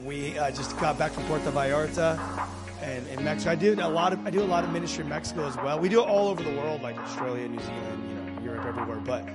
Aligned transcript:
We 0.00 0.38
uh, 0.38 0.50
just 0.50 0.74
got 0.78 0.98
back 0.98 1.12
from 1.12 1.24
Puerto 1.24 1.50
Vallarta 1.50 2.18
and 2.80 3.06
in 3.08 3.22
Mexico. 3.22 3.50
I 3.50 3.54
do 3.56 3.74
a 3.74 3.86
lot 3.86 4.14
of 4.14 4.26
I 4.26 4.30
do 4.30 4.40
a 4.40 4.44
lot 4.44 4.64
of 4.64 4.70
ministry 4.70 5.04
in 5.04 5.10
Mexico 5.10 5.46
as 5.46 5.54
well. 5.56 5.78
We 5.78 5.90
do 5.90 6.00
it 6.00 6.08
all 6.08 6.28
over 6.28 6.42
the 6.42 6.56
world, 6.56 6.80
like 6.80 6.96
Australia, 6.96 7.46
New 7.46 7.60
Zealand, 7.60 8.08
you 8.08 8.14
know, 8.14 8.42
Europe, 8.42 8.64
everywhere. 8.64 8.96
But 9.04 9.28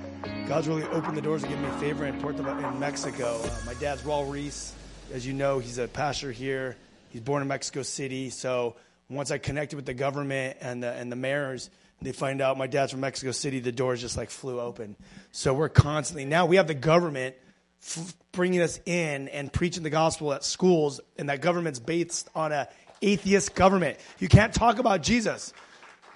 God's 0.48 0.66
really 0.66 0.82
opened 0.82 1.16
the 1.16 1.22
doors 1.22 1.44
and 1.44 1.50
given 1.50 1.64
me 1.64 1.70
a 1.70 1.78
favor 1.78 2.06
in 2.06 2.20
Puerto 2.20 2.44
in 2.44 2.80
Mexico. 2.80 3.40
Uh, 3.40 3.50
my 3.66 3.74
dad's 3.74 4.02
Raul 4.02 4.28
Ries, 4.28 4.74
as 5.14 5.24
you 5.24 5.32
know, 5.32 5.60
he's 5.60 5.78
a 5.78 5.86
pastor 5.86 6.32
here. 6.32 6.76
He's 7.10 7.20
born 7.20 7.40
in 7.40 7.46
Mexico 7.46 7.82
City. 7.82 8.28
So 8.28 8.74
once 9.08 9.30
I 9.30 9.38
connected 9.38 9.76
with 9.76 9.86
the 9.86 9.94
government 9.94 10.56
and 10.60 10.82
the 10.82 10.90
and 10.90 11.12
the 11.12 11.16
mayors, 11.16 11.70
they 12.02 12.10
find 12.10 12.40
out 12.40 12.58
my 12.58 12.66
dad's 12.66 12.90
from 12.90 13.00
Mexico 13.00 13.30
City. 13.30 13.60
The 13.60 13.70
doors 13.70 14.00
just 14.00 14.16
like 14.16 14.28
flew 14.28 14.58
open. 14.58 14.96
So 15.30 15.54
we're 15.54 15.68
constantly 15.68 16.24
now 16.24 16.46
we 16.46 16.56
have 16.56 16.66
the 16.66 16.74
government 16.74 17.36
f- 17.82 18.14
bringing 18.32 18.60
us 18.60 18.80
in 18.86 19.28
and 19.28 19.52
preaching 19.52 19.82
the 19.82 19.90
gospel 19.90 20.32
at 20.32 20.44
schools, 20.44 21.00
and 21.16 21.28
that 21.28 21.40
government's 21.40 21.78
based 21.78 22.28
on 22.34 22.52
a 22.52 22.68
atheist 23.02 23.54
government. 23.54 23.98
You 24.18 24.28
can't 24.28 24.52
talk 24.52 24.78
about 24.78 25.02
Jesus, 25.02 25.52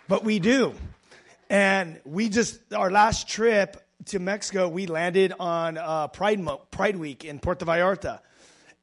but 0.08 0.24
we 0.24 0.38
do. 0.38 0.74
And 1.48 2.00
we 2.04 2.28
just 2.28 2.72
our 2.72 2.90
last 2.90 3.28
trip 3.28 3.76
to 4.06 4.18
Mexico, 4.18 4.68
we 4.68 4.86
landed 4.86 5.32
on 5.38 5.78
uh, 5.78 6.08
Pride 6.08 6.40
Mo- 6.40 6.62
Pride 6.70 6.96
Week 6.96 7.24
in 7.24 7.38
Puerto 7.38 7.64
Vallarta, 7.64 8.20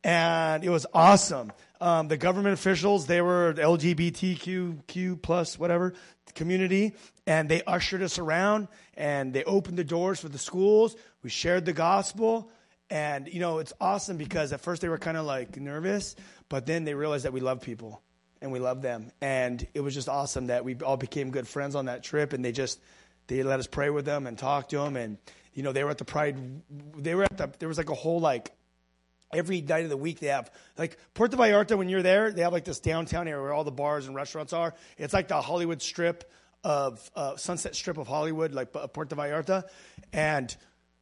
and 0.04 0.64
it 0.64 0.70
was 0.70 0.86
awesome. 0.94 1.52
Um, 1.82 2.10
the 2.10 2.18
government 2.18 2.54
officials, 2.54 3.08
they 3.08 3.22
were 3.22 3.54
LGBTQ 3.54 5.22
plus 5.22 5.58
whatever 5.58 5.94
community, 6.36 6.94
and 7.26 7.50
they 7.50 7.64
ushered 7.64 8.02
us 8.02 8.20
around 8.20 8.68
and 8.96 9.34
they 9.34 9.44
opened 9.44 9.78
the 9.78 9.84
doors 9.84 10.20
for 10.20 10.30
the 10.30 10.38
schools. 10.38 10.96
We 11.24 11.30
shared 11.30 11.66
the 11.66 11.74
gospel. 11.74 12.52
And, 12.90 13.28
you 13.28 13.40
know, 13.40 13.60
it's 13.60 13.74
awesome 13.80 14.18
because 14.18 14.52
at 14.52 14.62
first 14.62 14.82
they 14.82 14.90
were 14.90 14.98
kind 14.98 15.18
of 15.18 15.26
like 15.26 15.58
nervous, 15.58 16.16
but 16.50 16.66
then 16.66 16.86
they 16.86 16.96
realized 16.96 17.26
that 17.26 17.34
we 17.34 17.40
love 17.40 17.62
people 17.62 18.02
and 18.42 18.52
we 18.52 18.60
love 18.60 18.82
them. 18.82 19.12
And 19.22 19.66
it 19.74 19.82
was 19.82 19.94
just 19.94 20.10
awesome 20.10 20.48
that 20.48 20.66
we 20.66 20.76
all 20.76 20.98
became 20.98 21.30
good 21.30 21.48
friends 21.48 21.76
on 21.76 21.86
that 21.86 22.04
trip 22.04 22.34
and 22.34 22.44
they 22.44 22.52
just, 22.52 22.80
they 23.28 23.44
let 23.44 23.60
us 23.60 23.68
pray 23.68 23.90
with 23.90 24.06
them 24.06 24.26
and 24.26 24.38
talk 24.38 24.70
to 24.70 24.78
them. 24.78 24.96
And, 24.96 25.18
you 25.54 25.62
know, 25.62 25.72
they 25.72 25.84
were 25.84 25.92
at 25.92 26.00
the 26.00 26.06
Pride, 26.06 26.62
they 26.98 27.14
were 27.14 27.24
at 27.24 27.38
the, 27.38 27.52
there 27.60 27.68
was 27.68 27.78
like 27.78 27.90
a 27.90 27.96
whole 27.96 28.20
like, 28.20 28.52
every 29.32 29.62
night 29.62 29.84
of 29.84 29.92
the 29.92 29.98
week 29.98 30.20
they 30.20 30.28
have 30.28 30.50
like 30.76 30.98
Puerto 31.14 31.38
Vallarta 31.38 31.78
when 31.78 31.88
you're 31.88 32.02
there 32.02 32.32
they 32.32 32.42
have 32.42 32.52
like 32.52 32.66
this 32.66 32.80
downtown 32.80 33.28
area 33.28 33.40
where 33.40 33.54
all 33.54 33.64
the 33.64 33.70
bars 33.70 34.08
and 34.08 34.16
restaurants 34.16 34.54
are 34.54 34.74
it's 34.98 35.14
like 35.14 35.28
the 35.28 35.40
Hollywood 35.40 35.84
strip 35.84 36.32
of 36.64 37.12
uh, 37.16 37.36
Sunset 37.38 37.76
Strip 37.76 37.98
of 37.98 38.08
Hollywood 38.08 38.54
like 38.54 38.72
Puerto 38.72 39.16
Vallarta 39.16 39.64
and 40.12 40.56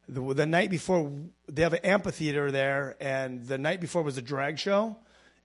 the, 0.08 0.34
the 0.34 0.46
night 0.46 0.70
before 0.70 1.12
they 1.48 1.62
have 1.62 1.74
an 1.74 1.84
amphitheater 1.84 2.50
there, 2.50 2.96
and 3.00 3.46
the 3.46 3.58
night 3.58 3.80
before 3.80 4.02
was 4.02 4.16
a 4.16 4.22
drag 4.22 4.58
show, 4.58 4.96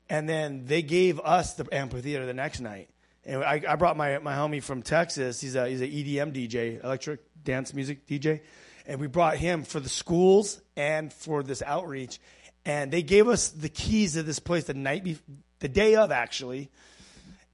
and 0.09 0.28
then 0.28 0.66
they 0.66 0.81
gave 0.81 1.19
us 1.19 1.56
the 1.56 1.67
amphitheater 1.72 2.25
the 2.25 2.33
next 2.33 2.59
night. 2.59 2.89
And 3.25 3.44
I, 3.44 3.61
I 3.67 3.75
brought 3.75 3.97
my 3.97 4.19
my 4.19 4.34
homie 4.34 4.64
from 4.64 4.81
Texas. 4.81 5.41
He's 5.41 5.56
a 5.56 5.67
he's 5.67 5.81
an 5.81 5.89
EDM 5.89 6.34
DJ, 6.34 6.84
electric 6.84 7.22
dance 7.44 7.73
music 7.73 8.08
DJ, 8.08 8.41
and 8.86 9.00
we 9.00 9.08
brought 9.08 9.38
him 9.38 9.64
for 9.64 9.80
the 9.80 9.89
schools 9.89 10.61
and 10.75 11.11
for 11.11 11.44
this 11.44 11.61
outreach. 11.61 12.19
And 12.66 12.91
they 12.91 13.03
gave 13.03 13.28
us 13.28 13.50
the 13.50 13.69
keys 13.69 14.14
to 14.14 14.23
this 14.23 14.39
place 14.39 14.64
the 14.64 14.73
night 14.73 15.03
be- 15.03 15.19
the 15.59 15.67
day 15.67 15.95
of 15.95 16.11
actually. 16.11 16.69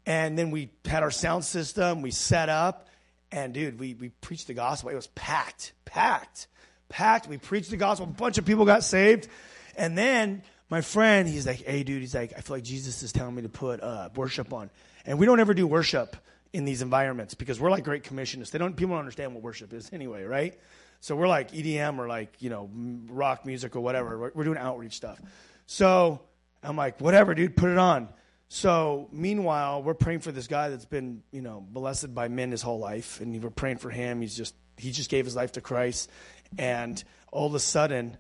And 0.05 0.37
then 0.37 0.52
we 0.52 0.69
had 0.85 1.03
our 1.03 1.11
sound 1.11 1.45
system. 1.45 2.02
We 2.02 2.11
set 2.11 2.49
up, 2.49 2.87
and 3.31 3.53
dude, 3.53 3.80
we 3.80 3.95
we 3.95 4.09
preached 4.09 4.47
the 4.47 4.53
gospel. 4.53 4.91
It 4.91 4.95
was 4.95 5.07
packed, 5.07 5.73
packed 5.85 6.47
packed. 6.89 7.27
We 7.27 7.37
preached 7.37 7.69
the 7.69 7.77
gospel. 7.77 8.07
A 8.07 8.09
bunch 8.09 8.37
of 8.37 8.45
people 8.45 8.65
got 8.65 8.83
saved. 8.83 9.27
And 9.75 9.97
then 9.97 10.43
my 10.69 10.81
friend, 10.81 11.27
he's 11.27 11.47
like, 11.47 11.63
hey, 11.63 11.83
dude, 11.83 12.01
he's 12.01 12.13
like, 12.13 12.33
I 12.37 12.41
feel 12.41 12.57
like 12.57 12.63
Jesus 12.63 13.01
is 13.03 13.11
telling 13.11 13.35
me 13.35 13.43
to 13.43 13.49
put 13.49 13.81
uh, 13.81 14.09
worship 14.15 14.53
on. 14.53 14.69
And 15.05 15.17
we 15.17 15.25
don't 15.25 15.39
ever 15.39 15.53
do 15.53 15.65
worship 15.65 16.15
in 16.51 16.65
these 16.65 16.81
environments 16.81 17.33
because 17.33 17.59
we're 17.59 17.71
like 17.71 17.83
great 17.83 18.03
commissionists. 18.03 18.51
They 18.51 18.59
don't, 18.59 18.75
people 18.75 18.91
don't 18.91 18.99
understand 18.99 19.33
what 19.33 19.43
worship 19.43 19.73
is 19.73 19.89
anyway, 19.93 20.23
right? 20.23 20.59
So 20.99 21.15
we're 21.15 21.27
like 21.27 21.52
EDM 21.52 21.97
or 21.97 22.08
like, 22.08 22.41
you 22.41 22.49
know, 22.49 22.69
rock 23.08 23.45
music 23.45 23.75
or 23.75 23.80
whatever. 23.80 24.19
We're, 24.19 24.31
we're 24.33 24.43
doing 24.43 24.58
outreach 24.58 24.93
stuff. 24.93 25.19
So 25.65 26.21
I'm 26.64 26.75
like, 26.75 26.99
whatever, 26.99 27.33
dude, 27.33 27.55
put 27.55 27.69
it 27.69 27.77
on. 27.77 28.09
So 28.49 29.08
meanwhile, 29.11 29.83
we're 29.83 29.93
praying 29.93 30.19
for 30.19 30.31
this 30.31 30.47
guy 30.47 30.69
that's 30.69 30.85
been, 30.85 31.21
you 31.31 31.41
know, 31.41 31.65
molested 31.71 32.15
by 32.15 32.27
men 32.27 32.52
his 32.52 32.64
whole 32.64 32.80
life, 32.80 33.21
and 33.21 33.41
we're 33.41 33.52
praying 33.52 33.77
for 33.77 33.91
him. 33.91 34.21
He's 34.21 34.35
just 34.35 34.55
he 34.75 34.91
just 34.91 35.09
gave 35.09 35.25
his 35.25 35.35
life 35.35 35.52
to 35.53 35.61
Christ, 35.61 36.09
and 36.58 37.04
all 37.32 37.48
of 37.48 37.55
a 37.55 37.60
sudden, 37.60 38.17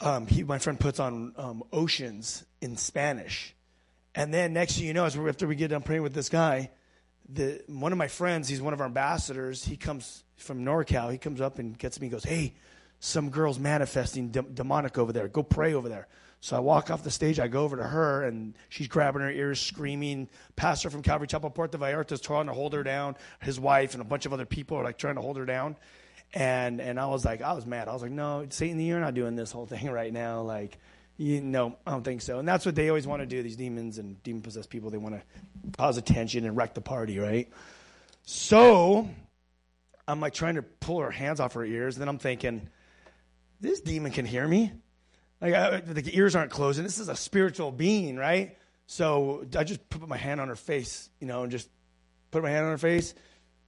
um, 0.00 0.26
he, 0.26 0.42
my 0.42 0.58
friend 0.58 0.78
puts 0.78 0.98
on 1.00 1.32
um, 1.36 1.62
Oceans 1.72 2.44
in 2.60 2.76
Spanish. 2.76 3.54
And 4.14 4.32
then 4.32 4.52
next 4.52 4.76
thing 4.76 4.86
you 4.86 4.94
know, 4.94 5.06
after 5.06 5.46
we 5.46 5.56
get 5.56 5.68
done 5.68 5.82
praying 5.82 6.02
with 6.02 6.14
this 6.14 6.28
guy, 6.28 6.70
the, 7.28 7.62
one 7.68 7.92
of 7.92 7.98
my 7.98 8.08
friends, 8.08 8.48
he's 8.48 8.60
one 8.60 8.74
of 8.74 8.80
our 8.80 8.86
ambassadors, 8.86 9.64
he 9.64 9.76
comes 9.76 10.24
from 10.36 10.64
NorCal. 10.64 11.10
He 11.10 11.18
comes 11.18 11.40
up 11.40 11.58
and 11.58 11.76
gets 11.78 12.00
me 12.00 12.06
and 12.06 12.12
goes, 12.12 12.24
Hey, 12.24 12.54
some 13.00 13.30
girl's 13.30 13.58
manifesting 13.58 14.28
de- 14.28 14.42
demonic 14.42 14.98
over 14.98 15.12
there. 15.12 15.28
Go 15.28 15.42
pray 15.42 15.74
over 15.74 15.88
there. 15.88 16.08
So 16.40 16.56
I 16.56 16.60
walk 16.60 16.90
off 16.90 17.02
the 17.02 17.10
stage. 17.10 17.40
I 17.40 17.48
go 17.48 17.64
over 17.64 17.76
to 17.76 17.82
her, 17.82 18.22
and 18.22 18.54
she's 18.68 18.86
grabbing 18.86 19.22
her 19.22 19.30
ears, 19.30 19.60
screaming. 19.60 20.28
Pastor 20.56 20.90
from 20.90 21.02
Calvary 21.02 21.26
Chapel 21.26 21.48
Puerto 21.48 21.78
Vallarta 21.78 22.12
is 22.12 22.20
trying 22.20 22.46
to 22.46 22.52
hold 22.52 22.74
her 22.74 22.82
down. 22.82 23.16
His 23.40 23.58
wife 23.58 23.94
and 23.94 24.02
a 24.02 24.04
bunch 24.04 24.26
of 24.26 24.34
other 24.34 24.44
people 24.44 24.76
are 24.76 24.84
like 24.84 24.98
trying 24.98 25.14
to 25.14 25.22
hold 25.22 25.38
her 25.38 25.46
down. 25.46 25.76
And 26.34 26.80
and 26.80 26.98
I 26.98 27.06
was 27.06 27.24
like, 27.24 27.40
I 27.42 27.52
was 27.52 27.64
mad. 27.64 27.88
I 27.88 27.92
was 27.92 28.02
like, 28.02 28.10
no, 28.10 28.44
Satan, 28.50 28.80
you're 28.80 29.00
not 29.00 29.14
doing 29.14 29.36
this 29.36 29.52
whole 29.52 29.66
thing 29.74 29.88
right 29.90 30.12
now. 30.12 30.42
Like, 30.42 30.78
you 31.16 31.40
know, 31.40 31.76
I 31.86 31.92
don't 31.92 32.02
think 32.02 32.22
so. 32.22 32.40
And 32.40 32.48
that's 32.48 32.66
what 32.66 32.74
they 32.74 32.88
always 32.88 33.06
want 33.06 33.22
to 33.22 33.26
do. 33.26 33.42
These 33.42 33.56
demons 33.56 33.98
and 33.98 34.20
demon 34.22 34.42
possessed 34.42 34.68
people, 34.68 34.90
they 34.90 34.98
want 34.98 35.14
to 35.14 35.22
cause 35.78 35.96
attention 35.96 36.44
and 36.44 36.56
wreck 36.56 36.74
the 36.74 36.80
party, 36.80 37.18
right? 37.18 37.48
So 38.24 39.08
I'm 40.08 40.20
like 40.20 40.34
trying 40.34 40.56
to 40.56 40.62
pull 40.62 41.00
her 41.00 41.12
hands 41.12 41.38
off 41.38 41.54
her 41.54 41.64
ears. 41.64 41.96
Then 41.96 42.08
I'm 42.08 42.18
thinking, 42.18 42.68
this 43.60 43.80
demon 43.80 44.10
can 44.10 44.26
hear 44.26 44.46
me. 44.46 44.72
Like 45.40 45.54
I, 45.54 45.80
the 45.80 46.16
ears 46.16 46.34
aren't 46.34 46.50
closing. 46.50 46.82
This 46.82 46.98
is 46.98 47.08
a 47.08 47.16
spiritual 47.16 47.70
being, 47.70 48.16
right? 48.16 48.56
So 48.86 49.46
I 49.56 49.62
just 49.62 49.88
put 49.88 50.06
my 50.08 50.16
hand 50.16 50.40
on 50.40 50.48
her 50.48 50.56
face, 50.56 51.08
you 51.20 51.26
know, 51.26 51.42
and 51.42 51.52
just 51.52 51.68
put 52.30 52.42
my 52.42 52.50
hand 52.50 52.64
on 52.64 52.72
her 52.72 52.78
face 52.78 53.14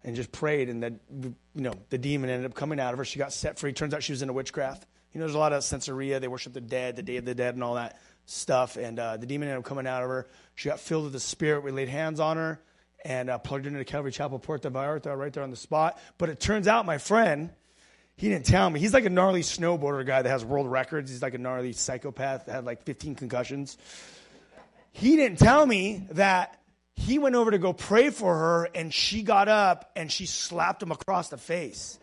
and 0.07 0.15
just 0.17 0.33
prayed, 0.33 0.71
and 0.71 0.83
that 0.85 0.93
you 1.11 1.35
know 1.55 1.75
the 1.91 1.99
demon 1.99 2.31
ended 2.31 2.51
up 2.51 2.55
coming 2.55 2.81
out 2.81 2.95
of 2.95 2.99
her. 2.99 3.05
She 3.05 3.19
got 3.19 3.33
set 3.33 3.59
free. 3.59 3.73
Turns 3.73 3.93
out 3.93 4.03
she 4.03 4.13
was 4.13 4.23
into 4.23 4.33
witchcraft. 4.33 4.87
You 5.13 5.21
know, 5.21 5.27
there's 5.27 5.35
a 5.35 5.39
lot 5.39 5.53
of 5.53 5.63
Santeria. 5.63 6.21
They 6.21 6.29
worship 6.29 6.53
the 6.53 6.61
dead, 6.61 6.97
the 6.97 7.03
Day 7.03 7.17
of 7.17 7.25
the 7.25 7.35
Dead, 7.35 7.55
and 7.55 7.65
all 7.65 7.75
that 7.75 7.99
stuff. 8.25 8.77
And 8.77 8.99
uh, 8.99 9.17
the 9.17 9.27
demon 9.27 9.49
ended 9.49 9.59
up 9.59 9.65
coming 9.65 9.87
out 9.87 10.03
of 10.03 10.09
her. 10.09 10.27
She 10.55 10.69
got 10.69 10.79
filled 10.79 11.05
with 11.05 11.13
the 11.13 11.21
Spirit. 11.21 11.65
We 11.65 11.73
laid 11.73 11.89
hands 11.89 12.21
on 12.21 12.37
her 12.37 12.61
and 13.05 13.31
uh, 13.31 13.39
plugged 13.39 13.65
her 13.65 13.71
into 13.71 13.85
Calvary 13.85 14.13
Chapel, 14.13 14.39
Puerto 14.39 14.71
Vallarta, 14.71 15.17
right 15.17 15.33
there 15.33 15.43
on 15.43 15.51
the 15.51 15.57
spot. 15.57 15.99
But 16.19 16.29
it 16.29 16.39
turns 16.39 16.69
out 16.69 16.87
my 16.87 16.99
friend, 16.99 17.51
he 18.17 18.29
didn't 18.29 18.47
tell 18.47 18.69
me. 18.71 18.79
He's 18.79 18.95
like 18.95 19.05
a 19.05 19.11
gnarly 19.11 19.43
snowboarder 19.43 20.07
guy 20.07 20.23
that 20.23 20.29
has 20.29 20.45
world 20.45 20.71
records. 20.71 21.11
He's 21.11 21.23
like 21.23 21.35
a 21.35 21.39
gnarly 21.39 21.73
psychopath 21.73 22.47
that 22.47 22.53
had 22.53 22.65
like 22.65 22.85
15 22.85 23.15
concussions. 23.15 23.79
He 24.93 25.17
didn't 25.17 25.39
tell 25.39 25.67
me 25.67 26.07
that 26.13 26.61
he 26.97 27.19
went 27.19 27.35
over 27.37 27.51
to 27.51 27.59
go 27.59 27.73
pray 27.73 28.11
for 28.11 28.35
her, 28.37 28.69
and 28.75 28.93
she 28.93 29.23
got 29.23 29.49
up 29.49 29.93
and 29.95 30.11
she 30.11 30.27
slapped 30.27 30.83
him 30.83 30.91
across 30.91 31.29
the 31.29 31.37
face. 31.37 31.99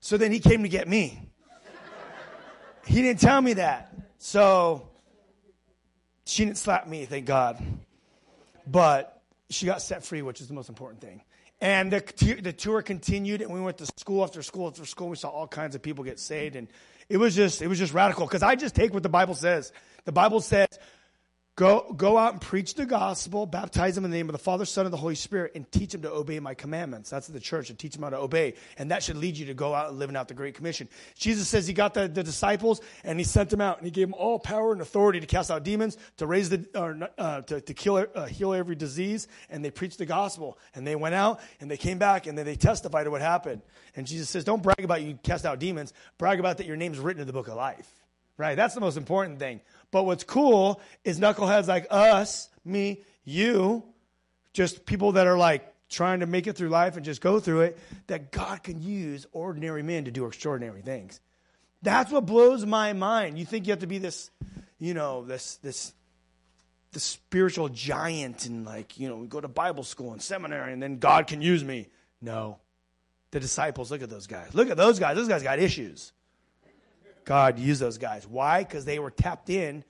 So 0.00 0.16
then 0.16 0.32
he 0.32 0.40
came 0.40 0.62
to 0.62 0.68
get 0.68 0.88
me. 0.88 1.20
He 2.86 3.02
didn't 3.02 3.20
tell 3.20 3.40
me 3.40 3.54
that. 3.54 3.94
So 4.18 4.88
she 6.24 6.44
didn't 6.44 6.58
slap 6.58 6.86
me, 6.86 7.04
thank 7.04 7.26
God. 7.26 7.62
But 8.66 9.20
she 9.50 9.66
got 9.66 9.82
set 9.82 10.04
free, 10.04 10.22
which 10.22 10.40
is 10.40 10.48
the 10.48 10.54
most 10.54 10.68
important 10.68 11.00
thing. 11.00 11.22
And 11.60 11.92
the, 11.92 12.38
the 12.40 12.52
tour 12.52 12.82
continued, 12.82 13.40
and 13.40 13.52
we 13.52 13.60
went 13.60 13.78
to 13.78 13.86
school 13.98 14.24
after 14.24 14.42
school 14.42 14.68
after 14.68 14.84
school. 14.84 15.08
We 15.08 15.16
saw 15.16 15.28
all 15.28 15.46
kinds 15.46 15.76
of 15.76 15.82
people 15.82 16.02
get 16.02 16.18
saved, 16.18 16.56
and 16.56 16.66
it 17.08 17.18
was 17.18 17.36
just 17.36 17.62
it 17.62 17.68
was 17.68 17.78
just 17.78 17.94
radical. 17.94 18.26
Because 18.26 18.42
I 18.42 18.56
just 18.56 18.74
take 18.74 18.92
what 18.92 19.04
the 19.04 19.08
Bible 19.08 19.36
says. 19.36 19.72
The 20.04 20.12
Bible 20.12 20.40
says 20.40 20.66
Go, 21.54 21.92
go 21.94 22.16
out 22.16 22.32
and 22.32 22.40
preach 22.40 22.76
the 22.76 22.86
gospel, 22.86 23.44
baptize 23.44 23.94
them 23.94 24.06
in 24.06 24.10
the 24.10 24.16
name 24.16 24.30
of 24.30 24.32
the 24.32 24.38
Father, 24.38 24.64
Son, 24.64 24.86
and 24.86 24.92
the 24.92 24.96
Holy 24.96 25.14
Spirit, 25.14 25.52
and 25.54 25.70
teach 25.70 25.92
them 25.92 26.00
to 26.00 26.10
obey 26.10 26.40
my 26.40 26.54
commandments. 26.54 27.10
That's 27.10 27.26
the 27.26 27.38
church, 27.38 27.68
and 27.68 27.78
teach 27.78 27.92
them 27.92 28.04
how 28.04 28.08
to 28.08 28.16
obey. 28.16 28.54
And 28.78 28.90
that 28.90 29.02
should 29.02 29.18
lead 29.18 29.36
you 29.36 29.44
to 29.46 29.54
go 29.54 29.74
out 29.74 29.90
and 29.90 29.98
living 29.98 30.16
out 30.16 30.28
the 30.28 30.34
Great 30.34 30.54
Commission. 30.54 30.88
Jesus 31.14 31.48
says 31.48 31.66
he 31.66 31.74
got 31.74 31.92
the, 31.92 32.08
the 32.08 32.22
disciples, 32.22 32.80
and 33.04 33.18
he 33.18 33.24
sent 33.24 33.50
them 33.50 33.60
out, 33.60 33.76
and 33.76 33.84
he 33.84 33.90
gave 33.90 34.08
them 34.08 34.14
all 34.14 34.38
power 34.38 34.72
and 34.72 34.80
authority 34.80 35.20
to 35.20 35.26
cast 35.26 35.50
out 35.50 35.62
demons, 35.62 35.98
to 36.16 36.26
raise 36.26 36.48
the, 36.48 36.66
or, 36.74 37.10
uh, 37.18 37.42
to, 37.42 37.60
to 37.60 37.74
kill, 37.74 38.06
uh, 38.14 38.24
heal 38.24 38.54
every 38.54 38.74
disease, 38.74 39.28
and 39.50 39.62
they 39.62 39.70
preached 39.70 39.98
the 39.98 40.06
gospel. 40.06 40.58
And 40.74 40.86
they 40.86 40.96
went 40.96 41.14
out, 41.14 41.40
and 41.60 41.70
they 41.70 41.76
came 41.76 41.98
back, 41.98 42.26
and 42.26 42.38
then 42.38 42.46
they 42.46 42.56
testified 42.56 43.04
to 43.04 43.10
what 43.10 43.20
happened. 43.20 43.60
And 43.94 44.06
Jesus 44.06 44.30
says, 44.30 44.42
don't 44.42 44.62
brag 44.62 44.82
about 44.82 45.02
you 45.02 45.18
cast 45.22 45.44
out 45.44 45.58
demons, 45.58 45.92
brag 46.16 46.40
about 46.40 46.56
that 46.56 46.66
your 46.66 46.76
name's 46.76 46.98
written 46.98 47.20
in 47.20 47.26
the 47.26 47.34
book 47.34 47.48
of 47.48 47.56
life. 47.56 47.90
Right? 48.38 48.54
That's 48.54 48.74
the 48.74 48.80
most 48.80 48.96
important 48.96 49.38
thing. 49.38 49.60
But 49.92 50.04
what's 50.04 50.24
cool 50.24 50.80
is 51.04 51.20
knuckleheads 51.20 51.68
like 51.68 51.86
us, 51.90 52.48
me, 52.64 53.04
you, 53.24 53.84
just 54.52 54.84
people 54.84 55.12
that 55.12 55.28
are 55.28 55.38
like 55.38 55.72
trying 55.88 56.20
to 56.20 56.26
make 56.26 56.46
it 56.46 56.56
through 56.56 56.70
life 56.70 56.96
and 56.96 57.04
just 57.04 57.20
go 57.20 57.38
through 57.38 57.60
it, 57.60 57.78
that 58.08 58.32
God 58.32 58.62
can 58.64 58.82
use 58.82 59.26
ordinary 59.32 59.82
men 59.82 60.06
to 60.06 60.10
do 60.10 60.26
extraordinary 60.26 60.80
things. 60.80 61.20
That's 61.82 62.10
what 62.10 62.26
blows 62.26 62.64
my 62.64 62.94
mind. 62.94 63.38
You 63.38 63.44
think 63.44 63.66
you 63.66 63.72
have 63.72 63.80
to 63.80 63.86
be 63.86 63.98
this, 63.98 64.30
you 64.78 64.94
know, 64.94 65.24
this, 65.24 65.56
this, 65.56 65.92
the 66.92 67.00
spiritual 67.00 67.68
giant 67.68 68.46
and 68.46 68.64
like, 68.64 68.98
you 68.98 69.08
know, 69.08 69.16
we 69.16 69.26
go 69.26 69.40
to 69.40 69.48
Bible 69.48 69.84
school 69.84 70.12
and 70.12 70.22
seminary 70.22 70.72
and 70.72 70.82
then 70.82 70.98
God 70.98 71.26
can 71.26 71.42
use 71.42 71.62
me. 71.62 71.88
No. 72.22 72.58
The 73.30 73.40
disciples, 73.40 73.90
look 73.90 74.02
at 74.02 74.10
those 74.10 74.26
guys. 74.26 74.54
Look 74.54 74.70
at 74.70 74.76
those 74.78 74.98
guys. 74.98 75.16
Those 75.16 75.28
guys 75.28 75.42
got 75.42 75.58
issues. 75.58 76.12
God 77.24 77.58
used 77.58 77.80
those 77.80 77.98
guys. 77.98 78.26
Why? 78.26 78.64
Because 78.64 78.84
they 78.84 78.98
were 78.98 79.10
tapped 79.10 79.50
in. 79.50 79.84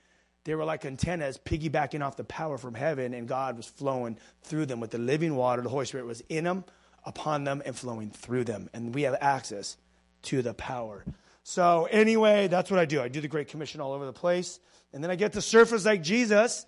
They 0.45 0.55
were 0.55 0.65
like 0.65 0.85
antennas 0.85 1.37
piggybacking 1.37 2.05
off 2.05 2.17
the 2.17 2.23
power 2.23 2.57
from 2.57 2.73
heaven, 2.73 3.13
and 3.13 3.27
God 3.27 3.55
was 3.55 3.65
flowing 3.65 4.17
through 4.41 4.65
them 4.65 4.79
with 4.79 4.91
the 4.91 4.97
living 4.97 5.35
water. 5.35 5.61
The 5.61 5.69
Holy 5.69 5.85
Spirit 5.85 6.05
was 6.05 6.21
in 6.27 6.43
them, 6.43 6.65
upon 7.05 7.45
them, 7.45 7.61
and 7.65 7.75
flowing 7.75 8.09
through 8.09 8.43
them. 8.43 8.69
And 8.73 8.93
we 8.93 9.03
have 9.03 9.15
access 9.21 9.77
to 10.23 10.41
the 10.41 10.53
power. 10.53 11.05
So, 11.43 11.87
anyway, 11.91 12.47
that's 12.47 12.69
what 12.69 12.79
I 12.79 12.85
do. 12.85 13.01
I 13.01 13.07
do 13.07 13.21
the 13.21 13.27
Great 13.27 13.47
Commission 13.49 13.81
all 13.81 13.93
over 13.93 14.05
the 14.05 14.13
place. 14.13 14.59
And 14.93 15.03
then 15.03 15.11
I 15.11 15.15
get 15.15 15.33
to 15.33 15.41
surface 15.41 15.85
like 15.85 16.03
Jesus 16.03 16.65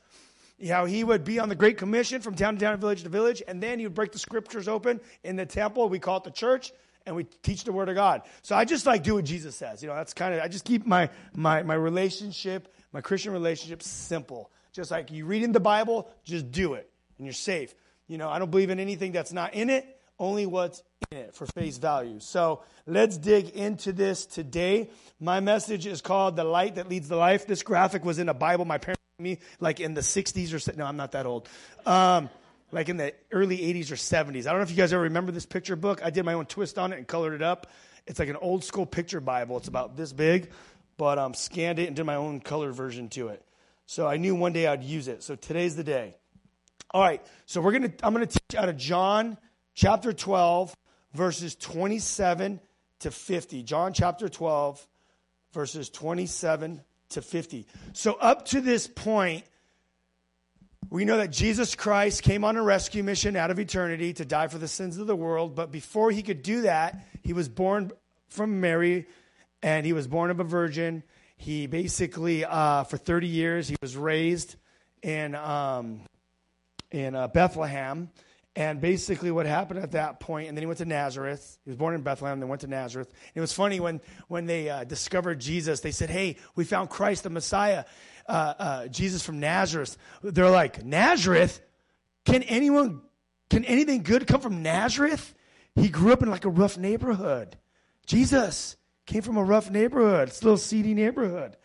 how 0.69 0.85
he 0.85 1.03
would 1.03 1.23
be 1.23 1.39
on 1.39 1.49
the 1.49 1.55
Great 1.55 1.77
Commission 1.77 2.21
from 2.21 2.35
town 2.35 2.55
to 2.55 2.61
town, 2.61 2.79
village 2.79 3.03
to 3.03 3.09
village, 3.09 3.43
and 3.47 3.61
then 3.61 3.77
he 3.77 3.85
would 3.85 3.93
break 3.93 4.11
the 4.11 4.19
scriptures 4.19 4.67
open 4.67 5.01
in 5.23 5.35
the 5.35 5.45
temple. 5.45 5.89
We 5.89 5.99
call 5.99 6.17
it 6.17 6.23
the 6.23 6.31
church, 6.31 6.71
and 7.05 7.15
we 7.15 7.23
teach 7.43 7.63
the 7.63 7.71
word 7.71 7.89
of 7.89 7.95
God. 7.95 8.23
So 8.41 8.55
I 8.55 8.65
just 8.65 8.85
like 8.85 9.03
do 9.03 9.15
what 9.15 9.25
Jesus 9.25 9.55
says. 9.55 9.81
You 9.81 9.89
know, 9.89 9.95
that's 9.95 10.13
kind 10.13 10.33
of 10.33 10.41
I 10.41 10.47
just 10.47 10.65
keep 10.65 10.85
my 10.85 11.09
my 11.33 11.63
my 11.63 11.75
relationship, 11.75 12.73
my 12.91 13.01
Christian 13.01 13.33
relationship 13.33 13.83
simple. 13.83 14.51
Just 14.73 14.91
like 14.91 15.11
you 15.11 15.25
read 15.25 15.43
in 15.43 15.51
the 15.51 15.59
Bible, 15.59 16.09
just 16.23 16.51
do 16.51 16.73
it, 16.73 16.89
and 17.17 17.25
you're 17.25 17.33
safe. 17.33 17.73
You 18.07 18.17
know, 18.17 18.29
I 18.29 18.39
don't 18.39 18.51
believe 18.51 18.69
in 18.69 18.79
anything 18.79 19.11
that's 19.11 19.31
not 19.31 19.53
in 19.53 19.69
it, 19.69 19.99
only 20.19 20.45
what's 20.45 20.83
in 21.11 21.17
it 21.17 21.33
for 21.33 21.45
face 21.47 21.77
value. 21.77 22.19
So 22.19 22.61
let's 22.85 23.17
dig 23.17 23.49
into 23.49 23.93
this 23.93 24.25
today. 24.25 24.89
My 25.19 25.39
message 25.39 25.85
is 25.85 26.01
called 26.01 26.35
The 26.35 26.43
Light 26.43 26.75
That 26.75 26.89
Leads 26.89 27.07
the 27.07 27.15
Life. 27.15 27.47
This 27.47 27.63
graphic 27.63 28.03
was 28.03 28.19
in 28.19 28.29
a 28.29 28.33
Bible 28.33 28.65
my 28.65 28.77
parents 28.77 29.01
me 29.19 29.39
like 29.61 29.79
in 29.79 29.93
the 29.93 30.01
60s 30.01 30.53
or 30.53 30.59
so. 30.59 30.73
no, 30.75 30.85
I'm 30.85 30.97
not 30.97 31.13
that 31.13 31.25
old. 31.25 31.47
Um, 31.85 32.29
like 32.71 32.89
in 32.89 32.97
the 32.97 33.13
early 33.31 33.57
80s 33.57 33.91
or 33.91 33.95
70s. 33.95 34.47
I 34.47 34.51
don't 34.51 34.57
know 34.57 34.63
if 34.63 34.71
you 34.71 34.77
guys 34.77 34.93
ever 34.93 35.03
remember 35.03 35.31
this 35.31 35.45
picture 35.45 35.75
book. 35.75 36.01
I 36.03 36.09
did 36.09 36.25
my 36.25 36.33
own 36.33 36.45
twist 36.45 36.77
on 36.77 36.93
it 36.93 36.97
and 36.97 37.07
colored 37.07 37.33
it 37.33 37.41
up. 37.41 37.67
It's 38.07 38.19
like 38.19 38.29
an 38.29 38.37
old 38.37 38.63
school 38.63 38.85
picture 38.85 39.19
Bible. 39.19 39.57
It's 39.57 39.67
about 39.67 39.95
this 39.95 40.13
big, 40.13 40.51
but 40.97 41.17
um, 41.17 41.33
scanned 41.33 41.79
it 41.79 41.87
and 41.87 41.95
did 41.95 42.05
my 42.05 42.15
own 42.15 42.39
colored 42.39 42.73
version 42.73 43.09
to 43.09 43.29
it. 43.29 43.43
So 43.85 44.07
I 44.07 44.17
knew 44.17 44.35
one 44.35 44.53
day 44.53 44.67
I'd 44.67 44.83
use 44.83 45.07
it. 45.07 45.23
So 45.23 45.35
today's 45.35 45.75
the 45.75 45.83
day. 45.83 46.15
All 46.91 47.01
right. 47.01 47.21
So 47.45 47.61
we're 47.61 47.71
gonna. 47.71 47.93
I'm 48.03 48.13
gonna 48.13 48.25
teach 48.25 48.55
out 48.57 48.69
of 48.69 48.77
John 48.77 49.37
chapter 49.73 50.13
12, 50.13 50.75
verses 51.13 51.55
27 51.55 52.59
to 52.99 53.11
50. 53.11 53.63
John 53.63 53.93
chapter 53.93 54.29
12, 54.29 54.87
verses 55.53 55.89
27 55.89 56.81
to 57.09 57.21
50. 57.21 57.67
So, 57.93 58.13
up 58.13 58.45
to 58.47 58.61
this 58.61 58.87
point, 58.87 59.43
we 60.89 61.05
know 61.05 61.17
that 61.17 61.31
Jesus 61.31 61.75
Christ 61.75 62.23
came 62.23 62.43
on 62.43 62.57
a 62.57 62.63
rescue 62.63 63.03
mission 63.03 63.35
out 63.35 63.51
of 63.51 63.59
eternity 63.59 64.13
to 64.13 64.25
die 64.25 64.47
for 64.47 64.57
the 64.57 64.67
sins 64.67 64.97
of 64.97 65.07
the 65.07 65.15
world. 65.15 65.55
But 65.55 65.71
before 65.71 66.11
he 66.11 66.21
could 66.21 66.41
do 66.41 66.61
that, 66.61 67.05
he 67.23 67.33
was 67.33 67.49
born 67.49 67.91
from 68.29 68.61
Mary 68.61 69.07
and 69.63 69.85
he 69.85 69.93
was 69.93 70.07
born 70.07 70.31
of 70.31 70.39
a 70.39 70.43
virgin. 70.43 71.03
He 71.37 71.67
basically, 71.67 72.45
uh, 72.45 72.83
for 72.83 72.97
30 72.97 73.27
years, 73.27 73.67
he 73.67 73.75
was 73.81 73.97
raised 73.97 74.55
in, 75.01 75.35
um, 75.35 76.01
in 76.91 77.15
uh, 77.15 77.27
Bethlehem. 77.27 78.09
And 78.57 78.79
basically, 78.79 79.31
what 79.31 79.45
happened 79.45 79.81
at 79.81 79.91
that 79.91 80.21
point, 80.21 80.47
and 80.47 80.57
then 80.57 80.61
he 80.61 80.65
went 80.65 80.77
to 80.77 80.85
Nazareth. 80.85 81.59
He 81.65 81.69
was 81.69 81.77
born 81.77 81.93
in 81.93 82.03
Bethlehem, 82.03 82.39
then 82.39 82.47
went 82.47 82.61
to 82.61 82.67
Nazareth. 82.67 83.11
It 83.33 83.41
was 83.41 83.51
funny 83.51 83.81
when, 83.81 83.99
when 84.29 84.45
they 84.45 84.69
uh, 84.69 84.85
discovered 84.85 85.41
Jesus, 85.41 85.81
they 85.81 85.91
said, 85.91 86.09
Hey, 86.09 86.37
we 86.55 86.63
found 86.63 86.89
Christ 86.89 87.23
the 87.23 87.29
Messiah, 87.29 87.83
uh, 88.27 88.53
uh, 88.57 88.87
Jesus 88.87 89.23
from 89.23 89.39
Nazareth. 89.39 89.97
They're 90.23 90.49
like, 90.49 90.83
Nazareth? 90.83 91.61
Can 92.25 92.43
anyone, 92.43 93.01
can 93.49 93.65
anything 93.65 94.03
good 94.03 94.27
come 94.27 94.41
from 94.41 94.63
Nazareth? 94.63 95.33
He 95.75 95.89
grew 95.89 96.13
up 96.13 96.23
in 96.23 96.29
like 96.29 96.45
a 96.45 96.49
rough 96.49 96.77
neighborhood. 96.77 97.57
Jesus 98.05 98.77
came 99.05 99.21
from 99.21 99.37
a 99.37 99.43
rough 99.43 99.69
neighborhood, 99.69 100.29
it's 100.29 100.41
a 100.41 100.45
little 100.45 100.57
seedy 100.57 100.93
neighborhood. 100.93 101.57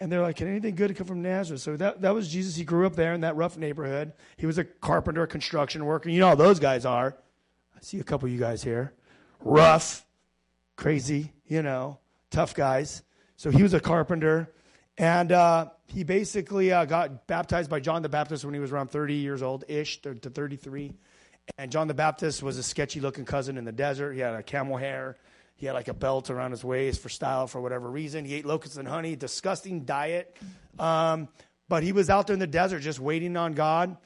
And 0.00 0.12
they're 0.12 0.22
like, 0.22 0.36
can 0.36 0.46
anything 0.46 0.76
good 0.76 0.94
come 0.96 1.08
from 1.08 1.22
Nazareth? 1.22 1.60
So 1.60 1.76
that, 1.76 2.02
that 2.02 2.14
was 2.14 2.28
Jesus. 2.28 2.54
He 2.54 2.64
grew 2.64 2.86
up 2.86 2.94
there 2.94 3.14
in 3.14 3.22
that 3.22 3.34
rough 3.34 3.56
neighborhood. 3.58 4.12
He 4.36 4.46
was 4.46 4.56
a 4.56 4.64
carpenter, 4.64 5.24
a 5.24 5.26
construction 5.26 5.84
worker. 5.84 6.08
You 6.08 6.20
know 6.20 6.28
how 6.28 6.36
those 6.36 6.60
guys 6.60 6.84
are. 6.84 7.16
I 7.76 7.80
see 7.80 7.98
a 7.98 8.04
couple 8.04 8.26
of 8.26 8.32
you 8.32 8.38
guys 8.38 8.62
here. 8.62 8.92
Rough, 9.40 10.06
crazy, 10.76 11.32
you 11.48 11.62
know, 11.62 11.98
tough 12.30 12.54
guys. 12.54 13.02
So 13.36 13.50
he 13.50 13.62
was 13.62 13.74
a 13.74 13.80
carpenter. 13.80 14.52
And 14.98 15.30
uh, 15.30 15.70
he 15.86 16.02
basically 16.02 16.72
uh, 16.72 16.84
got 16.84 17.26
baptized 17.26 17.70
by 17.70 17.80
John 17.80 18.02
the 18.02 18.08
Baptist 18.08 18.44
when 18.44 18.52
he 18.52 18.60
was 18.60 18.72
around 18.72 18.90
30 18.90 19.14
years 19.14 19.42
old 19.42 19.64
ish 19.68 20.02
to 20.02 20.14
33. 20.14 20.92
And 21.56 21.70
John 21.70 21.88
the 21.88 21.94
Baptist 21.94 22.42
was 22.42 22.58
a 22.58 22.62
sketchy 22.62 23.00
looking 23.00 23.24
cousin 23.24 23.56
in 23.56 23.64
the 23.64 23.72
desert. 23.72 24.12
He 24.12 24.20
had 24.20 24.34
a 24.34 24.42
camel 24.42 24.76
hair. 24.76 25.16
He 25.56 25.66
had 25.66 25.72
like 25.72 25.88
a 25.88 25.94
belt 25.94 26.30
around 26.30 26.50
his 26.50 26.64
waist 26.64 27.00
for 27.00 27.08
style 27.08 27.46
for 27.46 27.60
whatever 27.60 27.88
reason. 27.88 28.24
He 28.24 28.34
ate 28.34 28.44
locusts 28.44 28.76
and 28.76 28.86
honey, 28.86 29.16
disgusting 29.16 29.84
diet. 29.84 30.36
Um, 30.78 31.28
but 31.68 31.82
he 31.82 31.92
was 31.92 32.10
out 32.10 32.26
there 32.26 32.34
in 32.34 32.40
the 32.40 32.46
desert 32.46 32.80
just 32.80 33.00
waiting 33.00 33.36
on 33.36 33.54
God 33.54 33.96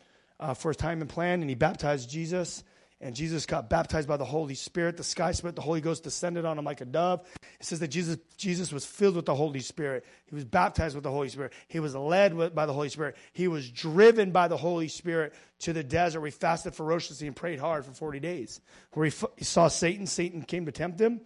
uh, 0.40 0.54
for 0.54 0.70
his 0.70 0.76
time 0.76 1.00
and 1.00 1.08
plan, 1.08 1.40
and 1.40 1.48
he 1.48 1.54
baptized 1.54 2.08
Jesus. 2.10 2.64
And 3.02 3.16
Jesus 3.16 3.46
got 3.46 3.68
baptized 3.68 4.06
by 4.06 4.16
the 4.16 4.24
Holy 4.24 4.54
Spirit. 4.54 4.96
The 4.96 5.04
sky 5.04 5.32
split, 5.32 5.56
the 5.56 5.60
Holy 5.60 5.80
Ghost 5.80 6.04
descended 6.04 6.44
on 6.44 6.58
him 6.58 6.64
like 6.64 6.80
a 6.80 6.84
dove. 6.84 7.26
It 7.60 7.66
says 7.66 7.80
that 7.80 7.88
Jesus, 7.88 8.16
Jesus 8.36 8.72
was 8.72 8.86
filled 8.86 9.16
with 9.16 9.26
the 9.26 9.34
Holy 9.34 9.58
Spirit. 9.60 10.06
He 10.26 10.34
was 10.34 10.44
baptized 10.44 10.94
with 10.94 11.02
the 11.02 11.10
Holy 11.10 11.28
Spirit. 11.28 11.52
He 11.66 11.80
was 11.80 11.94
led 11.96 12.32
with, 12.32 12.54
by 12.54 12.64
the 12.64 12.72
Holy 12.72 12.88
Spirit. 12.88 13.16
He 13.32 13.48
was 13.48 13.68
driven 13.70 14.30
by 14.30 14.46
the 14.46 14.56
Holy 14.56 14.86
Spirit 14.88 15.34
to 15.60 15.72
the 15.72 15.82
desert 15.82 16.20
where 16.20 16.28
he 16.28 16.32
fasted 16.32 16.74
ferociously 16.76 17.26
and 17.26 17.34
prayed 17.34 17.58
hard 17.58 17.84
for 17.84 17.92
40 17.92 18.20
days. 18.20 18.60
Where 18.92 19.06
he, 19.06 19.12
he 19.36 19.44
saw 19.44 19.66
Satan. 19.66 20.06
Satan 20.06 20.42
came 20.42 20.66
to 20.66 20.72
tempt 20.72 21.00
him 21.00 21.22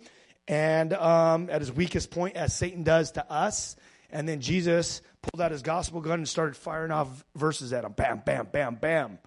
and 0.49 0.93
um, 0.93 1.51
at 1.51 1.61
his 1.61 1.73
weakest 1.73 2.11
point, 2.11 2.37
as 2.37 2.55
Satan 2.55 2.83
does 2.83 3.13
to 3.13 3.31
us. 3.31 3.77
And 4.11 4.29
then 4.29 4.41
Jesus 4.41 5.03
pulled 5.23 5.41
out 5.41 5.51
his 5.51 5.63
gospel 5.63 6.01
gun 6.01 6.21
and 6.21 6.29
started 6.29 6.57
firing 6.57 6.93
off 6.93 7.25
verses 7.35 7.73
at 7.73 7.85
him. 7.85 7.93
Bam, 7.93 8.23
bam, 8.25 8.49
bam, 8.51 8.77
bam. 8.77 9.19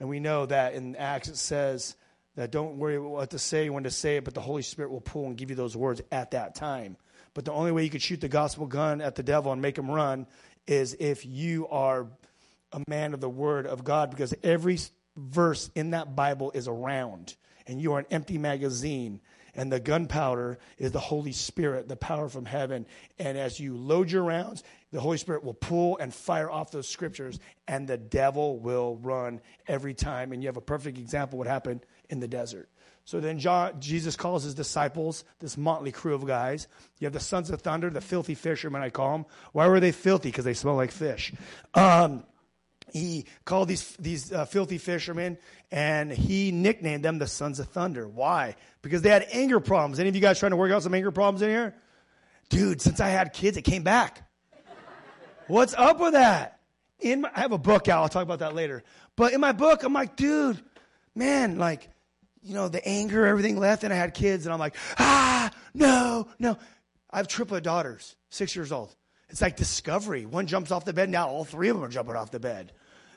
And 0.00 0.08
we 0.08 0.18
know 0.18 0.46
that 0.46 0.74
in 0.74 0.96
Acts 0.96 1.28
it 1.28 1.36
says 1.36 1.94
that 2.34 2.50
don't 2.50 2.78
worry 2.78 2.98
what 2.98 3.30
to 3.30 3.38
say, 3.38 3.68
when 3.68 3.84
to 3.84 3.90
say 3.90 4.16
it, 4.16 4.24
but 4.24 4.34
the 4.34 4.40
Holy 4.40 4.62
Spirit 4.62 4.90
will 4.90 5.00
pull 5.00 5.26
and 5.26 5.36
give 5.36 5.50
you 5.50 5.56
those 5.56 5.76
words 5.76 6.00
at 6.10 6.30
that 6.32 6.54
time. 6.54 6.96
But 7.34 7.44
the 7.44 7.52
only 7.52 7.70
way 7.70 7.84
you 7.84 7.90
could 7.90 8.02
shoot 8.02 8.20
the 8.20 8.28
gospel 8.28 8.66
gun 8.66 9.00
at 9.00 9.14
the 9.14 9.22
devil 9.22 9.52
and 9.52 9.60
make 9.60 9.78
him 9.78 9.90
run 9.90 10.26
is 10.66 10.96
if 10.98 11.24
you 11.26 11.68
are 11.68 12.06
a 12.72 12.82
man 12.88 13.14
of 13.14 13.20
the 13.20 13.28
word 13.28 13.66
of 13.66 13.84
God, 13.84 14.10
because 14.10 14.34
every 14.42 14.78
verse 15.16 15.70
in 15.74 15.90
that 15.90 16.16
Bible 16.16 16.50
is 16.54 16.66
around, 16.66 17.36
and 17.66 17.80
you 17.80 17.92
are 17.92 17.98
an 17.98 18.06
empty 18.10 18.38
magazine 18.38 19.20
and 19.54 19.70
the 19.70 19.80
gunpowder 19.80 20.58
is 20.78 20.92
the 20.92 21.00
Holy 21.00 21.32
Spirit, 21.32 21.88
the 21.88 21.96
power 21.96 22.28
from 22.28 22.44
heaven. 22.44 22.86
And 23.18 23.36
as 23.36 23.58
you 23.58 23.76
load 23.76 24.10
your 24.10 24.24
rounds, 24.24 24.62
the 24.92 25.00
Holy 25.00 25.18
Spirit 25.18 25.44
will 25.44 25.54
pull 25.54 25.98
and 25.98 26.12
fire 26.12 26.50
off 26.50 26.70
those 26.70 26.88
scriptures, 26.88 27.38
and 27.68 27.86
the 27.86 27.96
devil 27.96 28.58
will 28.58 28.96
run 28.96 29.40
every 29.68 29.94
time. 29.94 30.32
And 30.32 30.42
you 30.42 30.48
have 30.48 30.56
a 30.56 30.62
perfect 30.62 30.98
example 30.98 31.38
what 31.38 31.46
happened 31.46 31.86
in 32.08 32.20
the 32.20 32.28
desert. 32.28 32.68
So 33.04 33.18
then 33.18 33.38
John, 33.38 33.80
Jesus 33.80 34.14
calls 34.14 34.44
his 34.44 34.54
disciples, 34.54 35.24
this 35.40 35.56
motley 35.56 35.90
crew 35.90 36.14
of 36.14 36.26
guys. 36.26 36.68
You 36.98 37.06
have 37.06 37.12
the 37.12 37.20
sons 37.20 37.50
of 37.50 37.60
thunder, 37.60 37.90
the 37.90 38.00
filthy 38.00 38.34
fishermen, 38.34 38.82
I 38.82 38.90
call 38.90 39.12
them. 39.12 39.26
Why 39.52 39.66
were 39.68 39.80
they 39.80 39.92
filthy? 39.92 40.30
Because 40.30 40.44
they 40.44 40.54
smell 40.54 40.76
like 40.76 40.92
fish. 40.92 41.32
Um, 41.74 42.24
he 42.92 43.26
called 43.44 43.68
these, 43.68 43.96
these 43.98 44.32
uh, 44.32 44.44
filthy 44.44 44.78
fishermen 44.78 45.38
and 45.70 46.10
he 46.10 46.52
nicknamed 46.52 47.04
them 47.04 47.18
the 47.18 47.26
sons 47.26 47.60
of 47.60 47.68
thunder. 47.68 48.06
Why? 48.08 48.56
Because 48.82 49.02
they 49.02 49.10
had 49.10 49.26
anger 49.30 49.60
problems. 49.60 50.00
Any 50.00 50.08
of 50.08 50.14
you 50.14 50.20
guys 50.20 50.38
trying 50.38 50.50
to 50.50 50.56
work 50.56 50.72
out 50.72 50.82
some 50.82 50.94
anger 50.94 51.10
problems 51.10 51.42
in 51.42 51.50
here? 51.50 51.74
Dude, 52.48 52.80
since 52.80 53.00
I 53.00 53.08
had 53.08 53.32
kids, 53.32 53.56
it 53.56 53.62
came 53.62 53.82
back. 53.82 54.28
What's 55.46 55.74
up 55.74 56.00
with 56.00 56.12
that? 56.12 56.60
In 57.00 57.22
my, 57.22 57.30
I 57.34 57.40
have 57.40 57.52
a 57.52 57.58
book 57.58 57.88
out. 57.88 58.02
I'll 58.02 58.08
talk 58.08 58.22
about 58.22 58.40
that 58.40 58.54
later. 58.54 58.82
But 59.16 59.32
in 59.32 59.40
my 59.40 59.52
book, 59.52 59.82
I'm 59.82 59.92
like, 59.92 60.16
dude, 60.16 60.60
man, 61.14 61.58
like, 61.58 61.88
you 62.42 62.54
know, 62.54 62.68
the 62.68 62.86
anger, 62.86 63.26
everything 63.26 63.58
left, 63.58 63.84
and 63.84 63.92
I 63.92 63.96
had 63.96 64.14
kids, 64.14 64.46
and 64.46 64.52
I'm 64.52 64.58
like, 64.58 64.76
ah, 64.98 65.50
no, 65.74 66.28
no. 66.38 66.56
I 67.10 67.16
have 67.18 67.28
triplet 67.28 67.64
daughters, 67.64 68.16
six 68.28 68.54
years 68.54 68.70
old. 68.72 68.94
It's 69.30 69.40
like 69.40 69.56
discovery. 69.56 70.26
One 70.26 70.46
jumps 70.46 70.70
off 70.70 70.84
the 70.84 70.92
bed, 70.92 71.08
now 71.08 71.28
all 71.28 71.44
three 71.44 71.68
of 71.68 71.76
them 71.76 71.84
are 71.84 71.88
jumping 71.88 72.16
off 72.16 72.30
the 72.30 72.40
bed. 72.40 72.72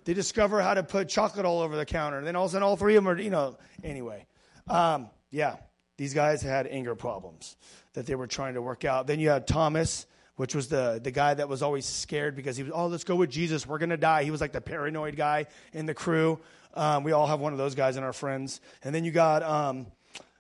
They 0.06 0.14
discover 0.14 0.62
how 0.62 0.74
to 0.74 0.84
put 0.84 1.10
chocolate 1.10 1.46
all 1.46 1.62
over 1.62 1.76
the 1.76 1.86
counter. 1.86 2.18
And 2.18 2.28
then 2.28 2.36
all 2.36 2.46
of 2.46 2.52
a 2.52 2.54
sudden, 2.54 2.64
all 2.64 2.76
three 2.76 2.96
of 2.96 3.04
them 3.04 3.14
are, 3.14 3.20
you 3.20 3.30
know, 3.30 3.58
anyway. 3.84 4.26
Um, 4.68 5.10
yeah, 5.32 5.56
these 5.98 6.14
guys 6.14 6.42
had 6.42 6.68
anger 6.68 6.96
problems 6.96 7.56
that 7.94 8.06
they 8.06 8.16
were 8.16 8.28
trying 8.28 8.56
to 8.56 8.62
work 8.62 8.86
out. 8.86 9.08
Then 9.08 9.20
you 9.20 9.30
had 9.30 9.48
Thomas, 9.48 10.06
which 10.36 10.56
was 10.56 10.68
the, 10.68 11.00
the 11.02 11.12
guy 11.12 11.34
that 11.34 11.48
was 11.48 11.62
always 11.62 11.86
scared 11.86 12.36
because 12.36 12.58
he 12.58 12.64
was, 12.64 12.72
oh, 12.76 12.88
let's 12.88 13.04
go 13.04 13.16
with 13.16 13.30
Jesus. 13.30 13.66
We're 13.66 13.78
going 13.78 13.92
to 13.92 13.98
die. 13.98 14.24
He 14.24 14.32
was 14.32 14.42
like 14.42 14.52
the 14.52 14.62
paranoid 14.62 15.16
guy 15.16 15.46
in 15.72 15.86
the 15.86 15.94
crew. 15.94 16.40
Um, 16.74 17.04
we 17.04 17.12
all 17.12 17.28
have 17.28 17.40
one 17.40 17.54
of 17.54 17.60
those 17.60 17.76
guys 17.76 17.98
in 17.98 18.04
our 18.04 18.14
friends. 18.14 18.60
And 18.84 18.94
then 18.94 19.06
you 19.06 19.12
got 19.12 19.44
um, 19.44 19.88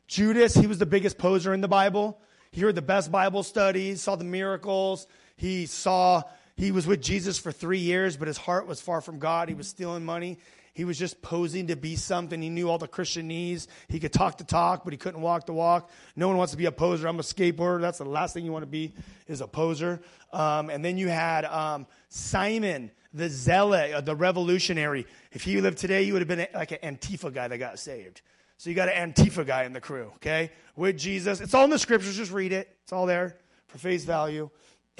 Judas. 0.07 0.53
He 0.55 0.67
was 0.67 0.77
the 0.77 0.85
biggest 0.85 1.17
poser 1.17 1.53
in 1.53 1.61
the 1.61 1.67
Bible. 1.67 2.19
He 2.51 2.61
heard 2.61 2.75
the 2.75 2.81
best 2.81 3.11
Bible 3.11 3.43
studies, 3.43 4.01
saw 4.01 4.15
the 4.15 4.23
miracles. 4.23 5.07
He 5.35 5.65
saw 5.65 6.23
he 6.55 6.71
was 6.71 6.85
with 6.85 7.01
Jesus 7.01 7.39
for 7.39 7.51
three 7.51 7.79
years, 7.79 8.15
but 8.15 8.27
his 8.27 8.37
heart 8.37 8.67
was 8.67 8.79
far 8.79 9.01
from 9.01 9.19
God. 9.19 9.49
He 9.49 9.55
was 9.55 9.67
stealing 9.67 10.05
money. 10.05 10.37
He 10.73 10.85
was 10.85 10.97
just 10.97 11.21
posing 11.21 11.67
to 11.67 11.75
be 11.75 11.95
something. 11.95 12.41
He 12.41 12.49
knew 12.49 12.67
all 12.67 12.79
the 12.79 12.87
Christianese. 12.87 13.67
He 13.89 13.99
could 13.99 14.11
talk 14.11 14.37
the 14.37 14.43
talk, 14.43 14.83
but 14.83 14.91
he 14.91 14.97
couldn't 14.97 15.21
walk 15.21 15.45
the 15.45 15.53
walk. 15.53 15.89
No 16.15 16.27
one 16.27 16.37
wants 16.37 16.51
to 16.51 16.57
be 16.57 16.65
a 16.65 16.71
poser. 16.71 17.07
I'm 17.07 17.19
a 17.19 17.23
skateboarder. 17.23 17.81
That's 17.81 17.99
the 17.99 18.05
last 18.05 18.33
thing 18.33 18.43
you 18.43 18.51
want 18.51 18.63
to 18.63 18.67
be 18.67 18.93
is 19.27 19.41
a 19.41 19.47
poser. 19.47 20.01
Um, 20.31 20.71
and 20.71 20.83
then 20.83 20.97
you 20.97 21.09
had 21.09 21.45
um, 21.45 21.85
Simon, 22.09 22.89
the 23.13 23.29
zealot, 23.29 23.93
uh, 23.93 24.01
the 24.01 24.15
revolutionary. 24.15 25.05
If 25.31 25.43
he 25.43 25.61
lived 25.61 25.77
today, 25.77 26.03
you 26.03 26.13
would 26.13 26.21
have 26.21 26.27
been 26.27 26.47
like 26.55 26.71
an 26.71 26.95
Antifa 26.95 27.31
guy 27.31 27.47
that 27.47 27.57
got 27.59 27.77
saved. 27.77 28.21
So 28.57 28.71
you 28.71 28.75
got 28.75 28.89
an 28.89 29.13
Antifa 29.13 29.45
guy 29.45 29.65
in 29.65 29.73
the 29.73 29.81
crew, 29.81 30.11
okay? 30.15 30.51
With 30.75 30.97
Jesus. 30.97 31.39
It's 31.39 31.53
all 31.53 31.65
in 31.65 31.69
the 31.69 31.79
scriptures. 31.79 32.15
Just 32.17 32.31
read 32.31 32.51
it. 32.51 32.75
It's 32.83 32.93
all 32.93 33.05
there 33.05 33.37
for 33.67 33.77
face 33.77 34.05
value. 34.05 34.49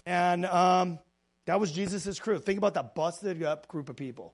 And 0.06 0.46
um, 0.46 1.00
that 1.46 1.60
was 1.60 1.72
Jesus' 1.72 2.20
crew. 2.20 2.40
Think 2.40 2.58
about 2.58 2.74
that 2.76 2.96
busted 2.96 3.44
up 3.44 3.68
group 3.68 3.90
of 3.90 3.96
people. 3.96 4.34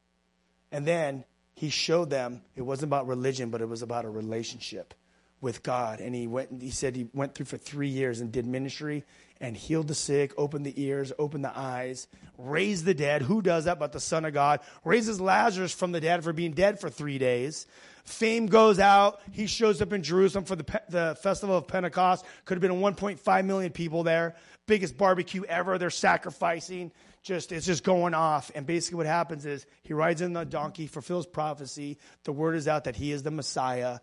And 0.71 0.85
then 0.85 1.25
he 1.55 1.69
showed 1.69 2.09
them 2.09 2.41
it 2.55 2.61
wasn't 2.61 2.89
about 2.89 3.07
religion, 3.07 3.49
but 3.49 3.61
it 3.61 3.67
was 3.67 3.81
about 3.81 4.05
a 4.05 4.09
relationship 4.09 4.93
with 5.41 5.63
God. 5.63 5.99
And 5.99 6.13
he 6.13 6.27
went 6.27 6.61
he 6.61 6.69
said 6.69 6.95
he 6.95 7.07
went 7.13 7.35
through 7.35 7.47
for 7.47 7.57
three 7.57 7.87
years 7.87 8.19
and 8.19 8.31
did 8.31 8.45
ministry 8.45 9.03
and 9.41 9.55
healed 9.55 9.87
the 9.87 9.95
sick, 9.95 10.33
opened 10.37 10.65
the 10.65 10.81
ears, 10.81 11.13
opened 11.17 11.45
the 11.45 11.57
eyes, 11.57 12.07
raised 12.37 12.85
the 12.85 12.93
dead. 12.93 13.21
Who 13.21 13.41
does 13.41 13.65
that 13.65 13.79
but 13.79 13.93
the 13.93 13.99
Son 13.99 14.25
of 14.25 14.33
God? 14.33 14.59
Raises 14.83 15.21
Lazarus 15.21 15.73
from 15.73 15.91
the 15.91 16.01
dead 16.01 16.23
for 16.23 16.33
being 16.33 16.51
dead 16.51 16.79
for 16.79 16.89
three 16.89 17.17
days. 17.17 17.65
Fame 18.03 18.47
goes 18.47 18.79
out. 18.79 19.21
He 19.31 19.45
shows 19.45 19.81
up 19.81 19.93
in 19.93 20.01
Jerusalem 20.01 20.43
for 20.43 20.55
the, 20.55 20.81
the 20.89 21.17
festival 21.21 21.55
of 21.55 21.67
Pentecost. 21.67 22.25
Could 22.45 22.55
have 22.55 22.61
been 22.61 22.81
1.5 22.81 23.45
million 23.45 23.71
people 23.71 24.03
there. 24.03 24.35
Biggest 24.69 24.97
barbecue 24.97 25.43
ever. 25.45 25.79
They're 25.79 25.89
sacrificing 25.89 26.91
just 27.23 27.51
it's 27.51 27.65
just 27.65 27.83
going 27.83 28.13
off. 28.13 28.51
And 28.53 28.67
basically, 28.67 28.97
what 28.97 29.07
happens 29.07 29.45
is 29.47 29.65
he 29.81 29.93
rides 29.93 30.21
in 30.21 30.33
the 30.33 30.45
donkey, 30.45 30.85
fulfills 30.85 31.25
prophecy. 31.25 31.97
The 32.23 32.31
word 32.31 32.55
is 32.55 32.67
out 32.67 32.83
that 32.83 32.95
he 32.95 33.11
is 33.11 33.23
the 33.23 33.31
Messiah, 33.31 33.97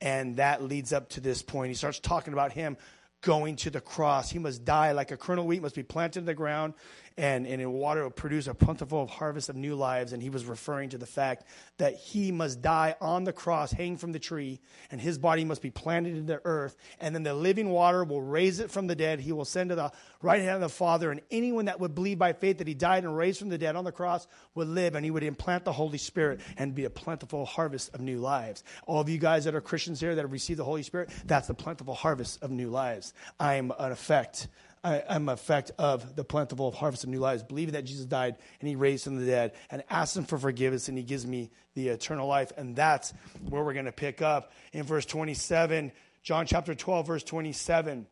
and 0.00 0.36
that 0.36 0.62
leads 0.62 0.92
up 0.92 1.08
to 1.10 1.20
this 1.20 1.42
point. 1.42 1.70
He 1.70 1.74
starts 1.74 1.98
talking 1.98 2.32
about 2.32 2.52
him 2.52 2.76
going 3.20 3.56
to 3.56 3.70
the 3.70 3.80
cross. 3.80 4.30
He 4.30 4.38
must 4.38 4.64
die 4.64 4.92
like 4.92 5.10
a 5.10 5.16
kernel 5.16 5.42
of 5.42 5.48
wheat 5.48 5.60
must 5.60 5.74
be 5.74 5.82
planted 5.82 6.20
in 6.20 6.24
the 6.24 6.34
ground 6.34 6.74
and, 7.16 7.46
and 7.46 7.60
in 7.60 7.72
water 7.72 8.02
will 8.02 8.10
produce 8.10 8.46
a 8.46 8.54
plentiful 8.54 9.06
harvest 9.06 9.48
of 9.48 9.56
new 9.56 9.74
lives. 9.74 10.12
And 10.12 10.22
he 10.22 10.30
was 10.30 10.44
referring 10.44 10.90
to 10.90 10.98
the 10.98 11.06
fact 11.06 11.44
that 11.78 11.94
he 11.94 12.32
must 12.32 12.62
die 12.62 12.94
on 13.00 13.24
the 13.24 13.32
cross, 13.32 13.72
hang 13.72 13.96
from 13.96 14.12
the 14.12 14.18
tree, 14.18 14.60
and 14.90 15.00
his 15.00 15.18
body 15.18 15.44
must 15.44 15.62
be 15.62 15.70
planted 15.70 16.16
in 16.16 16.26
the 16.26 16.40
earth. 16.44 16.76
And 17.00 17.14
then 17.14 17.22
the 17.22 17.34
living 17.34 17.70
water 17.70 18.04
will 18.04 18.22
raise 18.22 18.60
it 18.60 18.70
from 18.70 18.86
the 18.86 18.94
dead. 18.94 19.20
He 19.20 19.32
will 19.32 19.44
send 19.44 19.70
to 19.70 19.76
the 19.76 19.92
right 20.20 20.40
hand 20.40 20.56
of 20.56 20.60
the 20.62 20.68
Father. 20.68 21.10
And 21.10 21.20
anyone 21.30 21.66
that 21.66 21.80
would 21.80 21.94
believe 21.94 22.18
by 22.18 22.32
faith 22.32 22.58
that 22.58 22.66
he 22.66 22.74
died 22.74 23.04
and 23.04 23.16
raised 23.16 23.38
from 23.38 23.48
the 23.48 23.58
dead 23.58 23.76
on 23.76 23.84
the 23.84 23.92
cross 23.92 24.26
would 24.54 24.68
live. 24.68 24.94
And 24.94 25.04
he 25.04 25.10
would 25.10 25.24
implant 25.24 25.64
the 25.64 25.72
Holy 25.72 25.98
Spirit 25.98 26.40
and 26.56 26.74
be 26.74 26.84
a 26.84 26.90
plentiful 26.90 27.44
harvest 27.44 27.94
of 27.94 28.00
new 28.00 28.18
lives. 28.18 28.64
All 28.86 29.00
of 29.00 29.08
you 29.08 29.18
guys 29.18 29.44
that 29.44 29.54
are 29.54 29.60
Christians 29.60 30.00
here 30.00 30.14
that 30.14 30.22
have 30.22 30.32
received 30.32 30.58
the 30.58 30.64
Holy 30.64 30.82
Spirit, 30.82 31.10
that's 31.24 31.48
the 31.48 31.54
plentiful 31.54 31.94
harvest 31.94 32.42
of 32.42 32.50
new 32.50 32.68
lives. 32.68 33.14
I'm 33.38 33.72
an 33.78 33.92
effect 33.92 34.48
I, 34.84 35.02
am 35.08 35.28
effect 35.28 35.70
of 35.78 36.16
the 36.16 36.24
plentiful 36.24 36.72
harvest 36.72 37.04
of 37.04 37.10
new 37.10 37.20
lives, 37.20 37.42
believing 37.42 37.74
that 37.74 37.84
Jesus 37.84 38.04
died 38.04 38.36
and 38.60 38.68
he 38.68 38.74
raised 38.74 39.04
from 39.04 39.16
the 39.16 39.26
dead, 39.26 39.52
and 39.70 39.84
ask 39.88 40.16
him 40.16 40.24
for 40.24 40.38
forgiveness, 40.38 40.88
and 40.88 40.98
he 40.98 41.04
gives 41.04 41.26
me 41.26 41.50
the 41.74 41.88
eternal 41.88 42.26
life. 42.26 42.52
And 42.56 42.74
that's 42.74 43.12
where 43.48 43.62
we're 43.62 43.74
going 43.74 43.84
to 43.84 43.92
pick 43.92 44.22
up 44.22 44.52
in 44.72 44.82
verse 44.82 45.06
27, 45.06 45.92
John 46.22 46.46
chapter 46.46 46.74
12, 46.74 47.06
verse 47.06 47.22
27. 47.22 48.06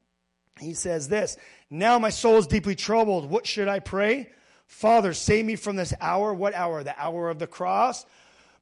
He 0.60 0.74
says 0.74 1.08
this 1.08 1.36
Now 1.70 1.98
my 1.98 2.10
soul 2.10 2.36
is 2.38 2.46
deeply 2.46 2.74
troubled. 2.74 3.28
What 3.28 3.46
should 3.46 3.68
I 3.68 3.80
pray? 3.80 4.30
Father, 4.66 5.12
save 5.12 5.44
me 5.44 5.56
from 5.56 5.74
this 5.74 5.92
hour. 6.00 6.32
What 6.32 6.54
hour? 6.54 6.84
The 6.84 7.00
hour 7.00 7.28
of 7.28 7.40
the 7.40 7.46
cross. 7.48 8.06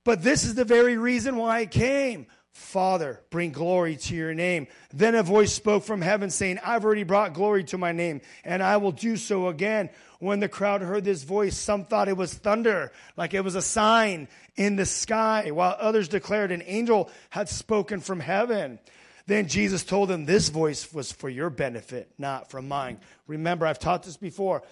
But 0.04 0.22
this 0.22 0.44
is 0.44 0.54
the 0.54 0.64
very 0.64 0.96
reason 0.96 1.36
why 1.36 1.58
I 1.58 1.66
came 1.66 2.28
Father, 2.58 3.20
bring 3.30 3.52
glory 3.52 3.96
to 3.96 4.14
your 4.14 4.34
name. 4.34 4.66
Then 4.92 5.14
a 5.14 5.22
voice 5.22 5.52
spoke 5.52 5.84
from 5.84 6.02
heaven 6.02 6.28
saying, 6.28 6.58
I've 6.62 6.84
already 6.84 7.04
brought 7.04 7.32
glory 7.32 7.62
to 7.64 7.78
my 7.78 7.92
name, 7.92 8.20
and 8.44 8.62
I 8.62 8.76
will 8.78 8.92
do 8.92 9.16
so 9.16 9.46
again. 9.46 9.90
When 10.18 10.40
the 10.40 10.48
crowd 10.48 10.82
heard 10.82 11.04
this 11.04 11.22
voice, 11.22 11.56
some 11.56 11.84
thought 11.84 12.08
it 12.08 12.16
was 12.16 12.34
thunder, 12.34 12.92
like 13.16 13.32
it 13.32 13.44
was 13.44 13.54
a 13.54 13.62
sign 13.62 14.26
in 14.56 14.74
the 14.74 14.84
sky, 14.86 15.50
while 15.52 15.76
others 15.78 16.08
declared 16.08 16.50
an 16.50 16.64
angel 16.66 17.10
had 17.30 17.48
spoken 17.48 18.00
from 18.00 18.18
heaven. 18.18 18.80
Then 19.26 19.46
Jesus 19.46 19.84
told 19.84 20.08
them, 20.08 20.26
This 20.26 20.48
voice 20.48 20.92
was 20.92 21.12
for 21.12 21.28
your 21.28 21.50
benefit, 21.50 22.10
not 22.18 22.50
for 22.50 22.60
mine. 22.60 22.98
Remember, 23.28 23.66
I've 23.66 23.78
taught 23.78 24.02
this 24.02 24.16
before. 24.16 24.62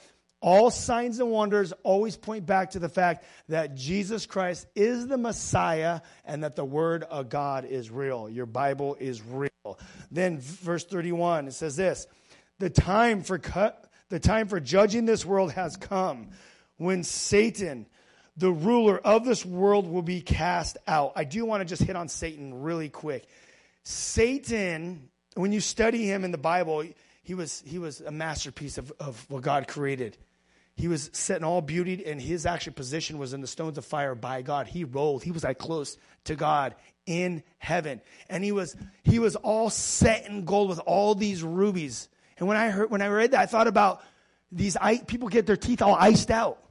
All 0.40 0.70
signs 0.70 1.18
and 1.18 1.30
wonders 1.30 1.72
always 1.82 2.16
point 2.16 2.46
back 2.46 2.72
to 2.72 2.78
the 2.78 2.88
fact 2.88 3.24
that 3.48 3.74
Jesus 3.74 4.26
Christ 4.26 4.66
is 4.74 5.06
the 5.06 5.16
Messiah 5.16 6.00
and 6.24 6.44
that 6.44 6.56
the 6.56 6.64
Word 6.64 7.04
of 7.04 7.30
God 7.30 7.64
is 7.64 7.90
real. 7.90 8.28
Your 8.28 8.46
Bible 8.46 8.96
is 9.00 9.22
real. 9.22 9.50
Then, 10.10 10.38
verse 10.38 10.84
31, 10.84 11.48
it 11.48 11.52
says 11.52 11.76
this 11.76 12.06
The 12.58 12.70
time 12.70 13.22
for, 13.22 13.38
cut, 13.38 13.90
the 14.10 14.20
time 14.20 14.48
for 14.48 14.60
judging 14.60 15.06
this 15.06 15.24
world 15.24 15.52
has 15.52 15.76
come 15.76 16.28
when 16.76 17.02
Satan, 17.02 17.86
the 18.36 18.52
ruler 18.52 18.98
of 18.98 19.24
this 19.24 19.44
world, 19.44 19.88
will 19.88 20.02
be 20.02 20.20
cast 20.20 20.76
out. 20.86 21.12
I 21.16 21.24
do 21.24 21.46
want 21.46 21.62
to 21.62 21.64
just 21.64 21.82
hit 21.82 21.96
on 21.96 22.08
Satan 22.08 22.62
really 22.62 22.90
quick. 22.90 23.26
Satan, 23.84 25.08
when 25.34 25.52
you 25.52 25.60
study 25.60 26.04
him 26.04 26.24
in 26.24 26.30
the 26.30 26.38
Bible, 26.38 26.84
he 27.22 27.34
was, 27.34 27.62
he 27.66 27.78
was 27.78 28.00
a 28.00 28.10
masterpiece 28.10 28.78
of, 28.78 28.92
of 29.00 29.24
what 29.30 29.42
God 29.42 29.66
created. 29.66 30.18
He 30.76 30.88
was 30.88 31.08
set 31.14 31.38
in 31.38 31.44
all 31.44 31.62
beauty, 31.62 32.04
and 32.04 32.20
his 32.20 32.44
actual 32.44 32.74
position 32.74 33.16
was 33.16 33.32
in 33.32 33.40
the 33.40 33.46
stones 33.46 33.78
of 33.78 33.84
fire 33.86 34.14
by 34.14 34.42
God. 34.42 34.66
He 34.66 34.84
rolled. 34.84 35.22
He 35.22 35.30
was 35.30 35.42
like 35.42 35.58
close 35.58 35.96
to 36.24 36.36
God 36.36 36.74
in 37.06 37.42
heaven. 37.56 38.02
And 38.28 38.44
he 38.44 38.52
was 38.52 38.76
he 39.02 39.18
was 39.18 39.36
all 39.36 39.70
set 39.70 40.26
in 40.26 40.44
gold 40.44 40.68
with 40.68 40.80
all 40.80 41.14
these 41.14 41.42
rubies. 41.42 42.08
And 42.38 42.46
when 42.46 42.58
I 42.58 42.68
heard 42.68 42.90
when 42.90 43.00
I 43.00 43.08
read 43.08 43.30
that, 43.30 43.40
I 43.40 43.46
thought 43.46 43.68
about 43.68 44.02
these 44.52 44.76
people 45.06 45.28
get 45.28 45.46
their 45.46 45.56
teeth 45.56 45.80
all 45.80 45.94
iced 45.94 46.30
out. 46.30 46.62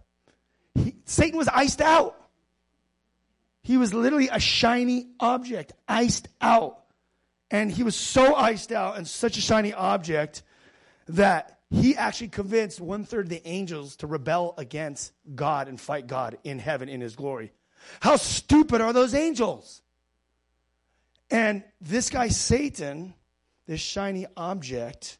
He, 0.75 0.95
Satan 1.05 1.37
was 1.37 1.47
iced 1.47 1.81
out. 1.81 2.15
He 3.63 3.77
was 3.77 3.91
literally 3.91 4.29
a 4.31 4.39
shiny 4.39 5.07
object, 5.19 5.73
iced 5.87 6.27
out. 6.39 6.79
And 7.49 7.71
he 7.71 7.81
was 7.81 7.95
so 7.95 8.35
iced 8.35 8.71
out 8.71 8.97
and 8.97 9.07
such 9.07 9.37
a 9.37 9.41
shiny 9.41 9.73
object 9.73 10.43
that 11.07 11.54
he 11.71 11.95
actually 11.95 12.27
convinced 12.27 12.79
one 12.79 13.05
third 13.05 13.25
of 13.25 13.29
the 13.29 13.47
angels 13.47 13.95
to 13.97 14.07
rebel 14.07 14.53
against 14.57 15.13
God 15.33 15.67
and 15.67 15.79
fight 15.79 16.07
God 16.07 16.37
in 16.43 16.59
heaven 16.59 16.89
in 16.89 17.01
his 17.01 17.15
glory. 17.15 17.51
How 17.99 18.15
stupid 18.15 18.81
are 18.81 18.93
those 18.93 19.13
angels? 19.13 19.81
And 21.31 21.63
this 21.81 22.09
guy, 22.09 22.27
Satan, 22.27 23.15
this 23.65 23.81
shiny 23.81 24.27
object, 24.37 25.17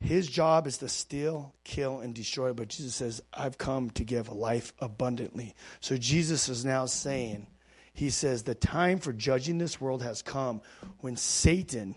his 0.00 0.26
job 0.26 0.66
is 0.66 0.78
to 0.78 0.88
steal, 0.88 1.54
kill, 1.62 2.00
and 2.00 2.14
destroy. 2.14 2.54
But 2.54 2.68
Jesus 2.68 2.94
says, 2.94 3.22
I've 3.34 3.58
come 3.58 3.90
to 3.90 4.04
give 4.04 4.30
life 4.30 4.72
abundantly. 4.78 5.54
So 5.80 5.98
Jesus 5.98 6.48
is 6.48 6.64
now 6.64 6.86
saying, 6.86 7.46
He 7.92 8.08
says, 8.08 8.42
the 8.42 8.54
time 8.54 8.98
for 8.98 9.12
judging 9.12 9.58
this 9.58 9.78
world 9.78 10.02
has 10.02 10.22
come 10.22 10.62
when 11.00 11.16
Satan, 11.16 11.94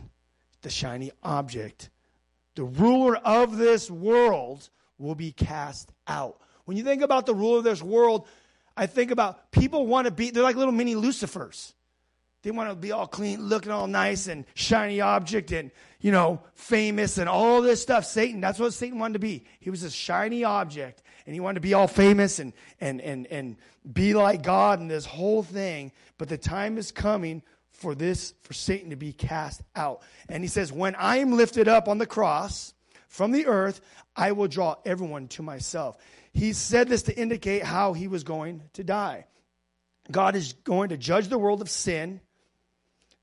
the 0.63 0.69
shiny 0.69 1.11
object, 1.23 1.89
the 2.55 2.63
ruler 2.63 3.15
of 3.17 3.57
this 3.57 3.89
world 3.89 4.69
will 4.97 5.15
be 5.15 5.31
cast 5.31 5.91
out. 6.07 6.39
When 6.65 6.77
you 6.77 6.83
think 6.83 7.01
about 7.01 7.25
the 7.25 7.35
ruler 7.35 7.57
of 7.57 7.63
this 7.63 7.81
world, 7.81 8.27
I 8.75 8.85
think 8.85 9.11
about 9.11 9.51
people 9.51 9.85
want 9.85 10.05
to 10.05 10.11
be, 10.11 10.31
they're 10.31 10.43
like 10.43 10.55
little 10.55 10.71
mini 10.71 10.95
Lucifers. 10.95 11.73
They 12.41 12.51
want 12.51 12.69
to 12.69 12.75
be 12.75 12.91
all 12.91 13.07
clean, 13.07 13.41
looking 13.41 13.71
all 13.71 13.87
nice 13.87 14.27
and 14.27 14.45
shiny 14.53 14.99
object 14.99 15.51
and, 15.53 15.71
you 16.01 16.11
know, 16.11 16.41
famous 16.55 17.17
and 17.17 17.29
all 17.29 17.61
this 17.61 17.81
stuff. 17.81 18.05
Satan, 18.05 18.41
that's 18.41 18.59
what 18.59 18.73
Satan 18.73 18.99
wanted 18.99 19.13
to 19.13 19.19
be. 19.19 19.45
He 19.59 19.69
was 19.69 19.83
a 19.83 19.89
shiny 19.89 20.43
object 20.43 21.03
and 21.25 21.33
he 21.33 21.39
wanted 21.39 21.55
to 21.55 21.61
be 21.61 21.73
all 21.73 21.87
famous 21.87 22.39
and, 22.39 22.51
and, 22.81 22.99
and, 22.99 23.27
and 23.27 23.55
be 23.91 24.13
like 24.13 24.43
God 24.43 24.81
and 24.81 24.91
this 24.91 25.05
whole 25.05 25.41
thing. 25.41 25.93
But 26.17 26.27
the 26.27 26.37
time 26.37 26.77
is 26.77 26.91
coming 26.91 27.43
for 27.73 27.95
this, 27.95 28.33
for 28.43 28.53
Satan 28.53 28.91
to 28.91 28.95
be 28.95 29.13
cast 29.13 29.61
out. 29.75 30.01
And 30.29 30.43
he 30.43 30.47
says, 30.47 30.71
When 30.71 30.95
I 30.95 31.17
am 31.17 31.33
lifted 31.33 31.67
up 31.67 31.87
on 31.87 31.97
the 31.97 32.05
cross 32.05 32.73
from 33.09 33.31
the 33.31 33.47
earth, 33.47 33.81
I 34.15 34.31
will 34.31 34.47
draw 34.47 34.75
everyone 34.85 35.27
to 35.29 35.43
myself. 35.43 35.97
He 36.31 36.53
said 36.53 36.87
this 36.87 37.03
to 37.03 37.17
indicate 37.17 37.63
how 37.63 37.93
he 37.93 38.07
was 38.07 38.23
going 38.23 38.63
to 38.73 38.83
die. 38.83 39.25
God 40.11 40.35
is 40.35 40.53
going 40.53 40.89
to 40.89 40.97
judge 40.97 41.27
the 41.27 41.37
world 41.37 41.61
of 41.61 41.69
sin. 41.69 42.21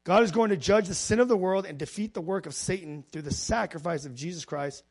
God 0.04 0.23
is 0.23 0.30
going 0.30 0.50
to 0.50 0.57
judge 0.57 0.88
the 0.88 0.95
sin 0.95 1.21
of 1.21 1.28
the 1.28 1.37
world 1.37 1.66
and 1.66 1.78
defeat 1.78 2.14
the 2.14 2.21
work 2.21 2.47
of 2.47 2.54
Satan 2.54 3.04
through 3.11 3.23
the 3.23 3.33
sacrifice 3.33 4.07
of 4.07 4.14
Jesus 4.14 4.45
Christ 4.45 4.83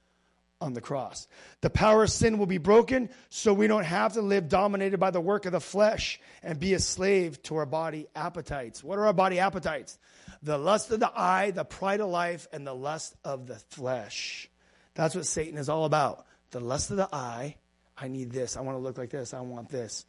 on 0.62 0.74
the 0.74 0.82
cross. 0.82 1.28
The 1.62 1.70
power 1.70 2.04
of 2.04 2.12
sin 2.12 2.38
will 2.38 2.46
be 2.46 2.58
broken 2.58 3.10
so 3.30 3.54
we 3.54 3.68
don't 3.68 3.86
have 3.86 4.14
to 4.14 4.22
live 4.22 4.50
dominated 4.50 5.00
by 5.00 5.12
the 5.12 5.22
work 5.22 5.46
of 5.46 5.52
the 5.52 5.62
flesh 5.62 6.20
and 6.44 6.60
be 6.60 6.74
a 6.74 6.80
slave 6.80 7.42
to 7.44 7.56
our 7.58 7.66
body 7.66 8.08
appetites. 8.16 8.84
What 8.84 9.00
are 9.00 9.06
our 9.06 9.14
body 9.14 9.40
appetites? 9.40 9.98
The 10.44 10.58
lust 10.58 10.92
of 10.92 11.00
the 11.00 11.12
eye, 11.16 11.52
the 11.52 11.66
pride 11.66 12.02
of 12.02 12.10
life, 12.10 12.48
and 12.52 12.66
the 12.66 12.74
lust 12.74 13.16
of 13.24 13.48
the 13.48 13.56
flesh. 13.56 14.50
That's 14.96 15.16
what 15.16 15.26
Satan 15.26 15.58
is 15.58 15.70
all 15.70 15.86
about. 15.86 16.26
The 16.52 16.60
lust 16.60 16.92
of 16.92 16.98
the 16.98 17.10
eye. 17.14 17.56
I 17.98 18.08
need 18.08 18.32
this. 18.32 18.58
I 18.58 18.62
want 18.62 18.78
to 18.78 18.82
look 18.82 18.98
like 18.98 19.10
this. 19.10 19.34
I 19.34 19.42
want 19.42 19.70
this. 19.70 20.06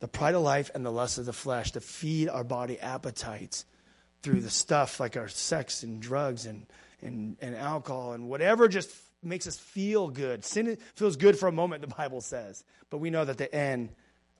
The 0.00 0.08
pride 0.08 0.34
of 0.34 0.42
life 0.42 0.70
and 0.74 0.84
the 0.84 0.92
lust 0.92 1.18
of 1.18 1.26
the 1.26 1.32
flesh 1.32 1.72
to 1.72 1.80
feed 1.80 2.28
our 2.28 2.44
body 2.44 2.78
appetites 2.78 3.64
through 4.22 4.40
the 4.40 4.50
stuff 4.50 5.00
like 5.00 5.16
our 5.16 5.28
sex 5.28 5.82
and 5.82 6.00
drugs 6.00 6.46
and, 6.46 6.66
and, 7.02 7.36
and 7.40 7.54
alcohol 7.54 8.12
and 8.12 8.28
whatever 8.28 8.68
just 8.68 8.90
makes 9.22 9.46
us 9.46 9.58
feel 9.58 10.08
good. 10.08 10.44
Sin 10.44 10.78
feels 10.94 11.16
good 11.16 11.38
for 11.38 11.48
a 11.48 11.52
moment, 11.52 11.82
the 11.82 11.94
Bible 11.94 12.20
says, 12.20 12.64
but 12.90 12.98
we 12.98 13.10
know 13.10 13.24
that 13.24 13.38
the 13.38 13.52
end 13.54 13.90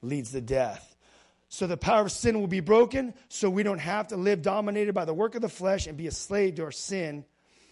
leads 0.02 0.32
to 0.32 0.40
death. 0.40 0.96
So 1.48 1.66
the 1.66 1.76
power 1.76 2.02
of 2.02 2.12
sin 2.12 2.40
will 2.40 2.46
be 2.46 2.60
broken, 2.60 3.14
so 3.28 3.48
we 3.48 3.62
don't 3.62 3.78
have 3.78 4.08
to 4.08 4.16
live 4.16 4.42
dominated 4.42 4.92
by 4.92 5.04
the 5.04 5.14
work 5.14 5.34
of 5.34 5.42
the 5.42 5.48
flesh 5.48 5.86
and 5.86 5.96
be 5.96 6.06
a 6.06 6.12
slave 6.12 6.56
to 6.56 6.64
our 6.64 6.72
sin 6.72 7.24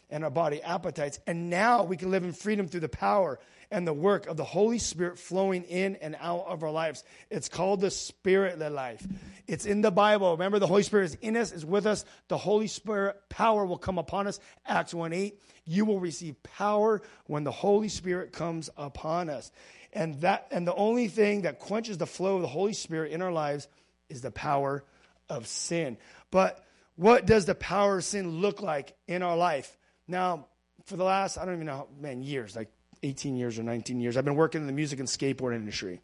and 0.09 0.25
our 0.25 0.31
body 0.31 0.63
appetites. 0.63 1.21
And 1.27 1.51
now 1.51 1.85
we 1.85 1.97
can 1.97 2.11
live 2.11 2.25
in 2.25 2.33
freedom 2.33 2.69
through 2.69 2.81
the 2.81 2.89
power 2.89 3.39
and 3.71 3.87
the 3.87 3.93
work 3.93 4.27
of 4.27 4.37
the 4.37 4.45
Holy 4.45 4.79
Spirit 4.79 5.19
flowing 5.19 5.65
in 5.65 5.97
and 5.97 6.17
out 6.21 6.47
of 6.47 6.63
our 6.63 6.71
lives. 6.71 7.05
It's 7.31 7.49
called 7.49 7.81
the 7.81 7.91
Spirit 7.91 8.59
led 8.59 8.73
life. 8.73 9.07
It's 9.47 9.67
in 9.67 9.81
the 9.81 9.91
Bible. 9.91 10.33
Remember, 10.33 10.59
the 10.59 10.67
Holy 10.67 10.83
Spirit 10.83 11.05
is 11.07 11.15
in 11.21 11.37
us, 11.37 11.53
is 11.53 11.65
with 11.65 11.87
us. 11.87 12.05
The 12.29 12.39
Holy 12.39 12.67
Spirit 12.67 13.17
power 13.29 13.65
will 13.65 13.79
come 13.79 13.99
upon 13.99 14.27
us. 14.27 14.41
Acts 14.67 14.95
1 14.95 15.13
8. 15.13 15.41
You 15.65 15.85
will 15.85 16.01
receive 16.01 16.43
power 16.43 17.03
when 17.27 17.45
the 17.45 17.53
Holy 17.53 17.89
Spirit 17.89 18.33
comes 18.33 18.71
upon 18.77 19.29
us. 19.31 19.51
And 19.93 20.21
that 20.21 20.49
and 20.51 20.67
the 20.67 20.75
only 20.75 21.09
thing 21.09 21.43
that 21.43 21.59
quenches 21.59 21.99
the 21.99 22.07
flow 22.07 22.37
of 22.37 22.43
the 22.43 22.49
Holy 22.49 22.73
Spirit 22.73 23.13
in 23.13 23.23
our 23.23 23.33
lives 23.33 23.69
is 24.09 24.21
the 24.21 24.31
power 24.31 24.85
of 25.29 25.47
sin. 25.47 25.97
But 26.31 26.65
what 26.97 27.27
does 27.27 27.47
the 27.47 27.55
power 27.55 27.99
of 27.99 28.05
sin 28.05 28.41
look 28.41 28.63
like 28.63 28.95
in 29.07 29.23
our 29.23 29.37
life? 29.37 29.77
Now, 30.09 30.47
for 30.87 30.97
the 30.97 31.05
last, 31.05 31.37
I 31.37 31.45
don't 31.45 31.55
even 31.55 31.67
know, 31.67 31.89
man, 32.01 32.23
years, 32.23 32.55
like 32.55 32.71
18 33.03 33.37
years 33.37 33.59
or 33.59 33.62
19 33.62 34.00
years, 34.00 34.17
I've 34.17 34.25
been 34.25 34.37
working 34.37 34.61
in 34.61 34.67
the 34.67 34.73
music 34.73 34.99
and 34.99 35.09
skateboard 35.09 35.55
industry. 35.55 36.00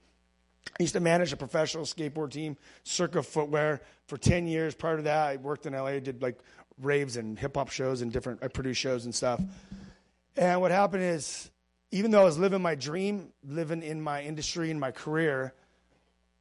I 0.78 0.82
used 0.82 0.94
to 0.94 1.00
manage 1.00 1.32
a 1.32 1.37
professional 1.37 1.84
skateboard 1.84 2.30
team, 2.30 2.56
Circa 2.84 3.22
Footwear, 3.22 3.82
for 4.06 4.16
10 4.16 4.46
years. 4.46 4.75
Prior 4.75 4.96
to 4.96 5.02
that, 5.02 5.28
I 5.28 5.37
worked 5.37 5.66
in 5.66 5.72
LA, 5.72 5.99
did 5.99 6.22
like 6.22 6.38
raves 6.80 7.16
and 7.16 7.38
hip 7.38 7.56
hop 7.56 7.70
shows 7.70 8.02
and 8.02 8.12
different, 8.12 8.42
I 8.42 8.49
produced 8.49 8.80
shows 8.80 9.04
and 9.04 9.14
stuff. 9.14 9.40
And 10.37 10.61
what 10.61 10.70
happened 10.70 11.02
is, 11.02 11.50
even 11.90 12.11
though 12.11 12.22
I 12.22 12.25
was 12.25 12.38
living 12.38 12.62
my 12.62 12.75
dream, 12.75 13.32
living 13.46 13.82
in 13.82 14.00
my 14.00 14.22
industry 14.22 14.70
and 14.70 14.80
my 14.80 14.92
career, 14.92 15.52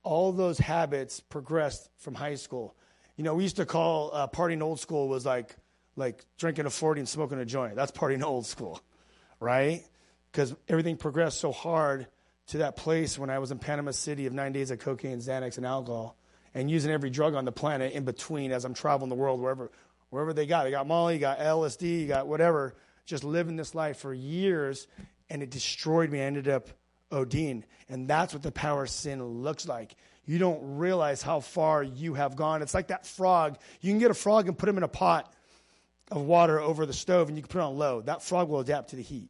all 0.03 0.31
those 0.31 0.57
habits 0.57 1.19
progressed 1.19 1.89
from 1.97 2.15
high 2.15 2.35
school. 2.35 2.75
You 3.17 3.23
know, 3.23 3.35
we 3.35 3.43
used 3.43 3.57
to 3.57 3.65
call 3.65 4.11
uh, 4.13 4.27
partying 4.27 4.61
old 4.61 4.79
school 4.79 5.09
was 5.09 5.25
like 5.25 5.55
like 5.97 6.25
drinking 6.37 6.65
a 6.65 6.69
40 6.69 7.01
and 7.01 7.09
smoking 7.09 7.39
a 7.39 7.45
joint. 7.45 7.75
That's 7.75 7.91
partying 7.91 8.23
old 8.23 8.45
school, 8.45 8.81
right? 9.39 9.83
Because 10.31 10.55
everything 10.67 10.97
progressed 10.97 11.39
so 11.39 11.51
hard 11.51 12.07
to 12.47 12.59
that 12.59 12.75
place 12.75 13.17
when 13.17 13.29
I 13.29 13.39
was 13.39 13.51
in 13.51 13.59
Panama 13.59 13.91
City 13.91 14.25
of 14.25 14.33
nine 14.33 14.51
days 14.51 14.71
of 14.71 14.79
cocaine, 14.79 15.19
Xanax, 15.19 15.57
and 15.57 15.65
alcohol, 15.65 16.17
and 16.53 16.69
using 16.69 16.91
every 16.91 17.09
drug 17.09 17.35
on 17.35 17.45
the 17.45 17.51
planet 17.51 17.93
in 17.93 18.03
between 18.05 18.51
as 18.51 18.65
I'm 18.65 18.73
traveling 18.73 19.09
the 19.09 19.15
world 19.15 19.39
wherever 19.39 19.71
wherever 20.09 20.33
they 20.33 20.45
got. 20.45 20.65
They 20.65 20.71
got 20.71 20.87
Molly, 20.87 21.15
you 21.15 21.19
got 21.19 21.39
LSD, 21.39 22.01
you 22.01 22.07
got 22.07 22.27
whatever. 22.27 22.75
Just 23.05 23.23
living 23.23 23.55
this 23.55 23.73
life 23.73 23.97
for 23.97 24.13
years, 24.13 24.87
and 25.29 25.41
it 25.41 25.49
destroyed 25.49 26.11
me. 26.11 26.19
I 26.19 26.23
ended 26.23 26.47
up 26.47 26.69
ODing. 27.11 27.63
And 27.89 28.07
that's 28.07 28.33
what 28.33 28.43
the 28.43 28.51
power 28.51 28.83
of 28.83 28.89
sin 28.89 29.23
looks 29.23 29.67
like. 29.67 29.95
You 30.25 30.37
don't 30.37 30.77
realize 30.77 31.21
how 31.21 31.39
far 31.39 31.83
you 31.83 32.13
have 32.13 32.35
gone. 32.35 32.61
It's 32.61 32.73
like 32.73 32.87
that 32.87 33.05
frog. 33.05 33.57
You 33.81 33.91
can 33.91 33.99
get 33.99 34.11
a 34.11 34.15
frog 34.15 34.47
and 34.47 34.57
put 34.57 34.69
him 34.69 34.77
in 34.77 34.83
a 34.83 34.87
pot 34.87 35.33
of 36.11 36.21
water 36.21 36.59
over 36.59 36.85
the 36.85 36.93
stove 36.93 37.27
and 37.27 37.37
you 37.37 37.43
can 37.43 37.49
put 37.49 37.59
it 37.59 37.63
on 37.63 37.77
low. 37.77 38.01
That 38.01 38.21
frog 38.21 38.49
will 38.49 38.59
adapt 38.59 38.91
to 38.91 38.95
the 38.95 39.01
heat. 39.01 39.29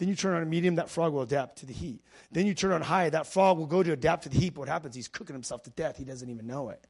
Then 0.00 0.08
you 0.08 0.14
turn 0.14 0.34
on 0.34 0.42
a 0.42 0.46
medium, 0.46 0.76
that 0.76 0.88
frog 0.88 1.12
will 1.12 1.20
adapt 1.20 1.58
to 1.58 1.66
the 1.66 1.74
heat. 1.74 2.00
Then 2.32 2.46
you 2.46 2.54
turn 2.54 2.72
on 2.72 2.80
high, 2.80 3.10
that 3.10 3.26
frog 3.26 3.58
will 3.58 3.66
go 3.66 3.82
to 3.82 3.92
adapt 3.92 4.22
to 4.22 4.28
the 4.30 4.38
heat. 4.38 4.54
But 4.54 4.60
what 4.60 4.68
happens? 4.70 4.94
He's 4.94 5.08
cooking 5.08 5.34
himself 5.34 5.62
to 5.64 5.70
death. 5.70 5.98
He 5.98 6.04
doesn't 6.04 6.30
even 6.30 6.46
know 6.46 6.70
it. 6.70 6.86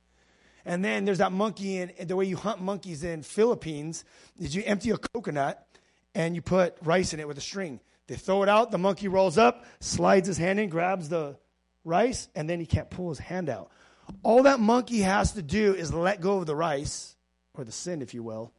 And 0.65 0.85
then 0.85 1.07
there's 1.07 1.19
that 1.19 1.33
monkey, 1.33 1.79
and 1.79 1.93
the 2.09 2.15
way 2.15 2.27
you 2.27 2.37
hunt 2.37 2.61
monkeys 2.61 3.03
in 3.03 3.23
Philippines 3.23 4.05
is 4.39 4.55
you 4.55 4.63
empty 4.65 4.91
a 4.91 4.97
coconut 4.97 5.67
and 6.15 6.37
you 6.37 6.41
put 6.43 6.77
rice 6.83 7.13
in 7.13 7.19
it 7.19 7.27
with 7.27 7.37
a 7.37 7.41
string. 7.41 7.81
They 8.07 8.15
throw 8.15 8.45
it 8.45 8.49
out, 8.49 8.71
the 8.71 8.79
monkey 8.79 9.09
rolls 9.09 9.39
up, 9.39 9.65
slides 9.81 10.29
his 10.29 10.39
hand 10.39 10.61
in, 10.61 10.69
grabs 10.69 11.09
the 11.09 11.37
rice, 11.85 12.29
and 12.37 12.49
then 12.49 12.61
he 12.61 12.67
can't 12.67 12.91
pull 12.91 13.09
his 13.09 13.19
hand 13.19 13.49
out. 13.49 13.73
All 14.23 14.45
that 14.45 14.61
monkey 14.61 15.01
has 15.01 15.33
to 15.33 15.43
do 15.43 15.75
is 15.75 15.93
let 15.93 16.21
go 16.21 16.39
of 16.39 16.47
the 16.47 16.55
rice, 16.55 17.17
or 17.55 17.65
the 17.65 17.73
sin, 17.73 18.03
if 18.03 18.15
you 18.15 18.23
will, 18.23 18.53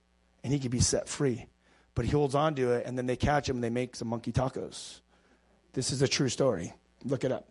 and 0.43 0.51
he 0.51 0.59
can 0.59 0.71
be 0.71 0.81
set 0.81 1.07
free. 1.07 1.45
But 2.01 2.07
he 2.07 2.13
holds 2.13 2.33
on 2.33 2.55
to 2.55 2.71
it, 2.71 2.87
and 2.87 2.97
then 2.97 3.05
they 3.05 3.15
catch 3.15 3.47
him 3.47 3.57
and 3.57 3.63
they 3.63 3.69
make 3.69 3.95
some 3.95 4.07
monkey 4.07 4.31
tacos. 4.31 5.01
This 5.73 5.91
is 5.91 6.01
a 6.01 6.07
true 6.07 6.29
story. 6.29 6.73
Look 7.05 7.23
it 7.23 7.31
up. 7.31 7.47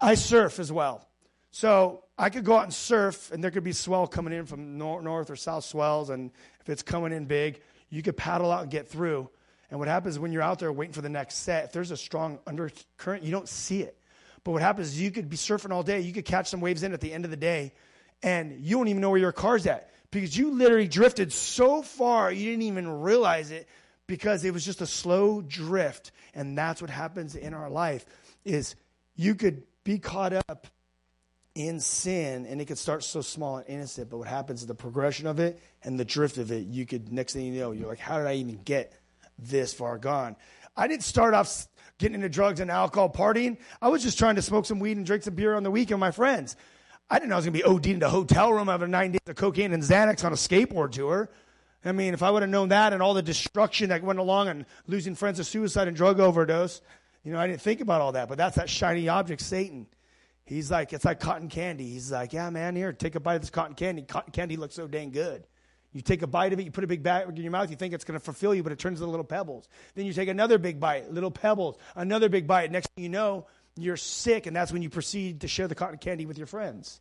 I 0.00 0.16
surf 0.16 0.58
as 0.58 0.72
well. 0.72 1.06
So 1.52 2.02
I 2.18 2.28
could 2.28 2.44
go 2.44 2.56
out 2.56 2.64
and 2.64 2.74
surf, 2.74 3.30
and 3.30 3.40
there 3.40 3.52
could 3.52 3.62
be 3.62 3.70
swell 3.70 4.08
coming 4.08 4.32
in 4.32 4.46
from 4.46 4.78
nor- 4.78 5.00
north 5.00 5.30
or 5.30 5.36
south 5.36 5.62
swells, 5.62 6.10
and 6.10 6.32
if 6.60 6.68
it's 6.68 6.82
coming 6.82 7.12
in 7.12 7.26
big, 7.26 7.60
you 7.88 8.02
could 8.02 8.16
paddle 8.16 8.50
out 8.50 8.62
and 8.62 8.70
get 8.72 8.88
through. 8.88 9.30
And 9.70 9.78
what 9.78 9.86
happens 9.86 10.18
when 10.18 10.32
you're 10.32 10.42
out 10.42 10.58
there 10.58 10.72
waiting 10.72 10.92
for 10.92 11.02
the 11.02 11.08
next 11.08 11.36
set, 11.36 11.66
if 11.66 11.72
there's 11.72 11.92
a 11.92 11.96
strong 11.96 12.40
undercurrent, 12.48 13.22
you 13.22 13.30
don't 13.30 13.48
see 13.48 13.82
it. 13.82 13.96
But 14.42 14.50
what 14.50 14.62
happens 14.62 14.88
is 14.88 15.00
you 15.00 15.12
could 15.12 15.28
be 15.28 15.36
surfing 15.36 15.70
all 15.70 15.84
day, 15.84 16.00
you 16.00 16.12
could 16.12 16.24
catch 16.24 16.48
some 16.48 16.60
waves 16.60 16.82
in 16.82 16.92
at 16.94 17.00
the 17.00 17.12
end 17.12 17.24
of 17.24 17.30
the 17.30 17.36
day, 17.36 17.74
and 18.24 18.58
you 18.58 18.76
don't 18.76 18.88
even 18.88 19.00
know 19.00 19.10
where 19.10 19.20
your 19.20 19.30
car's 19.30 19.68
at 19.68 19.92
because 20.10 20.36
you 20.36 20.52
literally 20.52 20.88
drifted 20.88 21.32
so 21.32 21.82
far 21.82 22.32
you 22.32 22.50
didn't 22.50 22.62
even 22.62 22.88
realize 23.00 23.50
it 23.50 23.68
because 24.06 24.44
it 24.44 24.52
was 24.52 24.64
just 24.64 24.80
a 24.80 24.86
slow 24.86 25.42
drift. 25.42 26.12
And 26.34 26.56
that's 26.56 26.80
what 26.80 26.90
happens 26.90 27.36
in 27.36 27.54
our 27.54 27.68
life 27.68 28.06
is 28.44 28.74
you 29.16 29.34
could 29.34 29.62
be 29.84 29.98
caught 29.98 30.32
up 30.32 30.66
in 31.54 31.80
sin 31.80 32.46
and 32.46 32.60
it 32.60 32.66
could 32.66 32.78
start 32.78 33.02
so 33.02 33.20
small 33.20 33.58
and 33.58 33.68
innocent, 33.68 34.10
but 34.10 34.18
what 34.18 34.28
happens 34.28 34.60
is 34.60 34.66
the 34.66 34.74
progression 34.74 35.26
of 35.26 35.40
it 35.40 35.60
and 35.82 35.98
the 35.98 36.04
drift 36.04 36.38
of 36.38 36.52
it, 36.52 36.66
you 36.66 36.86
could 36.86 37.12
next 37.12 37.32
thing 37.32 37.52
you 37.52 37.60
know, 37.60 37.72
you're 37.72 37.88
like, 37.88 37.98
how 37.98 38.18
did 38.18 38.26
I 38.26 38.34
even 38.34 38.60
get 38.62 38.94
this 39.38 39.72
far 39.72 39.98
gone. 39.98 40.36
I 40.76 40.88
didn't 40.88 41.04
start 41.04 41.34
off 41.34 41.66
getting 41.98 42.16
into 42.16 42.28
drugs 42.28 42.60
and 42.60 42.70
alcohol 42.70 43.10
partying. 43.10 43.58
I 43.80 43.88
was 43.88 44.02
just 44.02 44.18
trying 44.18 44.36
to 44.36 44.42
smoke 44.42 44.66
some 44.66 44.78
weed 44.78 44.96
and 44.96 45.06
drink 45.06 45.22
some 45.22 45.34
beer 45.34 45.54
on 45.54 45.62
the 45.62 45.70
weekend 45.70 46.00
with 46.00 46.06
my 46.06 46.10
friends. 46.10 46.56
I 47.10 47.18
didn't 47.18 47.30
know 47.30 47.36
I 47.36 47.38
was 47.38 47.46
going 47.46 47.54
to 47.54 47.58
be 47.58 47.64
OD'd 47.64 47.86
in 47.86 48.02
a 48.02 48.10
hotel 48.10 48.52
room 48.52 48.68
after 48.68 48.86
nine 48.86 49.12
days 49.12 49.20
of 49.26 49.36
cocaine 49.36 49.72
and 49.72 49.82
Xanax 49.82 50.24
on 50.24 50.32
a 50.32 50.36
skateboard 50.36 50.92
tour. 50.92 51.30
I 51.84 51.92
mean, 51.92 52.12
if 52.12 52.22
I 52.22 52.30
would 52.30 52.42
have 52.42 52.50
known 52.50 52.68
that 52.68 52.92
and 52.92 53.02
all 53.02 53.14
the 53.14 53.22
destruction 53.22 53.88
that 53.88 54.02
went 54.02 54.18
along 54.18 54.48
and 54.48 54.66
losing 54.86 55.14
friends 55.14 55.38
to 55.38 55.44
suicide 55.44 55.88
and 55.88 55.96
drug 55.96 56.20
overdose, 56.20 56.82
you 57.24 57.32
know, 57.32 57.38
I 57.38 57.46
didn't 57.46 57.62
think 57.62 57.80
about 57.80 58.00
all 58.00 58.12
that. 58.12 58.28
But 58.28 58.36
that's 58.36 58.56
that 58.56 58.68
shiny 58.68 59.08
object, 59.08 59.40
Satan. 59.40 59.86
He's 60.44 60.70
like, 60.70 60.92
it's 60.92 61.04
like 61.04 61.20
cotton 61.20 61.48
candy. 61.48 61.88
He's 61.88 62.10
like, 62.10 62.32
yeah, 62.32 62.50
man, 62.50 62.74
here, 62.76 62.92
take 62.92 63.14
a 63.14 63.20
bite 63.20 63.36
of 63.36 63.40
this 63.42 63.50
cotton 63.50 63.74
candy. 63.74 64.02
Cotton 64.02 64.32
candy 64.32 64.56
looks 64.56 64.74
so 64.74 64.86
dang 64.86 65.10
good. 65.10 65.44
You 65.92 66.02
take 66.02 66.22
a 66.22 66.26
bite 66.26 66.52
of 66.52 66.60
it, 66.60 66.64
you 66.64 66.70
put 66.70 66.84
a 66.84 66.86
big 66.86 67.02
bag 67.02 67.28
in 67.28 67.36
your 67.36 67.50
mouth, 67.50 67.70
you 67.70 67.76
think 67.76 67.94
it's 67.94 68.04
going 68.04 68.18
to 68.18 68.24
fulfill 68.24 68.54
you, 68.54 68.62
but 68.62 68.72
it 68.72 68.78
turns 68.78 69.00
into 69.00 69.10
little 69.10 69.24
pebbles. 69.24 69.68
Then 69.94 70.04
you 70.04 70.12
take 70.12 70.28
another 70.28 70.58
big 70.58 70.78
bite, 70.78 71.10
little 71.10 71.30
pebbles, 71.30 71.78
another 71.96 72.28
big 72.28 72.46
bite. 72.46 72.70
Next 72.70 72.90
thing 72.94 73.04
you 73.04 73.10
know, 73.10 73.46
you're 73.82 73.96
sick, 73.96 74.46
and 74.46 74.54
that's 74.54 74.72
when 74.72 74.82
you 74.82 74.90
proceed 74.90 75.42
to 75.42 75.48
share 75.48 75.68
the 75.68 75.74
cotton 75.74 75.98
candy 75.98 76.26
with 76.26 76.38
your 76.38 76.46
friends. 76.46 77.00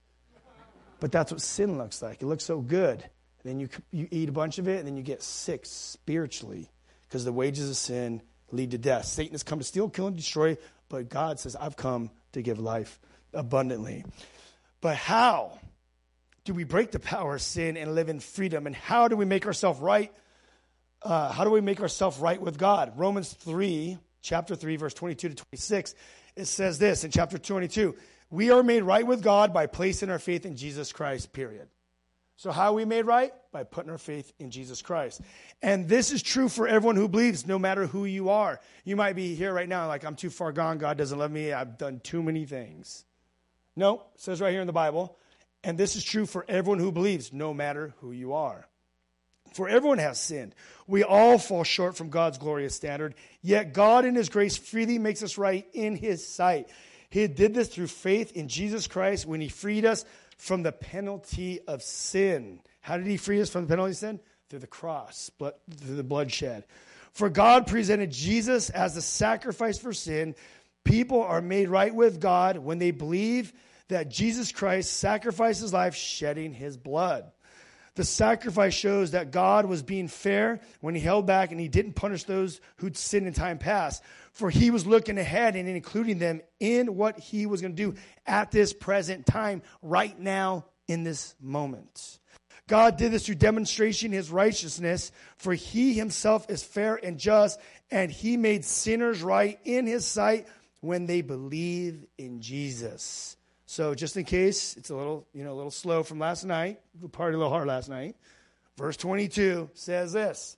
But 0.99 1.11
that's 1.11 1.31
what 1.31 1.41
sin 1.41 1.77
looks 1.77 2.01
like. 2.01 2.21
It 2.21 2.25
looks 2.25 2.43
so 2.43 2.59
good. 2.59 3.03
Then 3.43 3.59
you, 3.59 3.69
you 3.91 4.07
eat 4.11 4.29
a 4.29 4.31
bunch 4.31 4.57
of 4.57 4.67
it, 4.67 4.79
and 4.79 4.87
then 4.87 4.97
you 4.97 5.03
get 5.03 5.21
sick 5.21 5.61
spiritually 5.65 6.69
because 7.03 7.23
the 7.23 7.31
wages 7.33 7.69
of 7.69 7.77
sin 7.77 8.21
lead 8.51 8.71
to 8.71 8.77
death. 8.77 9.05
Satan 9.05 9.33
has 9.33 9.43
come 9.43 9.59
to 9.59 9.65
steal, 9.65 9.89
kill, 9.89 10.07
and 10.07 10.15
destroy, 10.15 10.57
but 10.89 11.09
God 11.09 11.39
says, 11.39 11.55
I've 11.55 11.75
come 11.75 12.09
to 12.33 12.41
give 12.41 12.59
life 12.59 12.99
abundantly. 13.33 14.05
But 14.81 14.95
how? 14.95 15.59
do 16.47 16.53
we 16.53 16.63
break 16.63 16.91
the 16.91 16.99
power 16.99 17.35
of 17.35 17.41
sin 17.41 17.75
and 17.75 17.93
live 17.93 18.07
in 18.07 18.21
freedom? 18.21 18.67
And 18.67 18.75
how 18.75 19.09
do 19.09 19.17
we 19.17 19.25
make 19.25 19.45
ourselves 19.45 19.81
right? 19.81 20.13
Uh, 21.03 21.29
how 21.29 21.43
do 21.43 21.49
we 21.49 21.59
make 21.59 21.81
ourselves 21.81 22.17
right 22.19 22.41
with 22.41 22.57
God? 22.57 22.93
Romans 22.95 23.33
3, 23.33 23.97
chapter 24.21 24.55
3, 24.55 24.77
verse 24.77 24.93
22 24.93 25.29
to 25.29 25.35
26, 25.35 25.93
it 26.37 26.45
says 26.45 26.79
this 26.79 27.03
in 27.03 27.11
chapter 27.11 27.37
22 27.37 27.95
We 28.29 28.51
are 28.51 28.63
made 28.63 28.83
right 28.83 29.05
with 29.05 29.21
God 29.21 29.53
by 29.53 29.67
placing 29.67 30.09
our 30.09 30.19
faith 30.19 30.45
in 30.45 30.55
Jesus 30.55 30.91
Christ, 30.91 31.33
period. 31.33 31.67
So, 32.35 32.51
how 32.51 32.67
are 32.67 32.73
we 32.73 32.85
made 32.85 33.05
right? 33.05 33.33
By 33.51 33.63
putting 33.63 33.89
our 33.89 33.97
faith 33.97 34.31
in 34.37 34.51
Jesus 34.51 34.81
Christ. 34.81 35.21
And 35.61 35.89
this 35.89 36.11
is 36.11 36.21
true 36.21 36.49
for 36.49 36.67
everyone 36.67 36.95
who 36.95 37.07
believes, 37.07 37.47
no 37.47 37.57
matter 37.57 37.87
who 37.87 38.05
you 38.05 38.29
are. 38.29 38.59
You 38.85 38.95
might 38.95 39.15
be 39.15 39.33
here 39.33 39.51
right 39.51 39.67
now, 39.67 39.87
like, 39.87 40.05
I'm 40.05 40.15
too 40.15 40.29
far 40.29 40.51
gone. 40.51 40.77
God 40.77 40.97
doesn't 40.97 41.17
love 41.17 41.31
me. 41.31 41.51
I've 41.51 41.79
done 41.79 41.99
too 41.99 42.21
many 42.21 42.45
things. 42.45 43.05
No, 43.75 43.95
it 44.13 44.21
says 44.21 44.39
right 44.39 44.51
here 44.51 44.61
in 44.61 44.67
the 44.67 44.73
Bible 44.73 45.17
and 45.63 45.77
this 45.77 45.95
is 45.95 46.03
true 46.03 46.25
for 46.25 46.45
everyone 46.47 46.79
who 46.79 46.91
believes, 46.91 47.33
no 47.33 47.53
matter 47.53 47.93
who 47.99 48.11
you 48.11 48.33
are. 48.33 48.67
For 49.57 49.67
everyone 49.67 49.97
has 49.97 50.19
sinned. 50.19 50.55
We 50.87 51.03
all 51.03 51.37
fall 51.37 51.63
short 51.63 51.97
from 51.97 52.09
God's 52.09 52.37
glorious 52.37 52.75
standard, 52.75 53.15
yet 53.41 53.73
God 53.73 54.05
in 54.05 54.15
His 54.15 54.29
grace 54.29 54.55
freely 54.55 54.97
makes 54.99 55.21
us 55.21 55.37
right 55.37 55.67
in 55.73 55.95
His 55.95 56.25
sight. 56.25 56.69
He 57.09 57.27
did 57.27 57.53
this 57.53 57.67
through 57.67 57.87
faith 57.87 58.31
in 58.31 58.47
Jesus 58.47 58.87
Christ 58.87 59.25
when 59.25 59.41
He 59.41 59.49
freed 59.49 59.83
us 59.83 60.05
from 60.37 60.63
the 60.63 60.71
penalty 60.71 61.59
of 61.67 61.83
sin. 61.83 62.61
How 62.79 62.97
did 62.97 63.07
He 63.07 63.17
free 63.17 63.41
us 63.41 63.49
from 63.49 63.63
the 63.63 63.69
penalty 63.69 63.91
of 63.91 63.97
sin? 63.97 64.19
Through 64.49 64.59
the 64.59 64.67
cross, 64.67 65.29
through 65.39 65.95
the 65.95 66.03
bloodshed. 66.03 66.63
For 67.11 67.29
God 67.29 67.67
presented 67.67 68.11
Jesus 68.11 68.69
as 68.69 68.95
the 68.95 69.01
sacrifice 69.01 69.79
for 69.79 69.91
sin 69.91 70.35
People 70.87 71.21
are 71.21 71.41
made 71.41 71.67
right 71.67 71.93
with 71.93 72.21
God 72.21 72.57
when 72.57 72.79
they 72.79 72.91
believe 72.91 73.51
that 73.89 74.09
Jesus 74.09 74.53
Christ 74.53 74.93
sacrificed 74.93 75.59
his 75.59 75.73
life, 75.73 75.95
shedding 75.95 76.53
his 76.53 76.77
blood. 76.77 77.29
The 77.97 78.03
sacrifice 78.03 78.75
shows 78.75 79.11
that 79.11 79.31
God 79.31 79.65
was 79.65 79.81
being 79.81 80.07
fair 80.07 80.59
when 80.81 80.93
he 80.93 81.01
held 81.01 81.25
back 81.25 81.49
and 81.49 81.59
he 81.59 81.67
didn't 81.67 81.93
punish 81.93 82.25
those 82.25 82.61
who'd 82.75 82.95
sinned 82.95 83.25
in 83.25 83.33
time 83.33 83.57
past. 83.57 84.03
For 84.33 84.51
he 84.51 84.69
was 84.69 84.85
looking 84.85 85.17
ahead 85.17 85.55
and 85.55 85.67
including 85.67 86.19
them 86.19 86.41
in 86.59 86.95
what 86.95 87.17
he 87.17 87.47
was 87.47 87.59
going 87.59 87.75
to 87.75 87.91
do 87.91 87.97
at 88.27 88.51
this 88.51 88.71
present 88.71 89.25
time, 89.25 89.63
right 89.81 90.17
now, 90.19 90.65
in 90.87 91.03
this 91.03 91.33
moment. 91.41 92.19
God 92.67 92.97
did 92.97 93.13
this 93.13 93.25
through 93.25 93.35
demonstration 93.35 94.11
his 94.11 94.29
righteousness, 94.29 95.11
for 95.37 95.55
he 95.55 95.93
himself 95.93 96.51
is 96.51 96.61
fair 96.61 96.97
and 96.97 97.17
just, 97.17 97.59
and 97.89 98.11
he 98.11 98.37
made 98.37 98.63
sinners 98.63 99.23
right 99.23 99.59
in 99.63 99.87
his 99.87 100.05
sight 100.05 100.45
when 100.81 101.07
they 101.07 101.21
believe 101.21 102.05
in 102.19 102.41
Jesus. 102.41 103.36
So 103.69 103.93
just 103.93 104.15
in 104.15 104.23
case 104.23 104.77
it's 104.77 104.89
a 104.89 104.95
little, 104.95 105.27
you 105.33 105.43
know, 105.43 105.51
a 105.51 105.53
little 105.53 105.71
slow 105.71 106.01
from 106.01 106.19
last 106.19 106.45
night, 106.45 106.79
we 107.01 107.09
partied 107.09 107.33
a 107.33 107.37
little 107.37 107.49
hard 107.49 107.67
last 107.67 107.89
night. 107.89 108.15
Verse 108.77 108.95
22 108.95 109.69
says 109.73 110.13
this. 110.13 110.55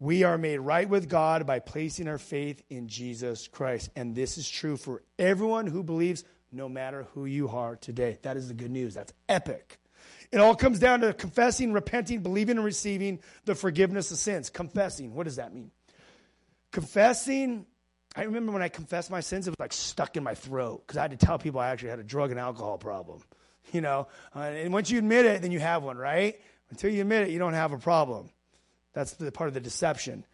We 0.00 0.24
are 0.24 0.38
made 0.38 0.58
right 0.58 0.88
with 0.88 1.10
God 1.10 1.46
by 1.46 1.58
placing 1.58 2.08
our 2.08 2.16
faith 2.16 2.62
in 2.70 2.88
Jesus 2.88 3.48
Christ. 3.48 3.90
And 3.96 4.14
this 4.14 4.38
is 4.38 4.48
true 4.48 4.78
for 4.78 5.02
everyone 5.18 5.66
who 5.66 5.82
believes, 5.82 6.24
no 6.50 6.70
matter 6.70 7.06
who 7.12 7.26
you 7.26 7.50
are 7.50 7.76
today. 7.76 8.18
That 8.22 8.38
is 8.38 8.48
the 8.48 8.54
good 8.54 8.70
news. 8.70 8.94
That's 8.94 9.12
epic. 9.28 9.78
It 10.32 10.38
all 10.38 10.54
comes 10.54 10.78
down 10.78 11.00
to 11.00 11.12
confessing, 11.12 11.74
repenting, 11.74 12.22
believing, 12.22 12.56
and 12.56 12.64
receiving 12.64 13.20
the 13.44 13.54
forgiveness 13.54 14.10
of 14.10 14.16
sins. 14.16 14.48
Confessing. 14.48 15.14
What 15.14 15.24
does 15.24 15.36
that 15.36 15.54
mean? 15.54 15.70
Confessing 16.72 17.66
I 18.16 18.22
remember 18.22 18.52
when 18.52 18.62
I 18.62 18.68
confessed 18.68 19.10
my 19.10 19.20
sins, 19.20 19.46
it 19.46 19.50
was 19.50 19.60
like 19.60 19.72
stuck 19.72 20.16
in 20.16 20.24
my 20.24 20.34
throat 20.34 20.82
because 20.86 20.96
I 20.96 21.02
had 21.02 21.10
to 21.10 21.18
tell 21.18 21.38
people 21.38 21.60
I 21.60 21.68
actually 21.68 21.90
had 21.90 21.98
a 21.98 22.04
drug 22.04 22.30
and 22.30 22.40
alcohol 22.40 22.78
problem. 22.78 23.22
You 23.72 23.80
know, 23.80 24.06
uh, 24.34 24.40
and 24.40 24.72
once 24.72 24.90
you 24.90 24.98
admit 24.98 25.24
it, 25.26 25.42
then 25.42 25.50
you 25.50 25.58
have 25.58 25.82
one, 25.82 25.98
right? 25.98 26.40
Until 26.70 26.90
you 26.90 27.02
admit 27.02 27.22
it, 27.22 27.30
you 27.30 27.38
don't 27.38 27.52
have 27.52 27.72
a 27.72 27.78
problem. 27.78 28.30
That's 28.92 29.12
the 29.14 29.30
part 29.32 29.48
of 29.48 29.54
the 29.54 29.60
deception. 29.60 30.24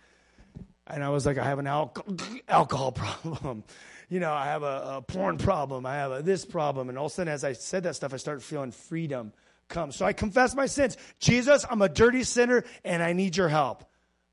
And 0.87 1.03
I 1.03 1.09
was 1.09 1.25
like, 1.27 1.39
I 1.39 1.45
have 1.45 1.59
an 1.59 1.67
al- 1.67 1.95
alcohol 2.49 2.93
problem. 2.93 3.65
you 4.09 4.21
know, 4.21 4.33
I 4.33 4.45
have 4.45 4.63
a, 4.63 4.97
a 4.97 5.03
porn 5.03 5.39
problem. 5.39 5.87
I 5.87 5.95
have 5.97 6.13
a 6.13 6.23
this 6.23 6.45
problem. 6.45 6.89
And 6.89 6.99
all 6.99 7.07
of 7.07 7.13
a 7.13 7.15
sudden, 7.15 7.33
as 7.33 7.43
I 7.43 7.55
said 7.55 7.85
that 7.85 7.97
stuff, 7.97 8.13
I 8.13 8.19
started 8.19 8.43
feeling 8.43 8.71
freedom 8.71 9.33
come. 9.69 9.91
So 9.91 10.05
I 10.05 10.13
confess 10.13 10.55
my 10.55 10.67
sins. 10.67 10.97
Jesus, 11.19 11.65
I'm 11.69 11.83
a 11.83 11.89
dirty 11.89 12.23
sinner 12.23 12.65
and 12.85 13.03
I 13.03 13.15
need 13.15 13.37
your 13.37 13.49
help. 13.49 13.85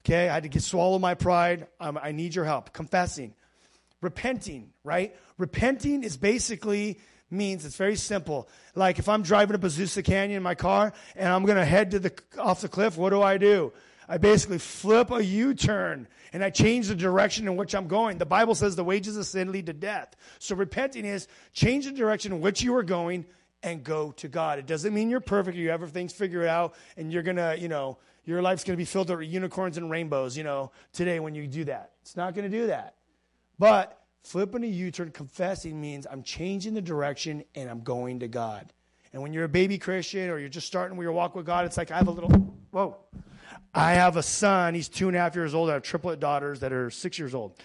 Okay, 0.05 0.29
I 0.29 0.33
had 0.35 0.43
to 0.43 0.49
get, 0.49 0.63
swallow 0.63 0.97
my 0.99 1.13
pride. 1.13 1.67
Um, 1.79 1.99
I 2.01 2.11
need 2.11 2.35
your 2.35 2.45
help. 2.45 2.73
Confessing 2.73 3.33
repenting, 4.01 4.71
right? 4.83 5.15
Repenting 5.37 6.03
is 6.03 6.17
basically 6.17 6.99
means 7.29 7.65
it's 7.65 7.75
very 7.75 7.95
simple. 7.95 8.49
Like 8.75 8.99
if 8.99 9.07
I'm 9.07 9.21
driving 9.21 9.55
up 9.55 9.61
Azusa 9.61 10.03
Canyon 10.03 10.37
in 10.37 10.43
my 10.43 10.55
car 10.55 10.93
and 11.15 11.27
I'm 11.31 11.45
to 11.45 11.65
head 11.65 11.91
to 11.91 11.99
the 11.99 12.13
off 12.37 12.61
the 12.61 12.69
cliff, 12.69 12.97
what 12.97 13.11
do 13.11 13.21
I 13.21 13.37
do? 13.37 13.71
I 14.07 14.17
basically 14.17 14.57
flip 14.57 15.11
a 15.11 15.23
U-turn 15.23 16.07
and 16.33 16.43
I 16.43 16.49
change 16.49 16.87
the 16.87 16.95
direction 16.95 17.47
in 17.47 17.55
which 17.55 17.75
I'm 17.75 17.87
going. 17.87 18.17
The 18.17 18.25
Bible 18.25 18.55
says 18.55 18.75
the 18.75 18.83
wages 18.83 19.17
of 19.17 19.25
sin 19.25 19.51
lead 19.51 19.67
to 19.67 19.73
death. 19.73 20.15
So 20.39 20.55
repenting 20.55 21.05
is 21.05 21.27
change 21.53 21.85
the 21.85 21.91
direction 21.91 22.33
in 22.33 22.41
which 22.41 22.63
you 22.63 22.75
are 22.75 22.83
going 22.83 23.25
and 23.61 23.83
go 23.83 24.11
to 24.13 24.27
God. 24.27 24.57
It 24.57 24.65
doesn't 24.65 24.93
mean 24.93 25.09
you're 25.09 25.19
perfect, 25.19 25.57
you 25.57 25.69
have 25.69 25.81
everything 25.81 26.07
figured 26.07 26.47
out 26.47 26.73
and 26.97 27.13
you're 27.13 27.23
to, 27.35 27.55
you 27.59 27.67
know, 27.67 27.99
your 28.29 28.41
life's 28.41 28.63
going 28.63 28.75
to 28.75 28.77
be 28.77 28.85
filled 28.85 29.09
with 29.09 29.27
unicorns 29.27 29.77
and 29.77 29.89
rainbows, 29.89 30.37
you 30.37 30.43
know, 30.43 30.71
today 30.93 31.19
when 31.19 31.33
you 31.35 31.47
do 31.47 31.63
that. 31.65 31.91
It's 32.01 32.15
not 32.15 32.35
going 32.35 32.49
to 32.49 32.57
do 32.57 32.67
that. 32.67 32.95
But 33.57 33.99
flipping 34.23 34.63
a 34.63 34.67
U 34.67 34.91
turn, 34.91 35.11
confessing 35.11 35.79
means 35.79 36.05
I'm 36.09 36.23
changing 36.23 36.73
the 36.73 36.81
direction 36.81 37.43
and 37.55 37.69
I'm 37.69 37.81
going 37.81 38.19
to 38.19 38.27
God. 38.27 38.71
And 39.11 39.21
when 39.21 39.33
you're 39.33 39.45
a 39.45 39.49
baby 39.49 39.77
Christian 39.77 40.29
or 40.29 40.37
you're 40.37 40.49
just 40.49 40.67
starting 40.67 40.99
your 41.01 41.11
walk 41.11 41.35
with 41.35 41.45
God, 41.45 41.65
it's 41.65 41.77
like 41.77 41.91
I 41.91 41.97
have 41.97 42.07
a 42.07 42.11
little, 42.11 42.29
whoa. 42.71 42.97
I 43.73 43.93
have 43.93 44.17
a 44.17 44.23
son, 44.23 44.75
he's 44.75 44.89
two 44.89 45.07
and 45.07 45.17
a 45.17 45.19
half 45.19 45.35
years 45.35 45.55
old. 45.55 45.69
I 45.69 45.73
have 45.73 45.83
triplet 45.83 46.19
daughters 46.19 46.59
that 46.59 46.71
are 46.71 46.89
six 46.91 47.17
years 47.17 47.33
old. 47.33 47.57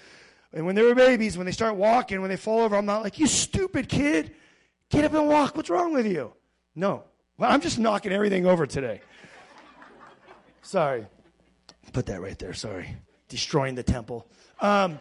And 0.52 0.64
when 0.64 0.74
they 0.74 0.82
were 0.82 0.94
babies, 0.94 1.36
when 1.36 1.46
they 1.46 1.52
start 1.52 1.76
walking, 1.76 2.20
when 2.20 2.30
they 2.30 2.36
fall 2.36 2.60
over, 2.60 2.76
I'm 2.76 2.86
not 2.86 3.02
like, 3.02 3.18
you 3.18 3.26
stupid 3.26 3.88
kid, 3.88 4.34
get 4.88 5.04
up 5.04 5.12
and 5.12 5.28
walk. 5.28 5.56
What's 5.56 5.68
wrong 5.68 5.92
with 5.92 6.06
you? 6.06 6.32
No. 6.74 7.04
Well, 7.36 7.50
I'm 7.50 7.60
just 7.60 7.78
knocking 7.78 8.12
everything 8.12 8.46
over 8.46 8.66
today. 8.66 9.00
Sorry. 10.64 11.06
Put 11.92 12.06
that 12.06 12.20
right 12.20 12.38
there. 12.38 12.54
Sorry. 12.54 12.96
Destroying 13.28 13.74
the 13.74 13.82
temple. 13.82 14.26
Um, 14.60 14.98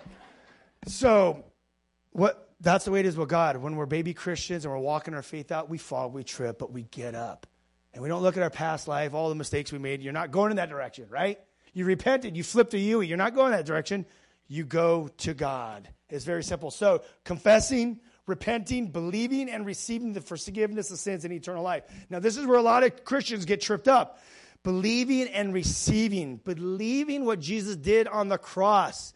so, 0.87 1.45
what 2.11 2.49
that's 2.59 2.85
the 2.85 2.91
way 2.91 2.99
it 2.99 3.05
is 3.05 3.17
with 3.17 3.29
God. 3.29 3.57
When 3.57 3.75
we're 3.75 3.85
baby 3.85 4.13
Christians 4.13 4.65
and 4.65 4.73
we're 4.73 4.79
walking 4.79 5.13
our 5.13 5.21
faith 5.21 5.51
out, 5.51 5.69
we 5.69 5.77
fall, 5.77 6.09
we 6.09 6.23
trip, 6.23 6.59
but 6.59 6.71
we 6.71 6.83
get 6.83 7.15
up. 7.15 7.47
And 7.93 8.01
we 8.01 8.09
don't 8.09 8.21
look 8.21 8.37
at 8.37 8.43
our 8.43 8.49
past 8.49 8.87
life, 8.87 9.13
all 9.13 9.29
the 9.29 9.35
mistakes 9.35 9.71
we 9.71 9.79
made. 9.79 10.01
You're 10.01 10.13
not 10.13 10.31
going 10.31 10.51
in 10.51 10.57
that 10.57 10.69
direction, 10.69 11.07
right? 11.09 11.39
You 11.73 11.85
repented, 11.85 12.35
you 12.35 12.43
flipped 12.43 12.73
a 12.73 12.79
U. 12.79 13.01
You're 13.01 13.17
not 13.17 13.35
going 13.35 13.51
that 13.51 13.65
direction. 13.65 14.05
You 14.47 14.65
go 14.65 15.09
to 15.19 15.33
God. 15.33 15.87
It's 16.09 16.25
very 16.25 16.43
simple. 16.43 16.71
So, 16.71 17.03
confessing, 17.23 17.99
repenting, 18.27 18.87
believing, 18.87 19.49
and 19.49 19.65
receiving 19.65 20.13
the 20.13 20.21
forgiveness 20.21 20.91
of 20.91 20.99
sins 20.99 21.25
and 21.25 21.33
eternal 21.33 21.63
life. 21.63 21.83
Now, 22.09 22.19
this 22.19 22.37
is 22.37 22.45
where 22.45 22.57
a 22.57 22.63
lot 22.63 22.83
of 22.83 23.03
Christians 23.05 23.45
get 23.45 23.61
tripped 23.61 23.87
up. 23.87 24.19
Believing 24.63 25.27
and 25.27 25.53
receiving, 25.53 26.37
believing 26.37 27.25
what 27.25 27.39
Jesus 27.39 27.75
did 27.75 28.07
on 28.07 28.29
the 28.29 28.37
cross. 28.37 29.13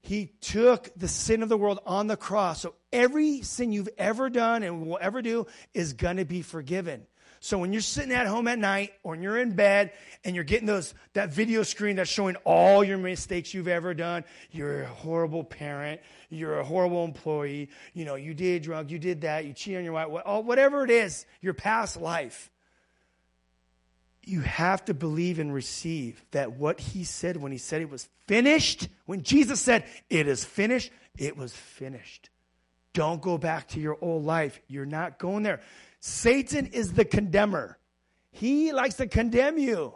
He 0.00 0.26
took 0.40 0.90
the 0.96 1.08
sin 1.08 1.42
of 1.42 1.48
the 1.48 1.56
world 1.56 1.80
on 1.84 2.06
the 2.06 2.16
cross. 2.16 2.62
So 2.62 2.74
every 2.92 3.42
sin 3.42 3.72
you've 3.72 3.88
ever 3.98 4.30
done 4.30 4.62
and 4.62 4.86
will 4.86 4.98
ever 5.00 5.20
do 5.20 5.46
is 5.74 5.94
going 5.94 6.18
to 6.18 6.24
be 6.24 6.42
forgiven. 6.42 7.06
So 7.40 7.58
when 7.58 7.72
you're 7.72 7.82
sitting 7.82 8.12
at 8.12 8.26
home 8.26 8.48
at 8.48 8.58
night 8.58 8.92
or 9.02 9.14
you're 9.14 9.38
in 9.38 9.54
bed 9.54 9.92
and 10.24 10.34
you're 10.34 10.44
getting 10.44 10.66
those 10.66 10.94
that 11.12 11.32
video 11.32 11.62
screen 11.62 11.96
that's 11.96 12.10
showing 12.10 12.36
all 12.44 12.82
your 12.82 12.98
mistakes 12.98 13.54
you've 13.54 13.68
ever 13.68 13.94
done, 13.94 14.24
you're 14.50 14.82
a 14.82 14.88
horrible 14.88 15.44
parent, 15.44 16.00
you're 16.30 16.58
a 16.58 16.64
horrible 16.64 17.04
employee, 17.04 17.70
you 17.94 18.04
know, 18.04 18.16
you 18.16 18.34
did 18.34 18.62
drug, 18.62 18.90
you 18.90 18.98
did 18.98 19.20
that, 19.20 19.44
you 19.44 19.52
cheated 19.52 19.78
on 19.78 19.84
your 19.84 19.92
wife, 19.92 20.08
whatever 20.44 20.84
it 20.84 20.90
is, 20.90 21.26
your 21.40 21.54
past 21.54 22.00
life 22.00 22.50
you 24.28 24.40
have 24.40 24.84
to 24.86 24.94
believe 24.94 25.38
and 25.38 25.52
receive 25.52 26.22
that 26.32 26.52
what 26.52 26.80
he 26.80 27.04
said 27.04 27.36
when 27.36 27.52
he 27.52 27.58
said 27.58 27.82
it 27.82 27.90
was 27.90 28.08
finished, 28.26 28.88
when 29.06 29.22
Jesus 29.22 29.60
said, 29.60 29.84
It 30.10 30.28
is 30.28 30.44
finished, 30.44 30.90
it 31.16 31.36
was 31.36 31.52
finished. 31.52 32.30
Don't 32.92 33.22
go 33.22 33.38
back 33.38 33.68
to 33.68 33.80
your 33.80 33.96
old 34.00 34.24
life. 34.24 34.60
You're 34.66 34.86
not 34.86 35.18
going 35.18 35.42
there. 35.42 35.60
Satan 36.00 36.66
is 36.66 36.92
the 36.92 37.04
condemner, 37.04 37.78
he 38.30 38.72
likes 38.72 38.96
to 38.96 39.06
condemn 39.06 39.58
you. 39.58 39.94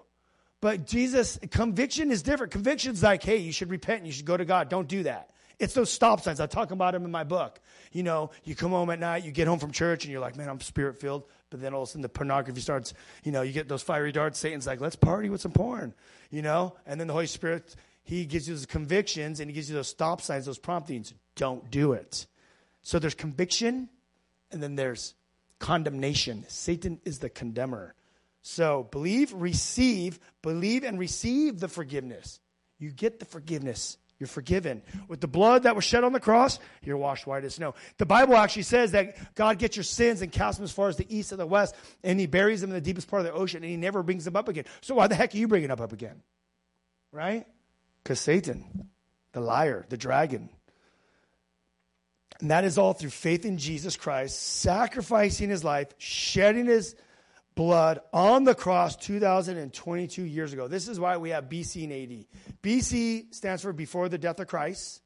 But 0.61 0.87
Jesus, 0.87 1.40
conviction 1.51 2.12
is 2.12 2.23
different. 2.23 2.53
Conviction's 2.53 3.03
like, 3.03 3.25
hey, 3.25 3.38
you 3.38 3.51
should 3.51 3.68
repent 3.68 3.99
and 3.99 4.07
you 4.07 4.12
should 4.12 4.27
go 4.27 4.37
to 4.37 4.45
God. 4.45 4.68
Don't 4.68 4.87
do 4.87 5.03
that. 5.03 5.31
It's 5.59 5.75
those 5.75 5.90
stop 5.90 6.21
signs. 6.21 6.38
I 6.38 6.47
talk 6.47 6.71
about 6.71 6.92
them 6.92 7.05
in 7.05 7.11
my 7.11 7.25
book. 7.25 7.61
You 7.90 8.05
know, 8.05 8.31
you 8.45 8.55
come 8.55 8.71
home 8.71 8.88
at 8.90 9.01
night, 9.01 9.25
you 9.25 9.33
get 9.33 9.49
home 9.49 9.59
from 9.59 9.73
church, 9.73 10.05
and 10.05 10.12
you're 10.12 10.21
like, 10.21 10.37
man, 10.37 10.49
I'm 10.49 10.61
spirit 10.61 11.01
filled. 11.01 11.25
But 11.53 11.61
then 11.61 11.75
all 11.75 11.83
of 11.83 11.88
a 11.88 11.91
sudden 11.91 12.03
the 12.03 12.09
pornography 12.09 12.61
starts, 12.61 12.95
you 13.23 13.31
know, 13.31 13.43
you 13.43 13.53
get 13.53 13.69
those 13.69 13.83
fiery 13.83 14.11
darts. 14.11 14.38
Satan's 14.38 14.67
like, 14.67 14.81
let's 14.81 14.97
party 14.97 15.29
with 15.31 15.41
some 15.41 15.53
porn, 15.53 15.95
you 16.31 16.43
know? 16.43 16.75
And 16.87 16.99
then 16.99 17.07
the 17.07 17.12
Holy 17.12 17.27
Spirit, 17.27 17.77
he 18.03 18.25
gives 18.25 18.49
you 18.49 18.55
those 18.55 18.67
convictions 18.67 19.38
and 19.38 19.49
he 19.49 19.55
gives 19.55 19.69
you 19.69 19.77
those 19.77 19.88
stop 19.88 20.21
signs, 20.21 20.47
those 20.47 20.59
promptings. 20.59 21.15
Don't 21.37 21.71
do 21.71 21.93
it. 21.93 22.27
So 22.83 22.99
there's 22.99 23.15
conviction 23.15 23.88
and 24.51 24.62
then 24.62 24.75
there's 24.75 25.15
condemnation. 25.59 26.45
Satan 26.49 27.01
is 27.05 27.21
the 27.21 27.31
condemner. 27.31 27.95
So 28.43 28.88
believe, 28.91 29.33
receive, 29.33 30.19
believe 30.43 30.83
and 30.83 30.99
receive 30.99 31.61
the 31.61 31.69
forgiveness. 31.69 32.41
You 32.79 32.91
get 32.91 33.21
the 33.21 33.25
forgiveness. 33.25 33.99
You're 34.23 34.29
forgiven. 34.29 34.83
With 35.09 35.21
the 35.21 35.27
blood 35.27 35.65
that 35.65 35.75
was 35.75 35.83
shed 35.83 36.05
on 36.05 36.13
the 36.13 36.21
cross, 36.21 36.61
you're 36.81 36.97
washed 36.97 37.27
white 37.27 37.43
as 37.43 37.57
snow. 37.57 37.75
The 37.99 38.07
Bible 38.07 38.37
actually 38.37 38.63
says 38.63 38.93
that 38.93 39.35
God 39.35 39.59
gets 39.59 39.77
your 39.77 39.83
sins 39.83 40.23
and 40.23 40.31
casts 40.31 40.59
them 40.59 40.65
as 40.65 40.71
far 40.71 40.87
as 40.87 40.97
the 40.97 41.13
east 41.13 41.33
and 41.33 41.41
the 41.41 41.47
west, 41.47 41.75
and 42.05 42.21
he 42.21 42.27
buries 42.27 42.61
them 42.61 42.71
in 42.71 42.75
the 42.75 42.81
deepest 42.81 43.09
part 43.09 43.19
of 43.19 43.27
the 43.27 43.33
ocean, 43.33 43.65
and 43.65 43.71
he 43.73 43.77
never 43.77 44.01
brings 44.05 44.25
them 44.25 44.37
up 44.37 44.49
again. 44.49 44.65
So 44.81 44.95
why 44.95 45.09
the 45.09 45.17
heck 45.17 45.35
are 45.35 45.39
you 45.39 45.49
bringing 45.49 45.71
them 45.71 45.81
up 45.81 45.93
again? 45.93 46.23
Right? 47.11 47.49
Because 48.05 48.21
Satan, 48.21 48.91
the 49.33 49.41
liar, 49.41 49.87
the 49.89 49.97
dragon. 49.97 50.51
And 52.41 52.53
that 52.53 52.63
is 52.63 52.79
all 52.79 52.93
through 52.93 53.11
faith 53.11 53.45
in 53.45 53.59
Jesus 53.59 53.97
Christ, 53.97 54.41
sacrificing 54.41 55.51
his 55.51 55.65
life, 55.65 55.89
shedding 55.99 56.67
his 56.67 56.95
blood 57.55 58.01
on 58.12 58.45
the 58.45 58.55
cross 58.55 58.97
2022 58.97 60.23
years 60.25 60.53
ago. 60.53 60.69
This 60.69 60.88
is 60.88 60.99
why 60.99 61.17
we 61.17 61.31
have 61.31 61.49
BC 61.49 61.85
and 61.85 61.93
AD. 61.93 62.27
BC 62.62 63.35
stands 63.35 63.62
for 63.62 63.73
before 63.73 64.09
the 64.09 64.19
death 64.19 64.41
of 64.41 64.47
Christ, 64.47 65.03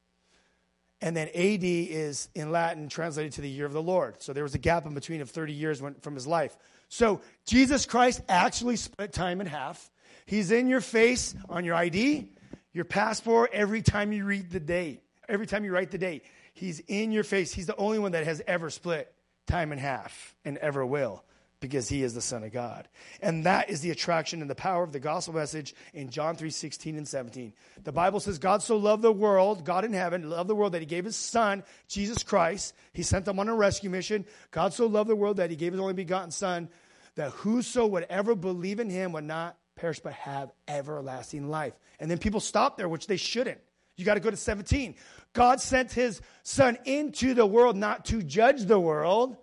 and 1.01 1.17
then 1.17 1.29
AD 1.29 1.65
is 1.65 2.29
in 2.35 2.51
Latin 2.53 2.89
translated 2.89 3.33
to 3.33 3.41
the 3.41 3.49
year 3.49 3.67
of 3.67 3.73
the 3.73 3.83
Lord. 3.83 4.23
So 4.23 4.33
there 4.33 4.43
was 4.43 4.55
a 4.55 4.59
gap 4.59 4.87
in 4.87 4.95
between 4.95 5.21
of 5.21 5.31
30 5.31 5.53
years 5.53 5.83
from 6.01 6.15
his 6.15 6.27
life. 6.27 6.57
So 6.89 7.21
Jesus 7.45 7.85
Christ 7.87 8.23
actually 8.29 8.77
split 8.77 9.13
time 9.13 9.41
in 9.41 9.47
half. 9.47 9.91
He's 10.25 10.51
in 10.51 10.69
your 10.69 10.81
face 10.81 11.35
on 11.49 11.65
your 11.65 11.75
ID, 11.75 12.29
your 12.73 12.85
passport, 12.85 13.51
every 13.53 13.83
time 13.83 14.13
you 14.13 14.25
read 14.25 14.51
the 14.51 14.61
date, 14.61 15.03
every 15.29 15.47
time 15.47 15.65
you 15.65 15.73
write 15.73 15.91
the 15.91 15.99
date. 15.99 16.25
He's 16.55 16.81
in 16.81 17.13
your 17.13 17.25
face. 17.25 17.53
He's 17.53 17.67
the 17.67 17.77
only 17.77 17.99
one 17.99 18.13
that 18.13 18.25
has 18.25 18.41
ever 18.47 18.71
split 18.71 19.13
time 19.47 19.73
in 19.73 19.79
half 19.79 20.35
and 20.45 20.57
ever 20.59 20.85
will 20.85 21.23
because 21.61 21.89
he 21.89 22.03
is 22.03 22.15
the 22.15 22.21
son 22.21 22.45
of 22.45 22.53
god. 22.53 22.89
And 23.23 23.45
that 23.47 23.71
is 23.71 23.81
the 23.81 23.91
attraction 23.91 24.41
and 24.41 24.51
the 24.51 24.55
power 24.55 24.83
of 24.83 24.93
the 24.93 25.01
gospel 25.01 25.35
message 25.35 25.75
in 25.95 26.11
john 26.11 26.37
3 26.37 26.51
16 26.51 26.97
and 26.97 27.09
17 27.09 27.53
the 27.85 27.93
bible 27.93 28.21
says 28.21 28.39
god 28.39 28.63
so 28.63 28.77
loved 28.77 29.03
the 29.03 29.13
world 29.13 29.65
god 29.65 29.85
in 29.85 29.93
heaven 29.93 30.29
loved 30.29 30.49
the 30.49 30.55
world 30.55 30.73
that 30.73 30.83
he 30.83 30.87
gave 30.87 31.05
his 31.05 31.17
son 31.17 31.63
jesus 31.89 32.23
christ. 32.23 32.75
He 32.93 33.03
sent 33.03 33.29
him 33.29 33.39
on 33.39 33.49
a 33.49 33.55
rescue 33.55 33.91
mission. 33.91 34.25
God 34.51 34.73
so 34.73 34.87
loved 34.87 35.11
the 35.11 35.17
world 35.17 35.39
that 35.39 35.51
he 35.51 35.57
gave 35.57 35.73
his 35.73 35.81
only 35.81 35.95
begotten 35.95 36.31
son 36.31 36.69
that 37.15 37.31
whoso 37.31 37.87
would 37.87 38.07
ever 38.09 38.35
believe 38.35 38.81
in 38.81 38.91
him 38.91 39.13
would 39.13 39.25
not 39.25 39.57
perish 39.75 40.01
but 40.01 40.13
have 40.13 40.53
everlasting 40.69 41.49
life. 41.49 41.75
And 41.99 42.11
then 42.11 42.19
people 42.19 42.41
stop 42.41 42.77
there 42.77 42.89
which 42.89 43.07
they 43.07 43.17
shouldn't. 43.17 43.59
You 43.97 44.05
got 44.05 44.15
to 44.15 44.21
go 44.21 44.31
to 44.31 44.37
17 44.37 44.95
god 45.33 45.61
sent 45.61 45.93
his 45.93 46.21
son 46.43 46.79
into 46.85 47.35
the 47.35 47.47
world 47.47 47.77
not 47.77 48.07
to 48.07 48.23
judge 48.23 48.65
the 48.65 48.81
world 48.81 49.37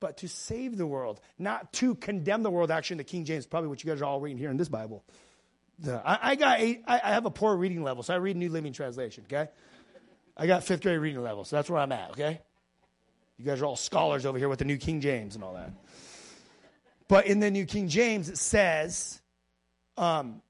but 0.00 0.16
to 0.18 0.28
save 0.28 0.76
the 0.76 0.86
world, 0.86 1.20
not 1.38 1.72
to 1.74 1.94
condemn 1.94 2.42
the 2.42 2.50
world. 2.50 2.70
Actually, 2.70 2.94
in 2.94 2.98
the 2.98 3.04
King 3.04 3.24
James, 3.24 3.46
probably 3.46 3.68
what 3.68 3.84
you 3.84 3.90
guys 3.90 4.00
are 4.00 4.06
all 4.06 4.20
reading 4.20 4.38
here 4.38 4.50
in 4.50 4.56
this 4.56 4.68
Bible. 4.68 5.04
The, 5.78 5.96
I, 6.04 6.30
I, 6.32 6.34
got 6.34 6.60
eight, 6.60 6.82
I, 6.86 7.00
I 7.02 7.10
have 7.10 7.26
a 7.26 7.30
poor 7.30 7.54
reading 7.56 7.82
level, 7.82 8.02
so 8.02 8.12
I 8.12 8.16
read 8.16 8.36
New 8.36 8.50
Living 8.50 8.72
Translation, 8.72 9.24
okay? 9.30 9.50
I 10.36 10.46
got 10.46 10.64
fifth 10.64 10.82
grade 10.82 10.98
reading 10.98 11.22
level, 11.22 11.44
so 11.44 11.56
that's 11.56 11.70
where 11.70 11.80
I'm 11.80 11.92
at, 11.92 12.10
okay? 12.12 12.40
You 13.38 13.44
guys 13.44 13.62
are 13.62 13.66
all 13.66 13.76
scholars 13.76 14.26
over 14.26 14.38
here 14.38 14.48
with 14.48 14.58
the 14.58 14.64
New 14.64 14.76
King 14.76 15.00
James 15.00 15.34
and 15.34 15.44
all 15.44 15.54
that. 15.54 15.72
But 17.08 17.26
in 17.26 17.40
the 17.40 17.50
New 17.50 17.64
King 17.64 17.88
James, 17.88 18.28
it 18.28 18.38
says 18.38 19.20
um, 19.96 20.42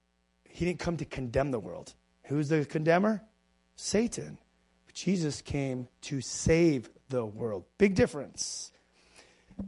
he 0.48 0.64
didn't 0.64 0.80
come 0.80 0.96
to 0.96 1.04
condemn 1.04 1.52
the 1.52 1.60
world. 1.60 1.94
Who's 2.24 2.48
the 2.48 2.64
condemner? 2.64 3.22
Satan. 3.76 4.38
Jesus 4.92 5.40
came 5.40 5.88
to 6.02 6.20
save 6.20 6.90
the 7.08 7.24
world. 7.24 7.64
Big 7.78 7.94
difference. 7.94 8.72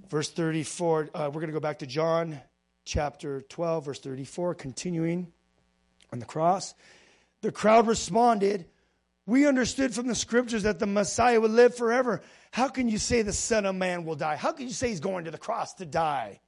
Verse 0.09 0.31
34, 0.31 1.11
uh, 1.15 1.31
we're 1.33 1.41
going 1.41 1.49
to 1.49 1.53
go 1.53 1.61
back 1.61 1.81
to 1.81 1.87
John 1.87 2.41
chapter 2.85 3.43
12, 3.43 3.85
verse 3.85 4.01
34, 4.01 4.55
continuing 4.55 5.33
on 6.13 6.19
the 6.19 6.25
cross. 6.25 6.75
The 7.43 7.53
crowd 7.53 7.87
responded, 7.87 8.67
We 9.27 9.47
understood 9.47 9.95
from 9.95 10.07
the 10.07 10.15
scriptures 10.15 10.63
that 10.63 10.79
the 10.79 10.87
Messiah 10.87 11.41
would 11.41 11.51
live 11.51 11.77
forever. 11.77 12.23
How 12.53 12.69
can 12.69 12.89
you 12.89 12.99
say 12.99 13.23
the 13.23 13.33
Son 13.33 13.67
of 13.67 13.75
Man 13.75 14.05
will 14.05 14.15
die? 14.15 14.37
How 14.37 14.53
can 14.53 14.67
you 14.67 14.73
say 14.73 14.89
he's 14.89 15.01
going 15.01 15.25
to 15.25 15.31
the 15.31 15.39
cross 15.39 15.75
to 15.75 15.87
die? 15.87 16.41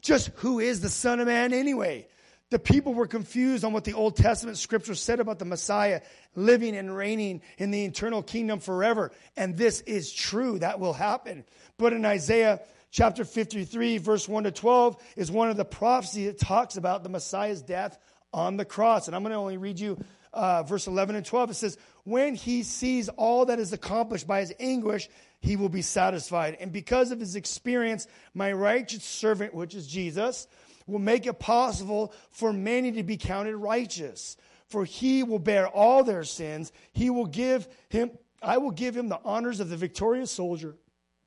Just 0.00 0.30
who 0.36 0.60
is 0.60 0.80
the 0.80 0.88
Son 0.88 1.20
of 1.20 1.26
Man 1.26 1.52
anyway? 1.52 2.06
The 2.50 2.58
people 2.58 2.94
were 2.94 3.06
confused 3.06 3.64
on 3.64 3.74
what 3.74 3.84
the 3.84 3.92
Old 3.92 4.16
Testament 4.16 4.56
scripture 4.56 4.94
said 4.94 5.20
about 5.20 5.38
the 5.38 5.44
Messiah 5.44 6.00
living 6.34 6.76
and 6.76 6.96
reigning 6.96 7.42
in 7.58 7.70
the 7.70 7.84
eternal 7.84 8.22
kingdom 8.22 8.58
forever. 8.60 9.12
And 9.36 9.56
this 9.56 9.82
is 9.82 10.10
true. 10.10 10.58
That 10.58 10.80
will 10.80 10.94
happen. 10.94 11.44
But 11.76 11.92
in 11.92 12.06
Isaiah 12.06 12.60
chapter 12.90 13.24
53, 13.24 13.98
verse 13.98 14.28
1 14.28 14.44
to 14.44 14.50
12, 14.50 14.96
is 15.16 15.30
one 15.30 15.50
of 15.50 15.56
the 15.56 15.64
prophecies 15.64 16.26
that 16.26 16.38
talks 16.38 16.76
about 16.76 17.02
the 17.02 17.08
Messiah's 17.08 17.62
death 17.62 17.98
on 18.32 18.56
the 18.56 18.64
cross. 18.64 19.06
And 19.06 19.16
I'm 19.16 19.22
going 19.22 19.32
to 19.32 19.38
only 19.38 19.56
read 19.56 19.80
you 19.80 19.98
uh, 20.32 20.62
verse 20.62 20.86
11 20.86 21.16
and 21.16 21.24
12. 21.24 21.50
It 21.50 21.54
says, 21.54 21.78
When 22.04 22.34
he 22.34 22.62
sees 22.62 23.08
all 23.10 23.46
that 23.46 23.58
is 23.58 23.72
accomplished 23.72 24.26
by 24.26 24.40
his 24.40 24.54
anguish, 24.58 25.08
he 25.40 25.56
will 25.56 25.68
be 25.68 25.82
satisfied. 25.82 26.56
And 26.60 26.72
because 26.72 27.10
of 27.10 27.20
his 27.20 27.36
experience, 27.36 28.06
my 28.34 28.52
righteous 28.52 29.04
servant, 29.04 29.54
which 29.54 29.74
is 29.74 29.86
Jesus, 29.86 30.46
will 30.86 30.98
make 30.98 31.26
it 31.26 31.38
possible 31.38 32.12
for 32.30 32.52
many 32.52 32.92
to 32.92 33.02
be 33.02 33.16
counted 33.16 33.56
righteous. 33.56 34.36
For 34.66 34.84
he 34.84 35.22
will 35.22 35.38
bear 35.38 35.68
all 35.68 36.04
their 36.04 36.24
sins. 36.24 36.72
He 36.92 37.10
will 37.10 37.26
give 37.26 37.68
him, 37.88 38.10
I 38.42 38.58
will 38.58 38.70
give 38.70 38.96
him 38.96 39.08
the 39.08 39.20
honors 39.24 39.60
of 39.60 39.70
the 39.70 39.76
victorious 39.76 40.30
soldier 40.30 40.76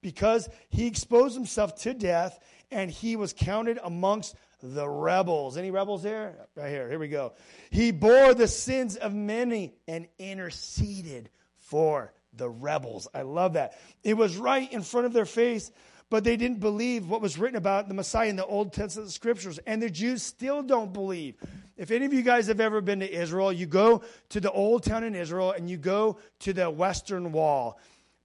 because 0.02 0.50
he 0.70 0.88
exposed 0.88 1.36
himself 1.36 1.76
to 1.82 1.94
death 1.94 2.40
and 2.72 2.90
he 2.90 3.16
was 3.16 3.34
counted 3.34 3.80
amongst 3.84 4.36
the 4.62 4.88
rebels. 4.88 5.58
Any 5.58 5.72
rebels 5.72 6.04
here? 6.04 6.36
Right 6.56 6.70
here. 6.70 6.90
Here 6.90 7.00
we 7.00 7.08
go. 7.08 7.34
He 7.70 7.92
bore 7.92 8.34
the 8.34 8.48
sins 8.48 8.96
of 8.96 9.14
many 9.14 9.74
and 9.88 10.08
interceded 10.20 11.30
for 11.58 12.14
the 12.34 12.50
rebels. 12.50 13.08
I 13.14 13.24
love 13.24 13.54
that. 13.54 13.78
It 14.04 14.16
was 14.16 14.38
right 14.38 14.72
in 14.72 14.84
front 14.84 15.06
of 15.06 15.14
their 15.14 15.26
face, 15.26 15.72
but 16.10 16.24
they 16.24 16.38
didn't 16.38 16.60
believe 16.60 17.10
what 17.10 17.22
was 17.22 17.38
written 17.38 17.58
about 17.58 17.88
the 17.88 17.94
Messiah 17.94 18.30
in 18.30 18.36
the 18.36 18.46
Old 18.46 18.74
Testament 18.74 19.12
scriptures. 19.12 19.60
And 19.66 19.82
the 19.82 19.90
Jews 19.90 20.24
still 20.24 20.62
don't 20.62 20.94
believe. 20.94 21.36
If 21.78 21.90
any 21.90 22.06
of 22.06 22.14
you 22.14 22.22
guys 22.22 22.48
have 22.48 22.60
ever 22.60 22.80
been 22.82 23.00
to 23.00 23.12
Israel, 23.12 23.52
you 23.52 23.66
go 23.66 24.04
to 24.30 24.40
the 24.40 24.52
old 24.52 24.84
town 24.84 25.04
in 25.04 25.16
Israel 25.16 25.52
and 25.52 25.70
you 25.70 25.78
go 25.78 26.20
to 26.40 26.54
the 26.54 26.70
Western 26.70 27.32
Wall 27.32 27.80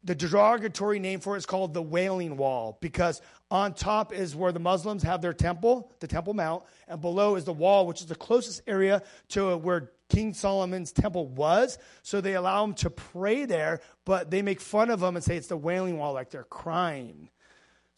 the 0.06 0.14
derogatory 0.14 1.00
name 1.00 1.18
for 1.18 1.34
it 1.34 1.38
is 1.38 1.46
called 1.46 1.74
the 1.74 1.82
Wailing 1.82 2.36
Wall 2.36 2.78
because 2.80 3.20
on 3.50 3.74
top 3.74 4.12
is 4.12 4.36
where 4.36 4.52
the 4.52 4.60
Muslims 4.60 5.02
have 5.02 5.20
their 5.20 5.32
temple, 5.32 5.92
the 5.98 6.06
Temple 6.06 6.32
Mount, 6.32 6.62
and 6.86 7.00
below 7.00 7.34
is 7.34 7.44
the 7.44 7.52
wall, 7.52 7.86
which 7.86 8.00
is 8.00 8.06
the 8.06 8.14
closest 8.14 8.62
area 8.68 9.02
to 9.30 9.56
where 9.56 9.90
King 10.08 10.32
Solomon's 10.32 10.92
temple 10.92 11.26
was. 11.26 11.78
So 12.02 12.20
they 12.20 12.34
allow 12.34 12.64
them 12.64 12.74
to 12.74 12.90
pray 12.90 13.44
there, 13.44 13.80
but 14.04 14.30
they 14.30 14.42
make 14.42 14.60
fun 14.60 14.90
of 14.90 15.00
them 15.00 15.16
and 15.16 15.24
say 15.24 15.36
it's 15.36 15.48
the 15.48 15.56
Wailing 15.56 15.98
Wall, 15.98 16.12
like 16.12 16.30
they're 16.30 16.44
crying. 16.44 17.28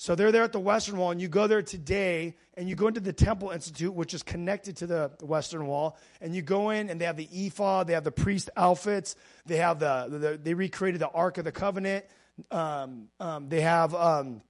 So 0.00 0.14
they're 0.14 0.30
there 0.30 0.44
at 0.44 0.52
the 0.52 0.60
Western 0.60 0.96
Wall, 0.96 1.10
and 1.10 1.20
you 1.20 1.26
go 1.26 1.48
there 1.48 1.60
today, 1.60 2.36
and 2.54 2.68
you 2.68 2.76
go 2.76 2.86
into 2.86 3.00
the 3.00 3.12
Temple 3.12 3.50
Institute, 3.50 3.92
which 3.92 4.14
is 4.14 4.22
connected 4.22 4.76
to 4.76 4.86
the 4.86 5.10
Western 5.22 5.66
Wall, 5.66 5.98
and 6.20 6.36
you 6.36 6.40
go 6.40 6.70
in, 6.70 6.88
and 6.88 7.00
they 7.00 7.04
have 7.04 7.16
the 7.16 7.28
ephod, 7.32 7.88
they 7.88 7.94
have 7.94 8.04
the 8.04 8.12
priest 8.12 8.48
outfits, 8.56 9.16
they 9.44 9.56
have 9.56 9.80
the, 9.80 10.06
the 10.08 10.40
they 10.40 10.54
recreated 10.54 11.00
the 11.00 11.08
Ark 11.08 11.38
of 11.38 11.44
the 11.44 11.50
Covenant, 11.50 12.04
um, 12.52 13.08
um, 13.18 13.48
they 13.48 13.60
have 13.60 13.92
um, 13.92 14.40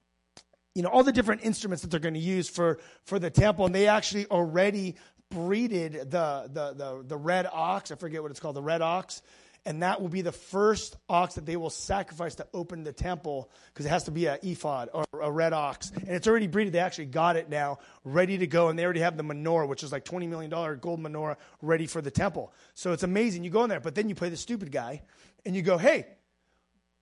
you 0.75 0.83
know 0.83 0.89
all 0.89 1.03
the 1.03 1.11
different 1.11 1.43
instruments 1.43 1.81
that 1.81 1.89
they're 1.89 1.99
going 1.99 2.13
to 2.13 2.19
use 2.19 2.47
for 2.47 2.77
for 3.05 3.17
the 3.17 3.31
temple, 3.31 3.65
and 3.65 3.73
they 3.73 3.87
actually 3.87 4.27
already 4.27 4.97
breeded 5.31 6.11
the 6.11 6.47
the 6.53 6.73
the, 6.75 7.03
the 7.07 7.17
red 7.17 7.47
ox. 7.51 7.91
I 7.91 7.95
forget 7.95 8.21
what 8.21 8.29
it's 8.29 8.39
called, 8.39 8.55
the 8.55 8.61
red 8.61 8.83
ox 8.83 9.23
and 9.69 9.83
that 9.83 10.01
will 10.01 10.09
be 10.09 10.23
the 10.23 10.31
first 10.31 10.97
ox 11.07 11.35
that 11.35 11.45
they 11.45 11.55
will 11.55 11.69
sacrifice 11.69 12.33
to 12.35 12.47
open 12.55 12.83
the 12.83 12.91
temple 12.91 13.51
because 13.67 13.85
it 13.85 13.89
has 13.89 14.05
to 14.05 14.11
be 14.11 14.25
an 14.25 14.39
ephod 14.41 14.89
or 14.91 15.05
a 15.21 15.31
red 15.31 15.53
ox. 15.53 15.91
And 15.91 16.09
it's 16.09 16.27
already 16.27 16.47
breeded. 16.47 16.73
They 16.73 16.79
actually 16.79 17.05
got 17.05 17.35
it 17.35 17.49
now, 17.49 17.77
ready 18.03 18.39
to 18.39 18.47
go. 18.47 18.69
And 18.69 18.79
they 18.79 18.83
already 18.83 19.01
have 19.01 19.15
the 19.15 19.23
menorah, 19.23 19.67
which 19.67 19.83
is 19.83 19.91
like 19.91 20.05
$20 20.05 20.27
million 20.27 20.49
gold 20.79 20.99
menorah, 20.99 21.35
ready 21.61 21.85
for 21.85 22.01
the 22.01 22.09
temple. 22.09 22.51
So 22.73 22.93
it's 22.93 23.03
amazing. 23.03 23.43
You 23.43 23.51
go 23.51 23.63
in 23.63 23.69
there, 23.69 23.79
but 23.79 23.93
then 23.93 24.09
you 24.09 24.15
play 24.15 24.29
the 24.29 24.37
stupid 24.37 24.71
guy 24.71 25.03
and 25.45 25.55
you 25.55 25.61
go, 25.61 25.77
hey, 25.77 26.07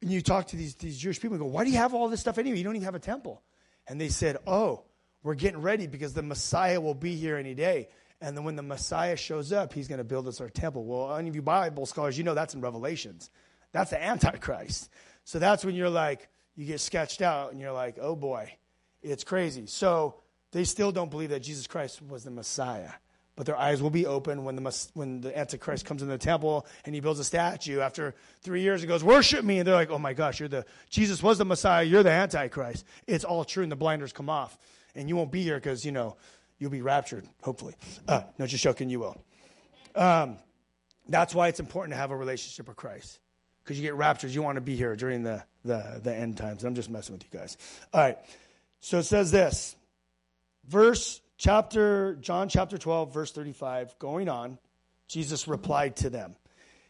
and 0.01 0.12
you 0.12 0.21
talk 0.21 0.47
to 0.47 0.58
these, 0.58 0.75
these 0.75 0.97
Jewish 0.97 1.21
people 1.21 1.36
and 1.36 1.41
go, 1.41 1.47
why 1.47 1.63
do 1.63 1.69
you 1.69 1.77
have 1.77 1.93
all 1.93 2.10
this 2.10 2.19
stuff 2.19 2.38
anyway? 2.38 2.58
You 2.58 2.65
don't 2.65 2.75
even 2.75 2.84
have 2.84 2.95
a 2.95 2.99
temple. 2.99 3.43
And 3.88 3.99
they 3.99 4.10
said, 4.10 4.39
oh, 4.45 4.84
we're 5.23 5.36
getting 5.36 5.62
ready 5.62 5.88
because 5.88 6.13
the 6.13 6.21
Messiah 6.21 6.82
will 6.82 6.95
be 6.95 7.15
here 7.15 7.38
any 7.38 7.53
day. 7.53 7.88
And 8.21 8.36
then 8.36 8.43
when 8.43 8.56
the 8.56 8.63
Messiah 8.63 9.15
shows 9.15 9.51
up, 9.51 9.73
he's 9.73 9.88
going 9.88 9.99
to 9.99 10.03
build 10.03 10.27
us 10.27 10.41
our 10.41 10.49
temple. 10.49 10.86
Well, 10.86 11.15
any 11.15 11.30
of 11.30 11.36
you 11.36 11.41
Bible 11.41 11.86
scholars, 11.86 12.17
you 12.17 12.23
know 12.23 12.34
that's 12.34 12.56
in 12.56 12.62
Revelations. 12.62 13.30
That's 13.71 13.91
the 13.91 14.03
Antichrist. 14.03 14.89
So 15.23 15.39
that's 15.39 15.63
when 15.63 15.75
you're 15.75 15.89
like, 15.89 16.30
you 16.56 16.65
get 16.65 16.80
sketched 16.80 17.21
out 17.21 17.51
and 17.51 17.62
you're 17.62 17.71
like, 17.71 17.97
oh 18.01 18.15
boy, 18.15 18.51
it's 19.01 19.23
crazy. 19.23 19.67
So 19.67 20.15
they 20.51 20.63
still 20.63 20.91
don't 20.91 21.12
believe 21.12 21.30
that 21.30 21.41
Jesus 21.41 21.67
Christ 21.67 22.01
was 22.01 22.23
the 22.23 22.32
Messiah. 22.32 22.91
But 23.36 23.45
their 23.45 23.56
eyes 23.56 23.84
will 23.84 23.91
be 23.91 24.08
open 24.08 24.45
when 24.45 24.56
the, 24.56 24.88
when 24.95 25.21
the 25.21 25.38
Antichrist 25.38 25.86
comes 25.86 26.01
in 26.01 26.08
the 26.08 26.17
temple 26.17 26.65
and 26.86 26.95
he 26.95 27.01
builds 27.01 27.19
a 27.19 27.23
statue 27.23 27.82
after 27.82 28.15
three 28.41 28.62
years 28.62 28.82
and 28.82 28.89
goes, 28.89 29.03
Worship 29.03 29.45
me. 29.45 29.60
And 29.60 29.67
they're 29.67 29.75
like, 29.75 29.91
Oh 29.91 29.99
my 29.99 30.13
gosh, 30.13 30.39
you're 30.39 30.49
the, 30.49 30.65
Jesus 30.89 31.21
was 31.21 31.38
the 31.38 31.45
Messiah. 31.45 31.84
You're 31.84 32.01
the 32.01 32.10
Antichrist. 32.10 32.84
It's 33.06 33.23
all 33.23 33.45
true. 33.45 33.62
And 33.62 33.71
the 33.71 33.75
blinders 33.75 34.12
come 34.12 34.27
off. 34.27 34.58
And 34.95 35.08
you 35.08 35.15
won't 35.15 35.32
be 35.32 35.43
here 35.43 35.58
because, 35.58 35.86
you 35.86 35.91
know, 35.91 36.17
You'll 36.60 36.72
be 36.72 36.82
raptured, 36.82 37.28
hopefully. 37.41 37.76
Uh, 38.08 38.22
no, 38.38 38.48
just 38.48 38.63
joking, 38.63 38.89
you 38.89 39.00
will. 39.00 39.24
Um, 39.96 40.38
that's 41.08 41.34
why 41.36 41.48
it's 41.48 41.60
important 41.60 41.93
to 41.93 41.98
have 41.98 42.12
a 42.12 42.17
relationship 42.17 42.67
with 42.67 42.78
Christ. 42.78 43.20
Because 43.63 43.78
you 43.78 43.86
get 43.86 43.96
raptured, 43.96 44.32
you 44.32 44.41
want 44.41 44.56
to 44.56 44.62
be 44.62 44.76
here 44.76 44.96
during 44.96 45.24
the, 45.24 45.43
the, 45.65 46.00
the 46.04 46.15
end 46.15 46.38
times. 46.38 46.63
I'm 46.63 46.76
just 46.76 46.89
messing 46.89 47.13
with 47.13 47.24
you 47.24 47.39
guys. 47.39 47.58
All 47.93 48.02
right. 48.02 48.17
So 48.80 49.00
it 49.00 49.04
says 49.04 49.32
this. 49.32 49.76
Verse, 50.65 51.22
chapter, 51.38 52.15
John 52.15 52.50
chapter 52.50 52.78
12, 52.78 53.13
verse 53.13 53.32
35, 53.32 54.00
going 54.00 54.30
on, 54.30 54.58
Jesus 55.08 55.48
replied 55.48 55.98
to 55.98 56.10
them. 56.10 56.36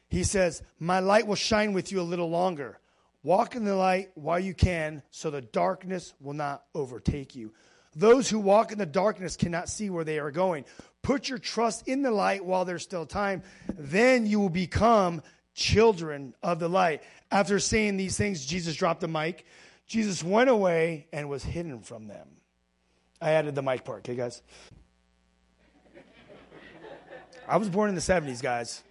He 0.10 0.24
says, 0.24 0.64
My 0.80 1.00
light 1.00 1.28
will 1.28 1.36
shine 1.36 1.74
with 1.74 1.92
you 1.92 2.00
a 2.00 2.04
little 2.04 2.30
longer. 2.30 2.80
Walk 3.24 3.56
in 3.56 3.66
the 3.66 3.76
light 3.76 4.10
while 4.16 4.40
you 4.40 4.54
can, 4.54 5.04
so 5.12 5.30
the 5.30 5.42
darkness 5.42 6.14
will 6.22 6.34
not 6.34 6.64
overtake 6.74 7.36
you. 7.36 7.54
Those 7.98 8.30
who 8.30 8.38
walk 8.38 8.72
in 8.72 8.78
the 8.78 8.86
darkness 8.86 9.36
cannot 9.36 9.70
see 9.70 9.90
where 9.90 10.04
they 10.04 10.20
are 10.20 10.30
going. 10.30 10.66
Put 11.02 11.30
your 11.30 11.40
trust 11.40 11.88
in 11.88 12.04
the 12.04 12.12
light 12.12 12.46
while 12.46 12.64
there's 12.64 12.84
still 12.84 13.08
time. 13.08 13.42
Then 13.76 14.28
you 14.28 14.40
will 14.40 14.52
become 14.52 15.24
children 15.56 16.36
of 16.44 16.60
the 16.60 16.70
light. 16.70 17.02
After 17.32 17.58
saying 17.58 17.98
these 17.98 18.16
things, 18.16 18.46
Jesus 18.46 18.76
dropped 18.76 19.02
the 19.02 19.08
mic. 19.08 19.48
Jesus 19.88 20.24
went 20.24 20.48
away 20.48 21.08
and 21.12 21.28
was 21.28 21.44
hidden 21.44 21.80
from 21.82 22.08
them. 22.08 22.28
I 23.20 23.32
added 23.32 23.56
the 23.56 23.64
mic 23.64 23.84
part, 23.84 24.00
okay, 24.00 24.16
guys? 24.16 24.44
I 27.48 27.58
was 27.58 27.68
born 27.68 27.90
in 27.90 27.96
the 27.96 28.02
70s, 28.02 28.44
guys. 28.44 28.84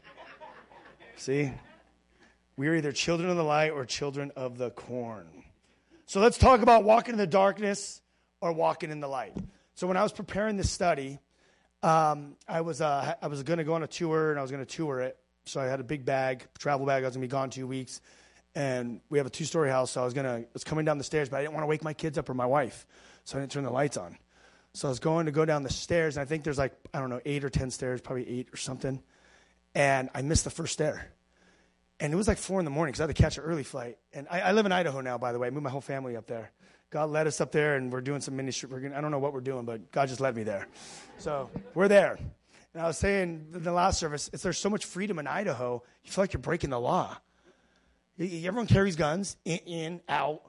See? 1.14 1.52
We 2.56 2.66
are 2.66 2.74
either 2.74 2.90
children 2.90 3.30
of 3.30 3.36
the 3.36 3.44
light 3.44 3.70
or 3.70 3.84
children 3.84 4.32
of 4.34 4.58
the 4.58 4.70
corn. 4.70 5.28
So 6.06 6.18
let's 6.18 6.38
talk 6.38 6.60
about 6.60 6.82
walking 6.82 7.12
in 7.12 7.18
the 7.18 7.26
darkness 7.28 8.00
or 8.40 8.52
walking 8.52 8.90
in 8.90 9.00
the 9.00 9.08
light. 9.08 9.34
So 9.74 9.86
when 9.86 9.96
I 9.96 10.02
was 10.02 10.12
preparing 10.12 10.56
this 10.56 10.70
study, 10.70 11.18
um, 11.82 12.36
I 12.48 12.62
was 12.62 12.80
uh, 12.80 13.14
I 13.20 13.26
was 13.28 13.42
going 13.42 13.58
to 13.58 13.64
go 13.64 13.74
on 13.74 13.82
a 13.82 13.86
tour 13.86 14.30
and 14.30 14.38
I 14.38 14.42
was 14.42 14.50
going 14.50 14.64
to 14.64 14.76
tour 14.76 15.00
it. 15.00 15.18
So 15.44 15.60
I 15.60 15.66
had 15.66 15.80
a 15.80 15.84
big 15.84 16.04
bag, 16.04 16.44
travel 16.58 16.86
bag. 16.86 17.04
I 17.04 17.06
was 17.06 17.16
going 17.16 17.22
to 17.22 17.28
be 17.28 17.30
gone 17.30 17.50
two 17.50 17.66
weeks, 17.66 18.00
and 18.54 19.00
we 19.10 19.18
have 19.18 19.26
a 19.26 19.30
two-story 19.30 19.70
house. 19.70 19.92
So 19.92 20.00
I 20.00 20.04
was 20.04 20.14
going 20.14 20.24
to 20.24 20.46
I 20.46 20.46
was 20.52 20.64
coming 20.64 20.84
down 20.84 20.98
the 20.98 21.04
stairs, 21.04 21.28
but 21.28 21.36
I 21.36 21.42
didn't 21.42 21.54
want 21.54 21.64
to 21.64 21.68
wake 21.68 21.84
my 21.84 21.92
kids 21.92 22.18
up 22.18 22.28
or 22.28 22.34
my 22.34 22.46
wife, 22.46 22.86
so 23.24 23.38
I 23.38 23.40
didn't 23.40 23.52
turn 23.52 23.64
the 23.64 23.70
lights 23.70 23.96
on. 23.96 24.16
So 24.72 24.88
I 24.88 24.90
was 24.90 24.98
going 24.98 25.26
to 25.26 25.32
go 25.32 25.44
down 25.44 25.62
the 25.62 25.72
stairs, 25.72 26.16
and 26.16 26.22
I 26.22 26.26
think 26.26 26.44
there's 26.44 26.58
like 26.58 26.74
I 26.92 27.00
don't 27.00 27.10
know 27.10 27.20
eight 27.24 27.44
or 27.44 27.50
ten 27.50 27.70
stairs, 27.70 28.00
probably 28.00 28.28
eight 28.28 28.48
or 28.52 28.56
something, 28.56 29.00
and 29.74 30.10
I 30.14 30.22
missed 30.22 30.44
the 30.44 30.50
first 30.50 30.72
stair. 30.72 31.12
And 31.98 32.12
it 32.12 32.16
was 32.16 32.28
like 32.28 32.38
four 32.38 32.58
in 32.58 32.64
the 32.64 32.70
morning 32.70 32.92
because 32.92 33.00
I 33.00 33.04
had 33.04 33.16
to 33.16 33.22
catch 33.22 33.38
an 33.38 33.44
early 33.44 33.62
flight. 33.62 33.98
And 34.12 34.26
I, 34.30 34.40
I, 34.40 34.52
live 34.52 34.66
in 34.66 34.72
Idaho 34.72 35.00
now, 35.00 35.16
by 35.16 35.32
the 35.32 35.38
way. 35.38 35.46
I 35.46 35.50
moved 35.50 35.64
my 35.64 35.70
whole 35.70 35.80
family 35.80 36.16
up 36.16 36.26
there. 36.26 36.50
God 36.90 37.10
led 37.10 37.26
us 37.26 37.40
up 37.40 37.52
there, 37.52 37.76
and 37.76 37.90
we're 37.90 38.00
doing 38.00 38.20
some 38.20 38.36
ministry. 38.36 38.68
We're 38.70 38.80
gonna, 38.80 38.96
I 38.96 39.00
don't 39.00 39.10
know 39.10 39.18
what 39.18 39.32
we're 39.32 39.40
doing, 39.40 39.64
but 39.64 39.90
God 39.90 40.08
just 40.08 40.20
led 40.20 40.36
me 40.36 40.42
there. 40.42 40.68
So 41.18 41.50
we're 41.74 41.88
there. 41.88 42.18
And 42.74 42.82
I 42.82 42.86
was 42.86 42.98
saying 42.98 43.46
in 43.54 43.62
the 43.62 43.72
last 43.72 43.98
service, 43.98 44.28
it's, 44.32 44.42
there's 44.42 44.58
so 44.58 44.68
much 44.68 44.84
freedom 44.84 45.18
in 45.18 45.26
Idaho, 45.26 45.82
you 46.04 46.10
feel 46.10 46.22
like 46.22 46.32
you're 46.34 46.40
breaking 46.40 46.70
the 46.70 46.78
law. 46.78 47.16
Everyone 48.18 48.66
carries 48.66 48.96
guns, 48.96 49.36
in, 49.44 49.58
in 49.66 50.00
out, 50.08 50.42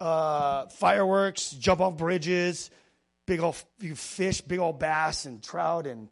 uh, 0.00 0.66
fireworks, 0.66 1.50
jump 1.50 1.80
off 1.80 1.96
bridges, 1.96 2.70
big 3.26 3.40
old 3.40 3.62
you 3.80 3.94
fish, 3.94 4.40
big 4.40 4.58
old 4.58 4.78
bass 4.78 5.24
and 5.26 5.42
trout, 5.42 5.86
and 5.86 6.08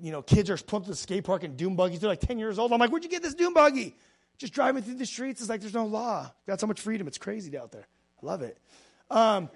you 0.00 0.12
know, 0.12 0.22
kids 0.22 0.50
are 0.50 0.56
pumped 0.56 0.86
to 0.86 0.92
the 0.92 0.96
skate 0.96 1.24
park 1.24 1.44
in 1.44 1.56
dune 1.56 1.76
buggies. 1.76 2.00
They're 2.00 2.10
like 2.10 2.20
10 2.20 2.38
years 2.38 2.58
old. 2.58 2.72
I'm 2.72 2.78
like, 2.78 2.90
where'd 2.90 3.04
you 3.04 3.10
get 3.10 3.22
this 3.22 3.34
dune 3.34 3.52
buggy? 3.52 3.96
Just 4.38 4.52
driving 4.52 4.82
through 4.82 4.94
the 4.94 5.06
streets. 5.06 5.40
It's 5.40 5.50
like 5.50 5.60
there's 5.60 5.74
no 5.74 5.86
law. 5.86 6.30
Got 6.46 6.60
so 6.60 6.66
much 6.66 6.80
freedom. 6.80 7.06
It's 7.06 7.18
crazy 7.18 7.56
out 7.58 7.72
there. 7.72 7.86
I 8.22 8.26
love 8.26 8.42
it. 8.42 8.58
Um, 9.10 9.50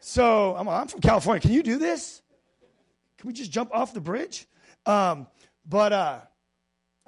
so 0.00 0.54
I'm, 0.56 0.68
I'm, 0.68 0.88
from 0.88 1.00
California. 1.00 1.40
Can 1.40 1.52
you 1.52 1.62
do 1.62 1.78
this? 1.78 2.22
Can 3.18 3.28
we 3.28 3.32
just 3.32 3.50
jump 3.50 3.70
off 3.72 3.94
the 3.94 4.00
bridge? 4.00 4.46
Um, 4.84 5.26
but 5.66 5.92
uh, 5.92 6.20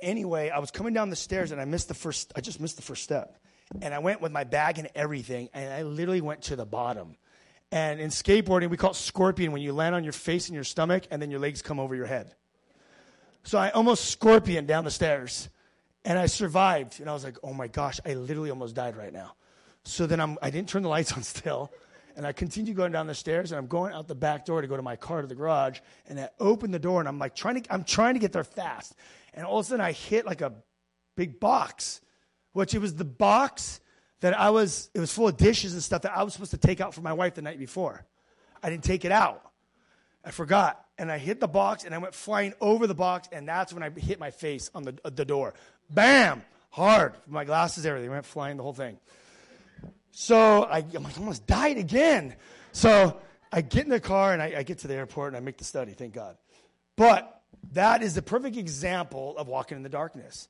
anyway, 0.00 0.50
I 0.50 0.59
was 0.59 0.70
coming 0.70 0.94
down 0.94 1.11
the 1.11 1.16
stairs 1.16 1.50
and 1.53 1.61
I 1.61 1.64
missed 1.64 1.88
the 1.88 1.94
first. 1.94 2.33
I 2.37 2.40
just 2.40 2.61
missed 2.61 2.77
the 2.77 2.83
first 2.83 3.03
step, 3.03 3.37
and 3.83 3.92
I 3.92 3.98
went 3.98 4.20
with 4.20 4.33
my 4.33 4.44
bag 4.44 4.79
and 4.79 4.88
everything, 4.94 5.48
and 5.53 5.72
I 5.72 5.83
literally 5.83 6.20
went 6.20 6.42
to 6.42 6.57
the 6.57 6.64
bottom. 6.64 7.16
And 7.72 8.00
in 8.00 8.11
skateboarding, 8.11 8.70
we 8.70 8.77
call 8.77 8.92
it 8.92 8.96
scorpion 8.96 9.50
when 9.50 9.61
you 9.61 9.72
land 9.72 9.96
on 9.96 10.05
your 10.05 10.12
face 10.12 10.46
and 10.46 10.55
your 10.55 10.64
stomach, 10.64 11.05
and 11.11 11.20
then 11.20 11.31
your 11.31 11.40
legs 11.40 11.62
come 11.62 11.81
over 11.81 11.94
your 11.96 12.07
head. 12.07 12.35
So 13.44 13.59
I 13.59 13.70
almost 13.70 14.07
scorpion 14.07 14.64
down 14.64 14.85
the 14.85 14.90
stairs, 14.90 15.50
and 16.04 16.18
I 16.18 16.26
survived. 16.26 17.00
And 17.00 17.09
I 17.09 17.12
was 17.12 17.24
like, 17.24 17.37
oh 17.42 17.52
my 17.52 17.68
gosh, 17.68 18.00
I 18.04 18.14
literally 18.14 18.50
almost 18.50 18.74
died 18.74 18.96
right 18.96 19.12
now. 19.12 19.35
So 19.85 20.07
then 20.07 20.18
I'm, 20.18 20.38
I 20.40 20.48
didn't 20.48 20.70
turn 20.70 20.83
the 20.83 20.88
lights 20.88 21.12
on 21.16 21.22
still. 21.22 21.70
And 22.16 22.26
I 22.26 22.33
continue 22.33 22.74
going 22.74 22.92
down 22.92 23.07
the 23.07 23.14
stairs, 23.14 23.52
and 23.52 23.59
I'm 23.59 23.66
going 23.66 23.92
out 23.92 24.09
the 24.09 24.14
back 24.14 24.46
door 24.46 24.62
to 24.62 24.68
go 24.68 24.76
to 24.76 24.83
my 24.83 24.96
car 24.96 25.20
to 25.20 25.26
the 25.26 25.35
garage. 25.35 25.80
And 26.09 26.18
I 26.18 26.30
open 26.40 26.70
the 26.70 26.78
door, 26.78 27.00
and 27.00 27.09
I'm 27.09 27.18
like 27.18 27.35
trying 27.35 27.62
to, 27.62 27.72
I'm 27.72 27.85
trying 27.85 28.14
to 28.14 28.20
get 28.20 28.33
there 28.33 28.44
fast. 28.44 28.94
And 29.35 29.44
all 29.44 29.59
of 29.59 29.66
a 29.66 29.68
sudden, 29.68 29.85
I 29.85 29.92
hit 29.92 30.24
like 30.24 30.40
a 30.40 30.52
big 31.16 31.38
box, 31.38 32.00
which 32.52 32.72
it 32.72 32.78
was 32.78 32.94
the 32.94 33.04
box 33.04 33.80
that 34.20 34.38
I 34.38 34.50
was. 34.50 34.90
It 34.94 35.00
was 35.00 35.12
full 35.12 35.28
of 35.28 35.37
dishes 35.37 35.74
and 35.74 35.83
stuff 35.83 36.02
that 36.02 36.16
I 36.16 36.22
was 36.22 36.33
supposed 36.33 36.52
to 36.52 36.57
take 36.57 36.80
out 36.80 36.94
for 36.94 37.02
my 37.02 37.12
wife 37.12 37.35
the 37.35 37.42
night 37.42 37.59
before. 37.59 38.07
I 38.62 38.70
didn't 38.70 38.85
take 38.85 39.04
it 39.04 39.12
out. 39.12 39.42
I 40.24 40.30
forgot. 40.30 40.80
And 40.96 41.10
I 41.10 41.18
hit 41.18 41.40
the 41.40 41.48
box, 41.48 41.84
and 41.84 41.94
I 41.94 41.98
went 41.98 42.14
flying 42.14 42.54
over 42.60 42.87
the 42.87 42.94
box, 42.94 43.28
and 43.32 43.48
that's 43.48 43.72
when 43.72 43.82
I 43.82 43.90
hit 43.90 44.20
my 44.20 44.30
face 44.30 44.70
on 44.74 44.84
the 44.84 44.94
the 45.10 45.24
door. 45.24 45.54
Bam! 45.90 46.42
Hard. 46.70 47.14
My 47.28 47.44
glasses, 47.44 47.87
everything 47.87 48.10
went 48.10 48.26
flying, 48.26 48.56
the 48.56 48.62
whole 48.62 48.72
thing. 48.72 48.98
So 50.10 50.64
I, 50.64 50.78
I 50.78 50.84
almost 51.18 51.46
died 51.46 51.76
again. 51.76 52.34
So 52.72 53.20
I 53.52 53.60
get 53.60 53.84
in 53.84 53.90
the 53.90 54.00
car 54.00 54.32
and 54.32 54.42
I, 54.42 54.54
I 54.58 54.62
get 54.64 54.78
to 54.78 54.88
the 54.88 54.94
airport 54.94 55.28
and 55.28 55.37
I 55.37 55.40
make 55.40 55.58
the 55.58 55.64
study, 55.64 55.92
thank 55.92 56.14
God. 56.14 56.37
But 56.96 57.42
that 57.72 58.02
is 58.02 58.14
the 58.14 58.22
perfect 58.22 58.56
example 58.56 59.37
of 59.38 59.46
walking 59.46 59.76
in 59.76 59.82
the 59.84 59.88
darkness. 59.88 60.48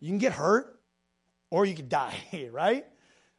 You 0.00 0.08
can 0.08 0.18
get 0.18 0.32
hurt 0.32 0.78
or 1.50 1.64
you 1.64 1.74
can 1.74 1.88
die, 1.88 2.14
right? 2.52 2.84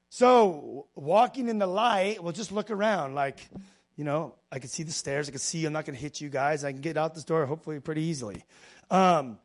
So 0.09 0.87
walking 0.95 1.49
in 1.49 1.59
the 1.59 1.67
light, 1.67 2.23
well, 2.23 2.33
just 2.33 2.51
look 2.51 2.71
around. 2.71 3.15
Like, 3.15 3.47
you 3.95 4.03
know, 4.03 4.35
I 4.51 4.59
can 4.59 4.69
see 4.69 4.83
the 4.83 4.91
stairs. 4.91 5.27
I 5.27 5.31
can 5.31 5.39
see 5.39 5.65
I'm 5.65 5.73
not 5.73 5.85
going 5.85 5.95
to 5.95 6.01
hit 6.01 6.21
you 6.21 6.29
guys. 6.29 6.63
I 6.63 6.71
can 6.71 6.81
get 6.81 6.97
out 6.97 7.13
this 7.13 7.23
door 7.23 7.45
hopefully 7.45 7.79
pretty 7.79 8.03
easily. 8.03 8.43
Um, 8.89 9.37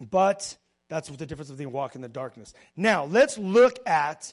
but 0.00 0.56
that's 0.88 1.10
what 1.10 1.18
the 1.18 1.26
difference 1.26 1.50
between 1.50 1.72
walk 1.72 1.94
in 1.94 2.00
the 2.00 2.08
darkness. 2.08 2.54
Now, 2.76 3.04
let's 3.04 3.38
look 3.38 3.78
at 3.86 4.32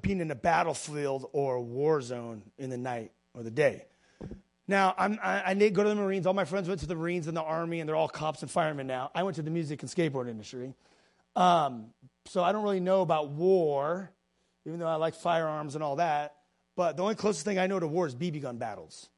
being 0.00 0.20
in 0.20 0.30
a 0.30 0.34
battlefield 0.34 1.28
or 1.32 1.56
a 1.56 1.62
war 1.62 2.00
zone 2.00 2.42
in 2.58 2.70
the 2.70 2.78
night 2.78 3.12
or 3.34 3.42
the 3.42 3.50
day. 3.50 3.86
Now, 4.68 4.94
I'm, 4.98 5.18
I, 5.22 5.50
I 5.50 5.54
go 5.54 5.84
to 5.84 5.88
the 5.88 5.94
Marines. 5.94 6.26
All 6.26 6.34
my 6.34 6.44
friends 6.44 6.68
went 6.68 6.80
to 6.80 6.86
the 6.86 6.96
Marines 6.96 7.28
and 7.28 7.36
the 7.36 7.42
Army, 7.42 7.78
and 7.80 7.88
they're 7.88 7.94
all 7.94 8.08
cops 8.08 8.42
and 8.42 8.50
firemen 8.50 8.86
now. 8.86 9.10
I 9.14 9.22
went 9.22 9.36
to 9.36 9.42
the 9.42 9.50
music 9.50 9.82
and 9.82 9.90
skateboard 9.90 10.28
industry. 10.28 10.74
Um, 11.36 11.86
so 12.26 12.42
I 12.42 12.50
don't 12.50 12.64
really 12.64 12.80
know 12.80 13.02
about 13.02 13.30
war, 13.30 14.10
even 14.66 14.80
though 14.80 14.88
I 14.88 14.96
like 14.96 15.14
firearms 15.14 15.76
and 15.76 15.84
all 15.84 15.96
that. 15.96 16.35
But 16.76 16.96
the 16.96 17.02
only 17.02 17.14
closest 17.14 17.44
thing 17.44 17.58
I 17.58 17.66
know 17.66 17.80
to 17.80 17.86
war 17.86 18.06
is 18.06 18.14
BB 18.14 18.42
gun 18.42 18.58
battles. 18.58 19.08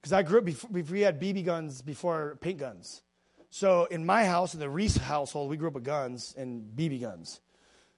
Because 0.00 0.12
I 0.12 0.22
grew 0.22 0.38
up 0.38 0.44
before, 0.44 0.70
we 0.70 1.00
had 1.00 1.20
BB 1.20 1.44
guns 1.44 1.82
before 1.82 2.38
paint 2.40 2.58
guns. 2.58 3.02
So 3.50 3.86
in 3.86 4.06
my 4.06 4.24
house, 4.24 4.54
in 4.54 4.60
the 4.60 4.70
Ries 4.70 4.96
household, 4.96 5.50
we 5.50 5.56
grew 5.56 5.68
up 5.68 5.74
with 5.74 5.84
guns 5.84 6.34
and 6.38 6.62
BB 6.74 7.00
guns. 7.00 7.40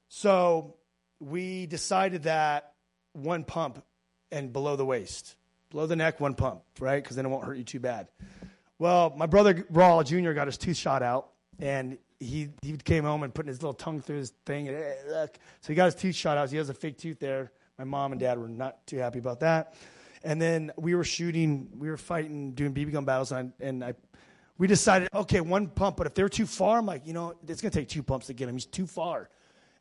So 0.08 0.74
we 1.20 1.66
decided 1.66 2.24
that 2.24 2.72
one 3.12 3.44
pump 3.44 3.84
and 4.32 4.52
below 4.52 4.76
the 4.76 4.84
waist, 4.84 5.36
below 5.70 5.86
the 5.86 5.94
neck, 5.94 6.20
one 6.20 6.34
pump, 6.34 6.62
right? 6.80 7.02
Because 7.02 7.16
then 7.16 7.26
it 7.26 7.28
won't 7.28 7.44
hurt 7.44 7.58
you 7.58 7.64
too 7.64 7.80
bad. 7.80 8.08
Well, 8.78 9.12
my 9.16 9.26
brother 9.26 9.54
Raul 9.54 10.04
Jr. 10.04 10.32
got 10.32 10.48
his 10.48 10.58
tooth 10.58 10.76
shot 10.76 11.02
out, 11.02 11.28
and 11.60 11.98
he 12.18 12.48
he 12.62 12.76
came 12.78 13.04
home 13.04 13.22
and 13.22 13.32
put 13.32 13.46
his 13.46 13.62
little 13.62 13.74
tongue 13.74 14.00
through 14.00 14.16
his 14.16 14.30
thing. 14.44 14.68
And, 14.68 14.76
hey, 14.76 14.96
look. 15.08 15.38
So 15.60 15.68
he 15.68 15.74
got 15.74 15.84
his 15.84 15.94
tooth 15.94 16.16
shot 16.16 16.38
out. 16.38 16.48
So 16.48 16.52
he 16.52 16.56
has 16.56 16.68
a 16.68 16.74
fake 16.74 16.98
tooth 16.98 17.20
there. 17.20 17.52
My 17.78 17.84
mom 17.84 18.12
and 18.12 18.20
dad 18.20 18.38
were 18.38 18.48
not 18.48 18.86
too 18.86 18.98
happy 18.98 19.18
about 19.18 19.40
that. 19.40 19.74
And 20.24 20.40
then 20.40 20.72
we 20.76 20.94
were 20.94 21.04
shooting, 21.04 21.68
we 21.76 21.90
were 21.90 21.96
fighting, 21.96 22.52
doing 22.52 22.72
BB 22.72 22.92
gun 22.92 23.04
battles, 23.04 23.32
and, 23.32 23.52
and 23.60 23.82
I, 23.82 23.94
we 24.56 24.66
decided, 24.66 25.08
okay, 25.12 25.40
one 25.40 25.66
pump. 25.66 25.96
But 25.96 26.06
if 26.06 26.14
they're 26.14 26.28
too 26.28 26.46
far, 26.46 26.78
I'm 26.78 26.86
like, 26.86 27.06
you 27.06 27.12
know, 27.12 27.34
it's 27.48 27.60
gonna 27.60 27.70
take 27.70 27.88
two 27.88 28.02
pumps 28.02 28.26
to 28.26 28.34
get 28.34 28.48
him. 28.48 28.54
He's 28.54 28.66
too 28.66 28.86
far. 28.86 29.28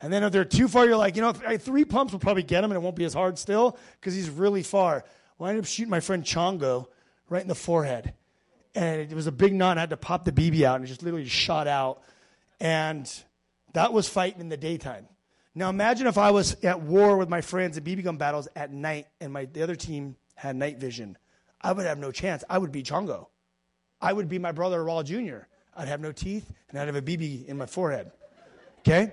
And 0.01 0.11
then 0.11 0.23
if 0.23 0.31
they're 0.31 0.45
too 0.45 0.67
far, 0.67 0.85
you're 0.85 0.97
like, 0.97 1.15
you 1.15 1.21
know, 1.21 1.31
three 1.31 1.85
pumps 1.85 2.11
will 2.11 2.19
probably 2.19 2.43
get 2.43 2.63
him 2.63 2.71
and 2.71 2.77
it 2.77 2.81
won't 2.81 2.95
be 2.95 3.05
as 3.05 3.13
hard 3.13 3.37
still 3.37 3.77
because 3.99 4.15
he's 4.15 4.29
really 4.29 4.63
far. 4.63 5.05
Well, 5.37 5.47
I 5.47 5.51
ended 5.51 5.65
up 5.65 5.67
shooting 5.67 5.91
my 5.91 5.99
friend 5.99 6.23
Chongo 6.23 6.87
right 7.29 7.41
in 7.41 7.47
the 7.47 7.55
forehead. 7.55 8.13
And 8.73 9.01
it 9.01 9.13
was 9.13 9.27
a 9.27 9.31
big 9.31 9.53
knot. 9.53 9.77
I 9.77 9.81
had 9.81 9.91
to 9.91 9.97
pop 9.97 10.25
the 10.25 10.31
BB 10.31 10.63
out 10.63 10.77
and 10.77 10.85
it 10.85 10.87
just 10.87 11.03
literally 11.03 11.27
shot 11.27 11.67
out. 11.67 12.01
And 12.59 13.11
that 13.73 13.93
was 13.93 14.09
fighting 14.09 14.41
in 14.41 14.49
the 14.49 14.57
daytime. 14.57 15.07
Now 15.53 15.69
imagine 15.69 16.07
if 16.07 16.17
I 16.17 16.31
was 16.31 16.55
at 16.63 16.81
war 16.81 17.17
with 17.17 17.29
my 17.29 17.41
friends 17.41 17.77
in 17.77 17.83
BB 17.83 18.03
gun 18.03 18.17
battles 18.17 18.47
at 18.55 18.71
night 18.71 19.07
and 19.19 19.33
my, 19.33 19.45
the 19.45 19.63
other 19.63 19.75
team 19.75 20.15
had 20.35 20.55
night 20.55 20.77
vision. 20.77 21.17
I 21.59 21.73
would 21.73 21.85
have 21.85 21.99
no 21.99 22.11
chance. 22.11 22.43
I 22.49 22.57
would 22.57 22.71
be 22.71 22.83
Chongo. 22.83 23.27
I 24.01 24.13
would 24.13 24.29
be 24.29 24.39
my 24.39 24.51
brother 24.51 24.79
Raul 24.79 25.03
Jr. 25.03 25.45
I'd 25.75 25.87
have 25.87 25.99
no 25.99 26.11
teeth 26.11 26.51
and 26.69 26.79
I'd 26.79 26.87
have 26.87 26.95
a 26.95 27.01
BB 27.01 27.45
in 27.45 27.57
my 27.57 27.65
forehead. 27.65 28.11
Okay? 28.79 29.11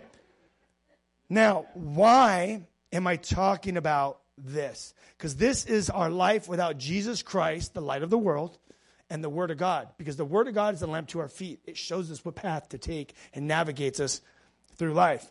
Now, 1.29 1.67
why 1.75 2.63
am 2.93 3.07
I 3.07 3.17
talking 3.17 3.77
about 3.77 4.21
this? 4.39 4.95
Because 5.17 5.37
this 5.37 5.67
is 5.67 5.91
our 5.91 6.09
life 6.09 6.49
without 6.49 6.79
Jesus 6.79 7.23
Christ, 7.23 7.75
the 7.75 7.83
light 7.83 8.03
of 8.03 8.11
the 8.11 8.19
world, 8.19 8.59
and 9.11 9.23
the 9.23 9.29
Word 9.29 9.51
of 9.51 9.59
God. 9.59 9.89
Because 9.99 10.17
the 10.17 10.25
Word 10.25 10.49
of 10.49 10.55
God 10.55 10.75
is 10.75 10.83
a 10.83 10.87
lamp 10.87 11.09
to 11.09 11.21
our 11.21 11.29
feet, 11.29 11.61
it 11.67 11.77
shows 11.77 12.11
us 12.11 12.25
what 12.25 12.37
path 12.37 12.71
to 12.71 12.79
take 12.79 13.15
and 13.35 13.47
navigates 13.47 14.01
us 14.01 14.21
through 14.77 14.95
life. 14.95 15.31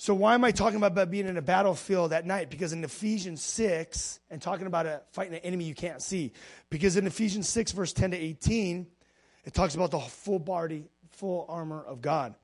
So, 0.00 0.14
why 0.14 0.32
am 0.32 0.44
I 0.44 0.50
talking 0.50 0.82
about 0.82 1.10
being 1.10 1.26
in 1.26 1.36
a 1.36 1.42
battlefield 1.42 2.14
at 2.14 2.24
night? 2.24 2.48
Because 2.48 2.72
in 2.72 2.82
Ephesians 2.82 3.42
6, 3.42 4.20
and 4.30 4.40
talking 4.40 4.66
about 4.66 4.86
a, 4.86 5.02
fighting 5.12 5.34
an 5.34 5.40
enemy 5.40 5.66
you 5.66 5.74
can't 5.74 6.00
see, 6.00 6.32
because 6.70 6.96
in 6.96 7.06
Ephesians 7.06 7.50
6, 7.50 7.72
verse 7.72 7.92
10 7.92 8.12
to 8.12 8.16
18, 8.16 8.86
it 9.44 9.52
talks 9.52 9.74
about 9.74 9.90
the 9.90 10.00
full 10.00 10.38
body, 10.38 10.86
full 11.10 11.44
armor 11.50 11.84
of 11.84 12.00
God. 12.00 12.34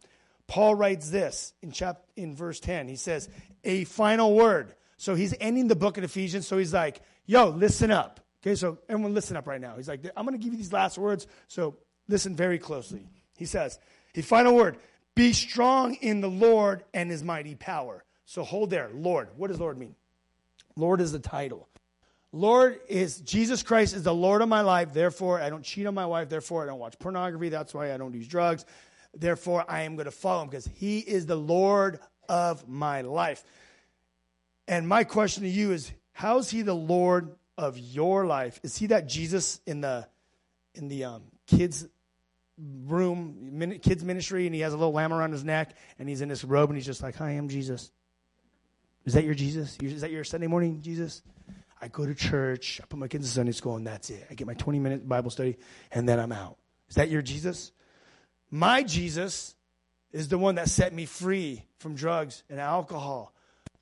Paul 0.46 0.74
writes 0.74 1.08
this 1.08 1.54
in 1.62 1.70
chapter 1.70 2.02
in 2.14 2.36
verse 2.36 2.60
10. 2.60 2.88
He 2.88 2.96
says, 2.96 3.30
"A 3.64 3.84
final 3.84 4.34
word." 4.34 4.74
So 4.98 5.14
he's 5.14 5.34
ending 5.40 5.66
the 5.68 5.76
book 5.76 5.96
of 5.96 6.04
Ephesians, 6.04 6.46
so 6.46 6.58
he's 6.58 6.74
like, 6.74 7.00
"Yo, 7.24 7.48
listen 7.48 7.90
up." 7.90 8.20
Okay, 8.42 8.54
so 8.54 8.76
everyone 8.86 9.14
listen 9.14 9.34
up 9.34 9.46
right 9.46 9.62
now. 9.62 9.76
He's 9.76 9.88
like, 9.88 10.04
"I'm 10.14 10.26
going 10.26 10.38
to 10.38 10.44
give 10.44 10.52
you 10.52 10.58
these 10.58 10.74
last 10.74 10.98
words, 10.98 11.26
so 11.48 11.78
listen 12.06 12.36
very 12.36 12.58
closely." 12.58 13.08
He 13.38 13.46
says, 13.46 13.78
"A 14.14 14.20
final 14.20 14.54
word: 14.54 14.76
Be 15.16 15.32
strong 15.32 15.94
in 15.94 16.20
the 16.20 16.30
Lord 16.30 16.84
and 16.94 17.10
his 17.10 17.24
mighty 17.24 17.56
power." 17.56 18.04
So 18.24 18.44
hold 18.44 18.70
there. 18.70 18.88
Lord. 18.94 19.30
What 19.36 19.48
does 19.48 19.58
Lord 19.58 19.78
mean? 19.78 19.96
Lord 20.76 21.00
is 21.00 21.10
the 21.10 21.18
title. 21.18 21.68
Lord 22.30 22.78
is 22.88 23.20
Jesus 23.20 23.64
Christ 23.64 23.96
is 23.96 24.04
the 24.04 24.14
Lord 24.14 24.42
of 24.42 24.48
my 24.48 24.60
life. 24.60 24.92
Therefore, 24.92 25.40
I 25.40 25.50
don't 25.50 25.64
cheat 25.64 25.86
on 25.86 25.94
my 25.94 26.06
wife. 26.06 26.28
Therefore, 26.28 26.62
I 26.62 26.66
don't 26.66 26.78
watch 26.78 26.98
pornography. 27.00 27.48
That's 27.48 27.74
why 27.74 27.92
I 27.92 27.96
don't 27.96 28.14
use 28.14 28.28
drugs 28.28 28.64
Therefore, 29.18 29.64
I 29.68 29.82
am 29.82 29.96
going 29.96 30.06
to 30.06 30.10
follow 30.10 30.42
him 30.42 30.48
because 30.48 30.68
he 30.74 30.98
is 30.98 31.26
the 31.26 31.36
Lord 31.36 31.98
of 32.28 32.68
my 32.68 33.00
life. 33.00 33.42
And 34.68 34.86
my 34.86 35.04
question 35.04 35.44
to 35.44 35.48
you 35.48 35.72
is 35.72 35.90
how 36.12 36.38
is 36.38 36.50
he 36.50 36.62
the 36.62 36.74
Lord 36.74 37.34
of 37.56 37.78
your 37.78 38.26
life? 38.26 38.60
Is 38.62 38.76
he 38.76 38.88
that 38.88 39.06
Jesus 39.06 39.60
in 39.66 39.80
the 39.80 40.06
in 40.74 40.88
the 40.88 41.04
um, 41.04 41.22
kids 41.46 41.88
room, 42.58 43.78
kids 43.82 44.04
ministry, 44.04 44.46
and 44.46 44.54
he 44.54 44.62
has 44.62 44.72
a 44.72 44.76
little 44.76 44.92
lamb 44.92 45.12
around 45.12 45.32
his 45.32 45.44
neck, 45.44 45.74
and 45.98 46.08
he's 46.08 46.20
in 46.20 46.28
this 46.28 46.44
robe, 46.44 46.70
and 46.70 46.76
he's 46.76 46.86
just 46.86 47.02
like, 47.02 47.16
"Hi, 47.16 47.30
I'm 47.30 47.48
Jesus." 47.48 47.90
Is 49.04 49.14
that 49.14 49.24
your 49.24 49.34
Jesus? 49.34 49.76
Is 49.80 50.00
that 50.00 50.10
your 50.10 50.24
Sunday 50.24 50.46
morning 50.46 50.80
Jesus? 50.82 51.22
I 51.80 51.88
go 51.88 52.06
to 52.06 52.14
church, 52.14 52.80
I 52.82 52.86
put 52.86 52.98
my 52.98 53.08
kids 53.08 53.26
in 53.26 53.30
Sunday 53.30 53.52
school, 53.52 53.76
and 53.76 53.86
that's 53.86 54.10
it. 54.10 54.26
I 54.30 54.34
get 54.34 54.46
my 54.46 54.54
20 54.54 54.78
minute 54.78 55.08
Bible 55.08 55.30
study, 55.30 55.56
and 55.92 56.08
then 56.08 56.18
I'm 56.18 56.32
out. 56.32 56.56
Is 56.88 56.96
that 56.96 57.10
your 57.10 57.22
Jesus? 57.22 57.72
My 58.50 58.82
Jesus 58.82 59.54
is 60.12 60.28
the 60.28 60.38
one 60.38 60.54
that 60.54 60.68
set 60.68 60.94
me 60.94 61.04
free 61.04 61.64
from 61.78 61.94
drugs 61.94 62.42
and 62.48 62.58
alcohol. 62.58 63.34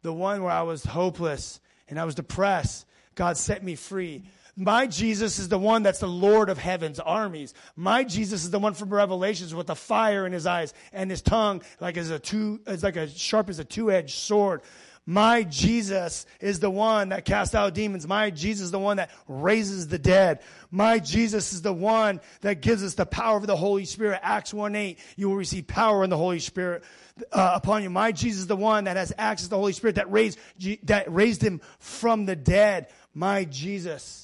The 0.02 0.12
one 0.12 0.42
where 0.42 0.52
I 0.52 0.62
was 0.62 0.84
hopeless 0.84 1.60
and 1.88 1.98
I 1.98 2.04
was 2.04 2.14
depressed. 2.14 2.86
God 3.14 3.36
set 3.36 3.62
me 3.62 3.76
free. 3.76 4.24
My 4.56 4.86
Jesus 4.86 5.38
is 5.38 5.48
the 5.48 5.58
one 5.58 5.82
that's 5.82 5.98
the 5.98 6.06
Lord 6.06 6.48
of 6.48 6.58
heaven's 6.58 7.00
armies. 7.00 7.54
My 7.74 8.04
Jesus 8.04 8.44
is 8.44 8.50
the 8.50 8.58
one 8.60 8.74
from 8.74 8.90
Revelations 8.90 9.54
with 9.54 9.66
the 9.66 9.74
fire 9.74 10.26
in 10.26 10.32
his 10.32 10.46
eyes 10.46 10.72
and 10.92 11.10
his 11.10 11.22
tongue 11.22 11.62
like 11.80 11.96
as 11.96 12.10
a 12.10 12.20
two, 12.20 12.60
it's 12.66 12.84
like 12.84 12.96
as 12.96 13.16
sharp 13.16 13.48
as 13.48 13.58
a 13.58 13.64
two-edged 13.64 14.14
sword. 14.14 14.62
My 15.06 15.42
Jesus 15.42 16.24
is 16.40 16.60
the 16.60 16.70
one 16.70 17.10
that 17.10 17.26
casts 17.26 17.54
out 17.54 17.74
demons. 17.74 18.06
My 18.06 18.30
Jesus 18.30 18.66
is 18.66 18.70
the 18.70 18.78
one 18.78 18.96
that 18.96 19.10
raises 19.28 19.88
the 19.88 19.98
dead. 19.98 20.40
My 20.70 20.98
Jesus 20.98 21.52
is 21.52 21.60
the 21.60 21.74
one 21.74 22.20
that 22.40 22.62
gives 22.62 22.82
us 22.82 22.94
the 22.94 23.04
power 23.04 23.36
of 23.36 23.46
the 23.46 23.56
Holy 23.56 23.84
Spirit. 23.84 24.20
Acts 24.22 24.54
1 24.54 24.74
8, 24.74 24.98
you 25.16 25.28
will 25.28 25.36
receive 25.36 25.66
power 25.66 26.04
in 26.04 26.10
the 26.10 26.16
Holy 26.16 26.38
Spirit 26.38 26.84
uh, 27.32 27.52
upon 27.54 27.82
you. 27.82 27.90
My 27.90 28.12
Jesus 28.12 28.42
is 28.42 28.46
the 28.46 28.56
one 28.56 28.84
that 28.84 28.96
has 28.96 29.12
access 29.18 29.46
to 29.46 29.50
the 29.50 29.58
Holy 29.58 29.74
Spirit 29.74 29.96
that 29.96 30.10
raised, 30.10 30.38
that 30.84 31.12
raised 31.12 31.42
him 31.42 31.60
from 31.78 32.24
the 32.24 32.36
dead. 32.36 32.88
My 33.12 33.44
Jesus 33.44 34.23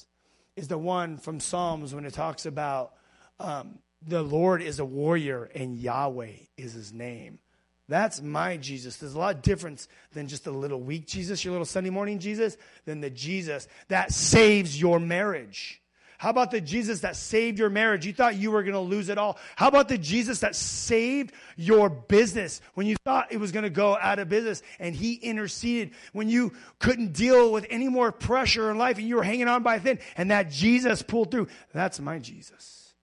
is 0.55 0.67
the 0.67 0.77
one 0.77 1.17
from 1.17 1.39
Psalms 1.39 1.93
when 1.93 2.05
it 2.05 2.13
talks 2.13 2.45
about 2.45 2.93
um, 3.39 3.79
the 4.05 4.21
Lord 4.21 4.61
is 4.61 4.79
a 4.79 4.85
warrior 4.85 5.49
and 5.55 5.77
Yahweh 5.77 6.33
is 6.57 6.73
his 6.73 6.93
name. 6.93 7.39
That's 7.87 8.21
my 8.21 8.57
Jesus. 8.57 8.97
There's 8.97 9.15
a 9.15 9.19
lot 9.19 9.35
of 9.35 9.41
difference 9.41 9.87
than 10.13 10.27
just 10.27 10.47
a 10.47 10.51
little 10.51 10.79
weak 10.79 11.07
Jesus, 11.07 11.43
your 11.43 11.51
little 11.51 11.65
Sunday 11.65 11.89
morning 11.89 12.19
Jesus, 12.19 12.55
than 12.85 13.01
the 13.01 13.09
Jesus 13.09 13.67
that 13.89 14.13
saves 14.13 14.79
your 14.79 14.99
marriage. 14.99 15.80
How 16.21 16.29
about 16.29 16.51
the 16.51 16.61
Jesus 16.61 16.99
that 16.99 17.15
saved 17.15 17.57
your 17.57 17.71
marriage? 17.71 18.05
You 18.05 18.13
thought 18.13 18.35
you 18.35 18.51
were 18.51 18.61
going 18.61 18.75
to 18.75 18.79
lose 18.79 19.09
it 19.09 19.17
all. 19.17 19.39
How 19.55 19.67
about 19.67 19.89
the 19.89 19.97
Jesus 19.97 20.41
that 20.41 20.55
saved 20.55 21.33
your 21.57 21.89
business 21.89 22.61
when 22.75 22.85
you 22.85 22.95
thought 23.03 23.31
it 23.31 23.39
was 23.39 23.51
going 23.51 23.63
to 23.63 23.71
go 23.71 23.97
out 23.99 24.19
of 24.19 24.29
business 24.29 24.61
and 24.77 24.93
he 24.93 25.15
interceded 25.15 25.95
when 26.13 26.29
you 26.29 26.53
couldn't 26.77 27.13
deal 27.13 27.51
with 27.51 27.65
any 27.71 27.89
more 27.89 28.11
pressure 28.11 28.69
in 28.69 28.77
life 28.77 28.99
and 28.99 29.07
you 29.07 29.15
were 29.15 29.23
hanging 29.23 29.47
on 29.47 29.63
by 29.63 29.77
a 29.77 29.79
thin 29.79 29.97
and 30.15 30.29
that 30.29 30.51
Jesus 30.51 31.01
pulled 31.01 31.31
through? 31.31 31.47
That's 31.73 31.99
my 31.99 32.19
Jesus. 32.19 32.93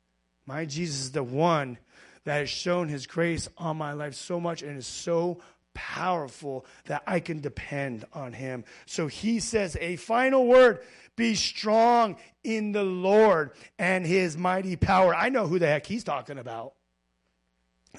My 0.47 0.65
Jesus 0.65 1.01
is 1.01 1.11
the 1.11 1.25
one 1.25 1.77
that 2.23 2.37
has 2.37 2.51
shown 2.51 2.89
his 2.89 3.09
grace 3.09 3.49
on 3.59 3.77
my 3.77 3.95
life 3.95 4.15
so 4.15 4.39
much 4.39 4.63
and 4.63 4.79
is 4.79 4.87
so 4.87 5.41
powerful 5.75 6.65
that 6.85 7.03
I 7.05 7.19
can 7.19 7.41
depend 7.41 8.05
on 8.13 8.33
him. 8.33 8.65
So 8.87 9.09
he 9.09 9.41
says 9.41 9.77
a 9.81 9.97
final 9.97 10.47
word 10.47 10.85
be 11.19 11.35
strong 11.35 12.17
in 12.43 12.73
the 12.73 12.85
Lord 12.85 13.51
and 13.79 14.07
his 14.07 14.39
mighty 14.39 14.77
power. 14.77 15.15
I 15.15 15.29
know 15.29 15.47
who 15.47 15.59
the 15.59 15.67
heck 15.67 15.85
he's 15.85 16.05
talking 16.05 16.39
about. 16.39 16.73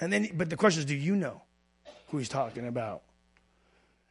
And 0.01 0.11
then, 0.11 0.30
but 0.34 0.49
the 0.49 0.55
question 0.55 0.80
is, 0.80 0.86
do 0.86 0.95
you 0.95 1.15
know 1.15 1.43
who 2.07 2.17
he's 2.17 2.30
talking 2.30 2.67
about? 2.67 3.03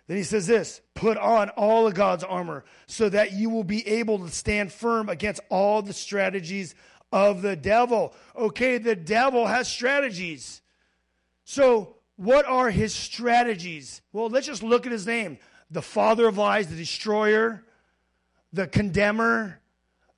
Then 0.06 0.16
he 0.16 0.22
says 0.22 0.46
this 0.46 0.80
put 0.94 1.16
on 1.16 1.48
all 1.50 1.86
of 1.86 1.94
God's 1.94 2.24
armor 2.24 2.64
so 2.86 3.08
that 3.08 3.32
you 3.32 3.50
will 3.50 3.64
be 3.64 3.86
able 3.86 4.20
to 4.20 4.28
stand 4.28 4.72
firm 4.72 5.08
against 5.08 5.40
all 5.48 5.82
the 5.82 5.92
strategies 5.92 6.74
of 7.10 7.42
the 7.42 7.56
devil. 7.56 8.14
Okay, 8.36 8.78
the 8.78 8.96
devil 8.96 9.46
has 9.46 9.68
strategies. 9.68 10.60
So, 11.44 11.96
what 12.16 12.46
are 12.46 12.68
his 12.68 12.92
strategies? 12.92 14.02
Well, 14.12 14.28
let's 14.28 14.46
just 14.46 14.62
look 14.62 14.86
at 14.86 14.92
his 14.92 15.06
name 15.06 15.38
the 15.70 15.82
father 15.82 16.26
of 16.26 16.38
lies, 16.38 16.68
the 16.68 16.76
destroyer, 16.76 17.64
the 18.52 18.66
condemner, 18.66 19.60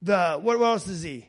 the 0.02 0.38
what 0.40 0.60
else 0.60 0.86
is 0.88 1.02
he? 1.02 1.28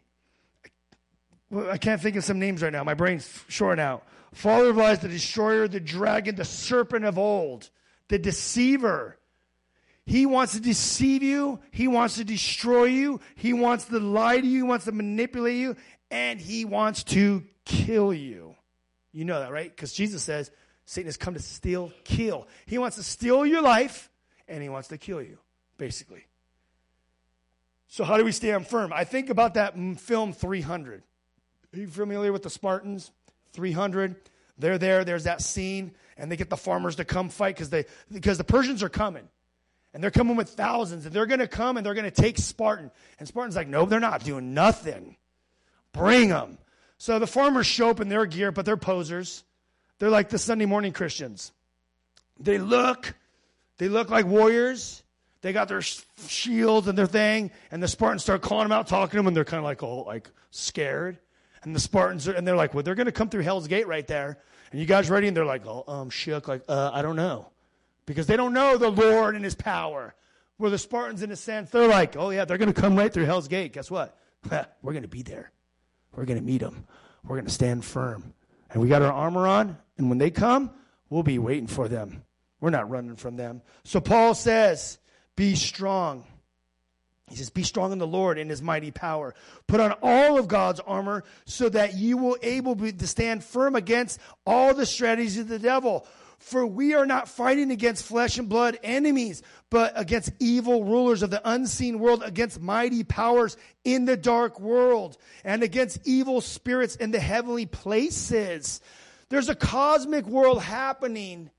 I 1.69 1.77
can't 1.77 2.01
think 2.01 2.15
of 2.15 2.23
some 2.23 2.39
names 2.39 2.61
right 2.61 2.71
now. 2.71 2.83
My 2.83 2.93
brain's 2.93 3.43
short 3.47 3.79
out. 3.79 4.05
Father 4.33 4.69
of 4.69 4.77
lies, 4.77 4.99
the 4.99 5.09
destroyer, 5.09 5.67
the 5.67 5.81
dragon, 5.81 6.35
the 6.35 6.45
serpent 6.45 7.03
of 7.03 7.17
old, 7.17 7.69
the 8.07 8.17
deceiver. 8.17 9.17
He 10.05 10.25
wants 10.25 10.53
to 10.53 10.61
deceive 10.61 11.21
you. 11.21 11.59
He 11.71 11.87
wants 11.87 12.15
to 12.15 12.23
destroy 12.23 12.85
you. 12.85 13.19
He 13.35 13.53
wants 13.53 13.85
to 13.85 13.99
lie 13.99 14.39
to 14.39 14.47
you. 14.47 14.57
He 14.57 14.63
wants 14.63 14.85
to 14.85 14.91
manipulate 14.91 15.57
you. 15.57 15.75
And 16.09 16.39
he 16.39 16.65
wants 16.65 17.03
to 17.05 17.43
kill 17.65 18.13
you. 18.13 18.55
You 19.11 19.25
know 19.25 19.39
that, 19.39 19.51
right? 19.51 19.69
Because 19.69 19.93
Jesus 19.93 20.23
says 20.23 20.49
Satan 20.85 21.07
has 21.07 21.17
come 21.17 21.33
to 21.33 21.39
steal, 21.39 21.91
kill. 22.03 22.47
He 22.65 22.77
wants 22.77 22.97
to 22.97 23.03
steal 23.03 23.45
your 23.45 23.61
life 23.61 24.09
and 24.47 24.63
he 24.63 24.69
wants 24.69 24.87
to 24.89 24.97
kill 24.97 25.21
you, 25.21 25.37
basically. 25.77 26.25
So, 27.91 28.05
how 28.05 28.15
do 28.15 28.23
we 28.23 28.31
stand 28.31 28.67
firm? 28.67 28.93
I 28.93 29.03
think 29.03 29.29
about 29.29 29.55
that 29.55 29.75
film 29.99 30.31
300. 30.31 31.03
Are 31.73 31.77
you 31.77 31.87
familiar 31.87 32.31
with 32.31 32.41
the 32.41 32.49
Spartans? 32.49 33.11
300. 33.51 34.15
They're 34.57 34.77
there. 34.77 35.03
There's 35.03 35.25
that 35.25 35.41
scene, 35.41 35.91
and 36.15 36.31
they 36.31 36.37
get 36.37 36.49
the 36.49 36.55
farmers 36.55 36.95
to 36.95 37.05
come 37.05 37.27
fight 37.27 37.55
because 37.55 37.69
they 37.69 37.83
because 38.09 38.37
the 38.37 38.45
Persians 38.45 38.81
are 38.81 38.87
coming. 38.87 39.27
And 39.93 40.01
they're 40.01 40.09
coming 40.09 40.37
with 40.37 40.51
thousands, 40.51 41.05
and 41.05 41.13
they're 41.13 41.25
going 41.25 41.41
to 41.41 41.49
come 41.49 41.75
and 41.75 41.85
they're 41.85 41.93
going 41.93 42.09
to 42.09 42.11
take 42.11 42.37
Spartan. 42.37 42.91
And 43.19 43.27
Spartan's 43.27 43.57
like, 43.57 43.67
no, 43.67 43.85
they're 43.85 43.99
not 43.99 44.23
doing 44.23 44.53
nothing. 44.53 45.17
Bring 45.91 46.29
them. 46.29 46.59
So 46.97 47.19
the 47.19 47.27
farmers 47.27 47.67
show 47.67 47.89
up 47.89 47.99
in 47.99 48.07
their 48.07 48.25
gear, 48.25 48.53
but 48.53 48.63
they're 48.63 48.77
posers. 48.77 49.43
They're 49.99 50.09
like 50.09 50.29
the 50.29 50.39
Sunday 50.39 50.65
morning 50.65 50.93
Christians. 50.93 51.51
They 52.39 52.57
look, 52.57 53.13
they 53.79 53.89
look 53.89 54.09
like 54.09 54.25
warriors. 54.25 55.03
They 55.41 55.53
got 55.53 55.67
their 55.67 55.81
shields 55.81 56.87
and 56.87 56.97
their 56.97 57.07
thing, 57.07 57.51
and 57.71 57.81
the 57.81 57.87
Spartans 57.87 58.23
start 58.23 58.41
calling 58.41 58.65
them 58.65 58.71
out, 58.71 58.87
talking 58.87 59.11
to 59.11 59.17
them, 59.17 59.27
and 59.27 59.35
they're 59.35 59.45
kind 59.45 59.59
of 59.59 59.63
like 59.63 59.81
all 59.81 60.05
like 60.05 60.29
scared. 60.51 61.17
And 61.63 61.75
the 61.75 61.79
Spartans 61.79 62.27
are, 62.27 62.33
and 62.33 62.47
they're 62.47 62.55
like, 62.55 62.73
well, 62.73 62.83
they're 62.83 62.95
going 62.95 63.05
to 63.05 63.11
come 63.11 63.29
through 63.29 63.43
Hell's 63.43 63.67
Gate 63.67 63.87
right 63.87 64.05
there. 64.05 64.39
And 64.71 64.79
you 64.79 64.85
guys 64.85 65.09
ready? 65.09 65.27
And 65.27 65.37
they're 65.37 65.45
like, 65.45 65.65
oh, 65.65 65.83
um, 65.87 66.09
shook, 66.09 66.47
like, 66.47 66.63
uh, 66.67 66.91
I 66.93 67.01
don't 67.01 67.15
know 67.15 67.51
because 68.05 68.27
they 68.27 68.35
don't 68.35 68.53
know 68.53 68.77
the 68.77 68.89
Lord 68.89 69.35
and 69.35 69.43
his 69.43 69.55
power. 69.55 70.13
Where 70.57 70.69
the 70.69 70.77
Spartans, 70.77 71.23
in 71.23 71.31
a 71.31 71.35
sense, 71.35 71.71
they're 71.71 71.87
like, 71.87 72.15
oh, 72.17 72.29
yeah, 72.29 72.45
they're 72.45 72.59
going 72.59 72.71
to 72.71 72.79
come 72.79 72.95
right 72.95 73.11
through 73.11 73.25
Hell's 73.25 73.47
Gate. 73.47 73.73
Guess 73.73 73.89
what? 73.89 74.15
We're 74.51 74.93
going 74.93 75.01
to 75.01 75.07
be 75.07 75.23
there. 75.23 75.51
We're 76.15 76.25
going 76.25 76.37
to 76.37 76.45
meet 76.45 76.59
them. 76.59 76.85
We're 77.23 77.37
going 77.37 77.45
to 77.45 77.51
stand 77.51 77.83
firm. 77.83 78.33
And 78.69 78.81
we 78.81 78.87
got 78.87 79.01
our 79.01 79.11
armor 79.11 79.47
on, 79.47 79.77
and 79.97 80.09
when 80.09 80.17
they 80.17 80.29
come, 80.29 80.71
we'll 81.09 81.23
be 81.23 81.39
waiting 81.39 81.67
for 81.67 81.87
them. 81.87 82.23
We're 82.59 82.69
not 82.69 82.89
running 82.89 83.15
from 83.15 83.37
them. 83.37 83.61
So 83.83 83.99
Paul 83.99 84.35
says, 84.35 84.99
be 85.35 85.55
strong. 85.55 86.25
He 87.31 87.37
says, 87.37 87.49
Be 87.49 87.63
strong 87.63 87.93
in 87.93 87.97
the 87.97 88.07
Lord 88.07 88.37
in 88.37 88.49
his 88.49 88.61
mighty 88.61 88.91
power. 88.91 89.33
Put 89.67 89.79
on 89.79 89.93
all 90.01 90.37
of 90.37 90.47
God's 90.47 90.81
armor 90.81 91.23
so 91.45 91.69
that 91.69 91.95
you 91.95 92.17
will 92.17 92.37
able 92.43 92.75
to 92.75 93.07
stand 93.07 93.43
firm 93.43 93.75
against 93.75 94.19
all 94.45 94.73
the 94.73 94.85
strategies 94.85 95.37
of 95.37 95.47
the 95.47 95.59
devil. 95.59 96.05
For 96.39 96.65
we 96.65 96.95
are 96.95 97.05
not 97.05 97.29
fighting 97.29 97.71
against 97.71 98.03
flesh 98.03 98.37
and 98.37 98.49
blood 98.49 98.79
enemies, 98.83 99.43
but 99.69 99.93
against 99.95 100.31
evil 100.39 100.83
rulers 100.83 101.21
of 101.21 101.29
the 101.29 101.41
unseen 101.49 101.99
world, 101.99 102.23
against 102.25 102.59
mighty 102.59 103.03
powers 103.03 103.57
in 103.83 104.05
the 104.05 104.17
dark 104.17 104.59
world, 104.59 105.17
and 105.45 105.61
against 105.61 105.99
evil 106.03 106.41
spirits 106.41 106.95
in 106.95 107.11
the 107.11 107.19
heavenly 107.19 107.67
places. 107.67 108.81
There's 109.29 109.49
a 109.49 109.55
cosmic 109.55 110.25
world 110.25 110.63
happening 110.63 111.51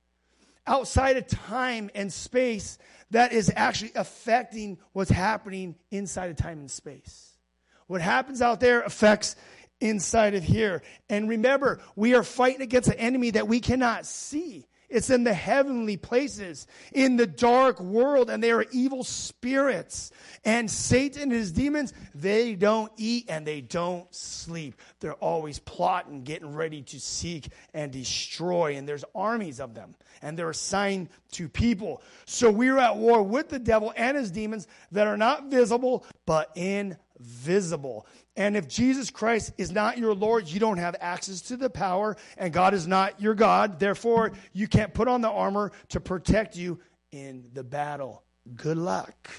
outside 0.67 1.17
of 1.17 1.27
time 1.27 1.91
and 1.95 2.13
space 2.13 2.79
that 3.11 3.33
is 3.33 3.53
actually 3.55 3.93
affecting 3.95 4.79
what's 4.93 5.11
happening 5.11 5.75
inside 5.91 6.31
of 6.31 6.37
time 6.37 6.59
and 6.59 6.71
space. 6.71 7.37
What 7.87 8.01
happens 8.01 8.41
out 8.41 8.61
there 8.61 8.83
affects 8.83 9.37
inside 9.81 10.35
of 10.35 10.45
here. 10.45 10.83
And 11.11 11.29
remember, 11.29 11.81
we 11.97 12.15
are 12.15 12.23
fighting 12.23 12.63
against 12.63 12.89
an 12.89 12.95
enemy 12.95 13.31
that 13.31 13.49
we 13.49 13.61
cannot 13.61 14.07
see. 14.07 14.67
It's 14.93 15.09
in 15.09 15.25
the 15.25 15.33
heavenly 15.33 15.97
places, 15.97 16.67
in 16.93 17.17
the 17.17 17.27
dark 17.27 17.81
world, 17.81 18.29
and 18.29 18.43
they 18.43 18.51
are 18.51 18.67
evil 18.73 19.05
spirits. 19.05 20.13
And 20.45 20.71
Satan 20.71 21.23
and 21.23 21.33
his 21.33 21.51
demons, 21.51 21.95
they 22.15 22.55
don't 22.55 22.93
eat 22.99 23.27
and 23.31 23.47
they 23.47 23.63
don't 23.63 24.13
sleep. 24.15 24.75
They're 25.01 25.15
always 25.15 25.59
plotting, 25.59 26.25
getting 26.25 26.55
ready 26.55 26.83
to 26.83 27.01
seek 27.01 27.49
and 27.73 27.91
destroy. 27.91 28.77
And 28.77 28.87
there's 28.87 29.05
armies 29.15 29.61
of 29.61 29.75
them, 29.75 29.95
and 30.21 30.39
they're 30.39 30.51
assigned 30.51 31.09
to 31.33 31.49
people. 31.49 32.03
So 32.27 32.51
we're 32.51 32.79
at 32.79 32.97
war 32.97 33.23
with 33.23 33.49
the 33.49 33.59
devil 33.59 33.95
and 33.97 34.15
his 34.15 34.31
demons 34.31 34.67
that 34.91 35.07
are 35.07 35.17
not 35.17 35.47
visible, 35.47 36.05
but 36.27 36.51
invisible 36.55 36.99
visible. 37.23 38.07
And 38.37 38.57
if 38.57 38.67
Jesus 38.67 39.11
Christ 39.11 39.53
is 39.59 39.73
not 39.73 39.99
your 39.99 40.15
Lord, 40.15 40.49
you 40.49 40.59
don't 40.59 40.79
have 40.79 40.97
access 41.01 41.43
to 41.43 41.57
the 41.57 41.69
power, 41.69 42.17
and 42.39 42.53
God 42.53 42.73
is 42.73 42.87
not 42.87 43.21
your 43.21 43.35
God. 43.35 43.79
Therefore, 43.79 44.33
you 44.53 44.67
can't 44.67 44.95
put 44.95 45.07
on 45.07 45.21
the 45.21 45.31
armor 45.31 45.73
to 45.91 46.01
protect 46.01 46.57
you 46.57 46.81
in 47.11 47.51
the 47.53 47.63
battle. 47.63 48.23
Good 48.57 48.79
luck. 48.79 49.31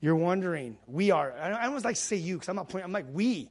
You're 0.00 0.16
wondering, 0.16 0.76
we 0.88 1.12
are, 1.12 1.32
I 1.40 1.64
don't 1.64 1.84
like 1.84 1.94
to 1.94 2.00
say 2.00 2.16
you 2.16 2.34
because 2.34 2.48
I'm 2.48 2.56
not 2.56 2.68
pointing, 2.68 2.86
I'm 2.86 2.92
like 2.92 3.06
we. 3.12 3.50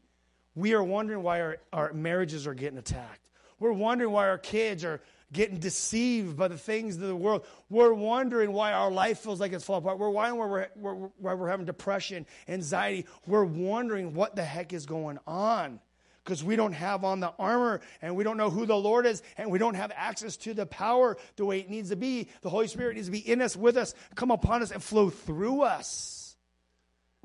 We 0.53 0.73
are 0.73 0.83
wondering 0.83 1.23
why 1.23 1.39
our, 1.39 1.57
our 1.71 1.93
marriages 1.93 2.45
are 2.45 2.53
getting 2.53 2.77
attacked. 2.77 3.29
We're 3.57 3.71
wondering 3.71 4.11
why 4.11 4.27
our 4.27 4.37
kids 4.37 4.83
are 4.83 5.01
getting 5.33 5.57
deceived 5.57 6.37
by 6.37 6.47
the 6.47 6.57
things 6.57 6.95
of 6.95 7.01
the 7.01 7.15
world. 7.15 7.45
We're 7.69 7.93
wondering 7.93 8.51
why 8.51 8.73
our 8.73 8.91
life 8.91 9.19
feels 9.19 9.39
like 9.39 9.53
it's 9.53 9.63
falling 9.63 9.83
apart. 9.83 9.99
We're 9.99 10.09
wondering 10.09 10.39
why 10.39 10.67
we're, 10.75 11.09
why 11.17 11.33
we're 11.33 11.49
having 11.49 11.65
depression, 11.65 12.25
anxiety. 12.47 13.05
We're 13.25 13.45
wondering 13.45 14.13
what 14.13 14.35
the 14.35 14.43
heck 14.43 14.73
is 14.73 14.85
going 14.85 15.19
on 15.25 15.79
because 16.23 16.43
we 16.43 16.55
don't 16.55 16.73
have 16.73 17.03
on 17.03 17.19
the 17.19 17.33
armor 17.39 17.81
and 18.01 18.15
we 18.15 18.23
don't 18.23 18.37
know 18.37 18.49
who 18.49 18.65
the 18.65 18.75
Lord 18.75 19.05
is 19.05 19.23
and 19.37 19.49
we 19.49 19.59
don't 19.59 19.75
have 19.75 19.91
access 19.95 20.37
to 20.37 20.53
the 20.53 20.65
power 20.65 21.17
the 21.35 21.45
way 21.45 21.59
it 21.59 21.69
needs 21.69 21.89
to 21.89 21.95
be. 21.95 22.27
The 22.41 22.49
Holy 22.49 22.67
Spirit 22.67 22.95
needs 22.95 23.07
to 23.07 23.11
be 23.11 23.19
in 23.19 23.41
us, 23.41 23.55
with 23.55 23.77
us, 23.77 23.93
come 24.15 24.31
upon 24.31 24.61
us, 24.61 24.71
and 24.71 24.83
flow 24.83 25.09
through 25.09 25.61
us. 25.63 26.35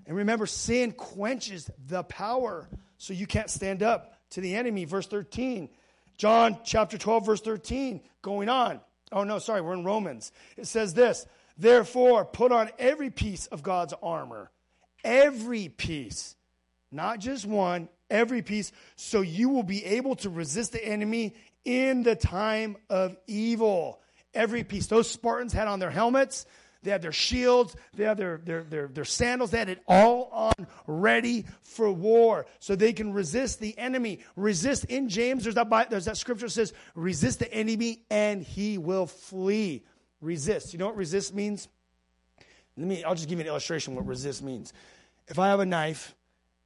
And 0.07 0.17
remember, 0.17 0.47
sin 0.47 0.93
quenches 0.93 1.69
the 1.89 2.05
power, 2.05 2.69
so 2.97 3.13
you 3.13 3.27
can't 3.27 3.51
stand 3.51 3.83
up 3.83 4.15
to 4.31 4.41
the 4.41 4.55
enemy. 4.55 4.85
Verse 4.85 5.07
13. 5.09 5.69
John 6.17 6.59
chapter 6.64 6.97
12, 6.99 7.27
verse 7.27 7.41
13, 7.41 8.01
going 8.23 8.49
on. 8.49 8.81
Oh, 9.12 9.25
no, 9.25 9.39
sorry, 9.39 9.61
we're 9.61 9.75
in 9.75 9.85
Romans. 9.85 10.33
It 10.57 10.67
says 10.67 10.95
this 10.95 11.27
Therefore, 11.59 12.25
put 12.25 12.53
on 12.53 12.71
every 12.79 13.11
piece 13.11 13.47
of 13.47 13.62
God's 13.62 13.95
armor, 14.03 14.51
every 15.05 15.69
piece, 15.69 16.37
not 16.91 17.19
just 17.19 17.47
one, 17.47 17.89
every 18.11 18.43
piece, 18.43 18.73
so 18.97 19.21
you 19.21 19.49
will 19.49 19.62
be 19.62 19.85
able 19.85 20.17
to 20.17 20.31
resist 20.31 20.73
the 20.73 20.85
enemy 20.85 21.35
in 21.64 22.03
the 22.03 22.17
time 22.17 22.77
of 22.89 23.17
evil. 23.27 24.01
Every 24.35 24.64
piece. 24.64 24.87
Those 24.87 25.11
Spartans 25.11 25.55
had 25.55 25.67
on 25.67 25.79
their 25.79 25.91
helmets, 25.91 26.45
they 26.87 26.93
had 26.93 27.03
their 27.03 27.12
shields, 27.12 27.76
they 27.95 28.05
had 28.05 28.16
their, 28.16 28.39
their, 28.39 28.62
their, 28.62 28.87
their 28.87 29.05
sandals, 29.05 29.51
they 29.51 29.59
had 29.59 29.68
it 29.68 29.82
all 29.87 30.30
on 30.32 30.66
ready 30.87 31.45
for 31.62 31.91
war 31.91 32.47
so 32.61 32.76
they 32.76 32.93
can 32.93 33.12
resist 33.12 33.61
the 33.61 33.76
enemy. 33.76 34.20
Resist 34.37 34.84
in 34.84 35.09
James, 35.09 35.43
there's 35.43 35.57
that, 35.57 35.91
there's 35.91 36.05
that 36.05 36.16
scripture 36.16 36.47
that 36.47 36.53
says, 36.53 36.72
resist 36.95 37.41
the 37.41 37.53
enemy 37.53 38.05
and 38.09 38.43
he 38.43 38.78
will 38.78 39.07
flee. 39.07 39.84
Resist. 40.20 40.72
You 40.72 40.78
know 40.78 40.87
what 40.87 40.97
resist 40.97 41.34
means? 41.34 41.68
Let 42.76 42.87
me, 42.87 43.03
I'll 43.05 43.14
just 43.14 43.28
give 43.28 43.39
you 43.39 43.45
an 43.45 43.49
illustration 43.49 43.95
what 43.95 44.07
resist 44.07 44.43
means. 44.43 44.72
If 45.28 45.39
I 45.39 45.49
have 45.49 45.61
a 45.61 45.66
knife 45.66 46.14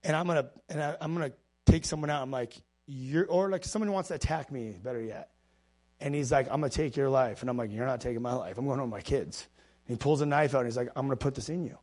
and 0.05 0.15
I'm 0.15 0.27
gonna 0.27 0.51
and 0.69 0.83
I, 0.83 0.97
I'm 1.01 1.15
gonna 1.15 1.33
take 1.67 1.85
someone 1.85 2.11
out, 2.11 2.23
I'm 2.23 2.31
like, 2.31 2.55
you're 2.87 3.27
or 3.27 3.49
like 3.49 3.65
someone 3.65 3.91
wants 3.93 4.09
to 4.09 4.15
attack 4.15 4.53
me, 4.53 4.77
better 4.83 5.01
yet. 5.01 5.31
And 5.99 6.15
he's 6.15 6.31
like, 6.31 6.47
I'm 6.47 6.61
gonna 6.61 6.69
take 6.69 6.97
your 6.97 7.09
life. 7.09 7.41
And 7.41 7.49
I'm 7.49 7.57
like, 7.57 7.73
You're 7.73 7.87
not 7.87 8.01
taking 8.01 8.23
my 8.23 8.35
life. 8.35 8.59
I'm 8.59 8.67
going 8.67 8.79
home 8.79 8.91
with 8.91 8.99
my 8.99 9.03
kids. 9.03 9.49
He 9.87 9.97
pulls 9.97 10.21
a 10.21 10.27
knife 10.27 10.55
out 10.55 10.61
and 10.61 10.69
he's 10.69 10.77
like, 10.77 10.91
I'm 10.95 11.07
going 11.07 11.17
to 11.17 11.23
put 11.23 11.35
this 11.35 11.49
in 11.49 11.65
you. 11.65 11.79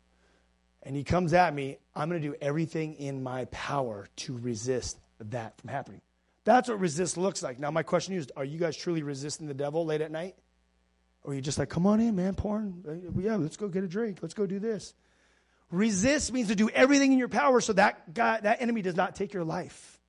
And 0.83 0.95
he 0.95 1.03
comes 1.03 1.33
at 1.33 1.53
me. 1.53 1.77
I'm 1.95 2.09
going 2.09 2.21
to 2.21 2.27
do 2.27 2.35
everything 2.41 2.95
in 2.95 3.21
my 3.21 3.45
power 3.45 4.07
to 4.17 4.37
resist 4.37 4.97
that 5.19 5.59
from 5.59 5.69
happening. 5.69 6.01
That's 6.45 6.69
what 6.69 6.79
resist 6.79 7.17
looks 7.17 7.43
like. 7.43 7.59
Now, 7.59 7.71
my 7.71 7.83
question 7.83 8.13
is 8.13 8.27
are 8.37 8.45
you 8.45 8.57
guys 8.57 8.77
truly 8.77 9.03
resisting 9.03 9.47
the 9.47 9.53
devil 9.53 9.85
late 9.85 10.01
at 10.01 10.11
night? 10.11 10.35
Or 11.23 11.31
are 11.31 11.35
you 11.35 11.41
just 11.41 11.57
like, 11.57 11.67
come 11.67 11.85
on 11.85 11.99
in, 11.99 12.15
man, 12.15 12.35
porn? 12.35 13.11
Yeah, 13.19 13.35
let's 13.35 13.57
go 13.57 13.67
get 13.67 13.83
a 13.83 13.87
drink. 13.87 14.19
Let's 14.21 14.33
go 14.33 14.45
do 14.45 14.59
this. 14.59 14.93
Resist 15.69 16.31
means 16.31 16.47
to 16.47 16.55
do 16.55 16.69
everything 16.69 17.11
in 17.11 17.19
your 17.19 17.27
power 17.27 17.59
so 17.59 17.73
that 17.73 18.13
guy, 18.13 18.39
that 18.39 18.61
enemy 18.61 18.81
does 18.81 18.95
not 18.95 19.15
take 19.15 19.33
your 19.33 19.43
life. 19.43 19.99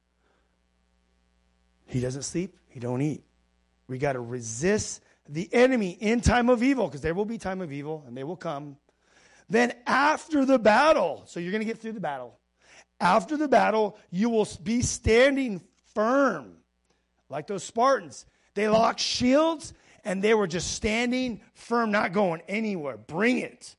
He 1.87 2.01
doesn't 2.01 2.23
sleep, 2.23 2.57
he 2.69 2.79
don't 2.79 3.03
eat. 3.03 3.25
We 3.89 3.99
got 3.99 4.13
to 4.13 4.21
resist 4.21 5.03
the 5.29 5.49
enemy 5.53 5.91
in 5.91 6.21
time 6.21 6.49
of 6.49 6.63
evil, 6.63 6.87
because 6.87 7.01
there 7.01 7.15
will 7.15 7.25
be 7.25 7.39
time 7.39 7.61
of 7.61 7.73
evil 7.73 8.05
and 8.07 8.17
they 8.17 8.25
will 8.25 8.37
come. 8.37 8.77
Then 9.49 9.73
after 9.87 10.45
the 10.45 10.59
battle, 10.59 11.23
so 11.27 11.41
you're 11.41 11.53
going 11.53 11.61
to 11.61 11.67
get 11.67 11.79
through 11.79 11.93
the 11.93 12.01
battle. 12.01 12.39
After 13.01 13.37
the 13.37 13.49
battle, 13.49 13.97
you 14.11 14.29
will 14.31 14.49
be 14.63 14.83
standing 14.83 15.63
firm, 15.95 16.57
like 17.29 17.47
those 17.47 17.63
Spartans. 17.63 18.27
They 18.55 18.69
locked 18.69 19.01
shields 19.01 19.73
and 20.05 20.23
they 20.23 20.35
were 20.35 20.47
just 20.47 20.73
standing 20.73 21.41
firm, 21.55 21.91
not 21.91 22.13
going 22.13 22.43
anywhere. 22.49 22.97
Bring 22.97 23.39
it. 23.39 23.77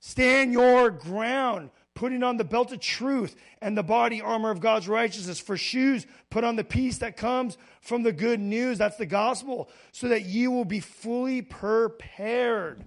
Stand 0.00 0.52
your 0.52 0.90
ground 0.90 1.70
putting 1.98 2.22
on 2.22 2.36
the 2.36 2.44
belt 2.44 2.70
of 2.72 2.78
truth 2.78 3.34
and 3.60 3.76
the 3.76 3.82
body 3.82 4.22
armor 4.22 4.52
of 4.52 4.60
God's 4.60 4.86
righteousness. 4.86 5.40
For 5.40 5.56
shoes, 5.56 6.06
put 6.30 6.44
on 6.44 6.54
the 6.54 6.62
peace 6.62 6.98
that 6.98 7.16
comes 7.16 7.58
from 7.80 8.04
the 8.04 8.12
good 8.12 8.38
news. 8.38 8.78
That's 8.78 8.98
the 8.98 9.04
gospel, 9.04 9.68
so 9.90 10.06
that 10.06 10.24
you 10.24 10.52
will 10.52 10.64
be 10.64 10.78
fully 10.78 11.42
prepared. 11.42 12.84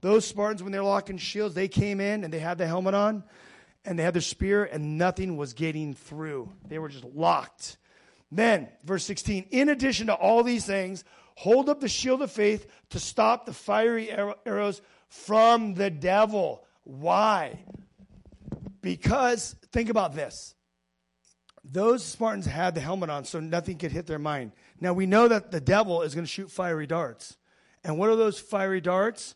Those 0.00 0.24
Spartans, 0.26 0.62
when 0.62 0.70
they're 0.70 0.84
locking 0.84 1.18
shields, 1.18 1.56
they 1.56 1.66
came 1.66 2.00
in 2.00 2.22
and 2.22 2.32
they 2.32 2.38
had 2.38 2.56
the 2.56 2.68
helmet 2.68 2.94
on 2.94 3.24
and 3.84 3.98
they 3.98 4.04
had 4.04 4.14
their 4.14 4.22
spear, 4.22 4.64
and 4.64 4.96
nothing 4.96 5.36
was 5.36 5.52
getting 5.52 5.94
through. 5.94 6.52
They 6.68 6.78
were 6.78 6.88
just 6.88 7.04
locked. 7.04 7.78
Then, 8.30 8.68
verse 8.84 9.04
16, 9.04 9.46
in 9.50 9.68
addition 9.70 10.06
to 10.06 10.14
all 10.14 10.44
these 10.44 10.66
things, 10.66 11.02
hold 11.34 11.68
up 11.68 11.80
the 11.80 11.88
shield 11.88 12.22
of 12.22 12.30
faith 12.30 12.68
to 12.90 13.00
stop 13.00 13.44
the 13.44 13.52
fiery 13.52 14.08
arrows 14.46 14.82
from 15.08 15.74
the 15.74 15.90
devil. 15.90 16.64
Why? 16.84 17.58
Because, 18.86 19.56
think 19.72 19.90
about 19.90 20.14
this. 20.14 20.54
Those 21.64 22.04
Spartans 22.04 22.46
had 22.46 22.76
the 22.76 22.80
helmet 22.80 23.10
on, 23.10 23.24
so 23.24 23.40
nothing 23.40 23.78
could 23.78 23.90
hit 23.90 24.06
their 24.06 24.20
mind. 24.20 24.52
Now, 24.80 24.92
we 24.92 25.06
know 25.06 25.26
that 25.26 25.50
the 25.50 25.60
devil 25.60 26.02
is 26.02 26.14
going 26.14 26.24
to 26.24 26.30
shoot 26.30 26.52
fiery 26.52 26.86
darts. 26.86 27.36
And 27.82 27.98
what 27.98 28.10
are 28.10 28.14
those 28.14 28.38
fiery 28.38 28.80
darts? 28.80 29.34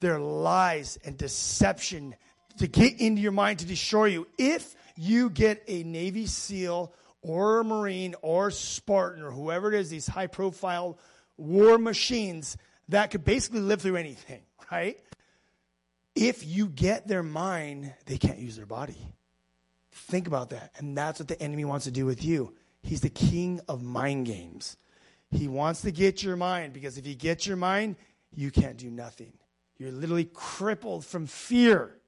They're 0.00 0.20
lies 0.20 0.98
and 1.06 1.16
deception 1.16 2.16
to 2.58 2.66
get 2.66 3.00
into 3.00 3.22
your 3.22 3.32
mind 3.32 3.60
to 3.60 3.66
destroy 3.66 4.06
you. 4.06 4.26
If 4.36 4.76
you 4.94 5.30
get 5.30 5.62
a 5.66 5.82
Navy 5.82 6.26
SEAL 6.26 6.92
or 7.22 7.60
a 7.60 7.64
Marine 7.64 8.14
or 8.20 8.50
Spartan 8.50 9.22
or 9.22 9.30
whoever 9.30 9.72
it 9.72 9.80
is, 9.80 9.88
these 9.88 10.06
high 10.06 10.26
profile 10.26 10.98
war 11.38 11.78
machines 11.78 12.58
that 12.90 13.10
could 13.10 13.24
basically 13.24 13.60
live 13.60 13.80
through 13.80 13.96
anything, 13.96 14.42
right? 14.70 14.98
If 16.16 16.46
you 16.46 16.68
get 16.68 17.06
their 17.06 17.22
mind, 17.22 17.92
they 18.06 18.16
can't 18.16 18.38
use 18.38 18.56
their 18.56 18.66
body. 18.66 18.96
Think 19.92 20.26
about 20.26 20.50
that. 20.50 20.72
And 20.78 20.96
that's 20.96 21.20
what 21.20 21.28
the 21.28 21.40
enemy 21.40 21.66
wants 21.66 21.84
to 21.84 21.90
do 21.90 22.06
with 22.06 22.24
you. 22.24 22.54
He's 22.82 23.02
the 23.02 23.10
king 23.10 23.60
of 23.68 23.82
mind 23.82 24.26
games. 24.26 24.78
He 25.30 25.46
wants 25.46 25.82
to 25.82 25.90
get 25.90 26.22
your 26.22 26.36
mind 26.36 26.72
because 26.72 26.96
if 26.96 27.04
he 27.04 27.14
gets 27.14 27.46
your 27.46 27.56
mind, 27.56 27.96
you 28.34 28.50
can't 28.50 28.78
do 28.78 28.90
nothing. 28.90 29.32
You're 29.78 29.92
literally 29.92 30.24
crippled 30.24 31.04
from 31.04 31.26
fear, 31.26 31.98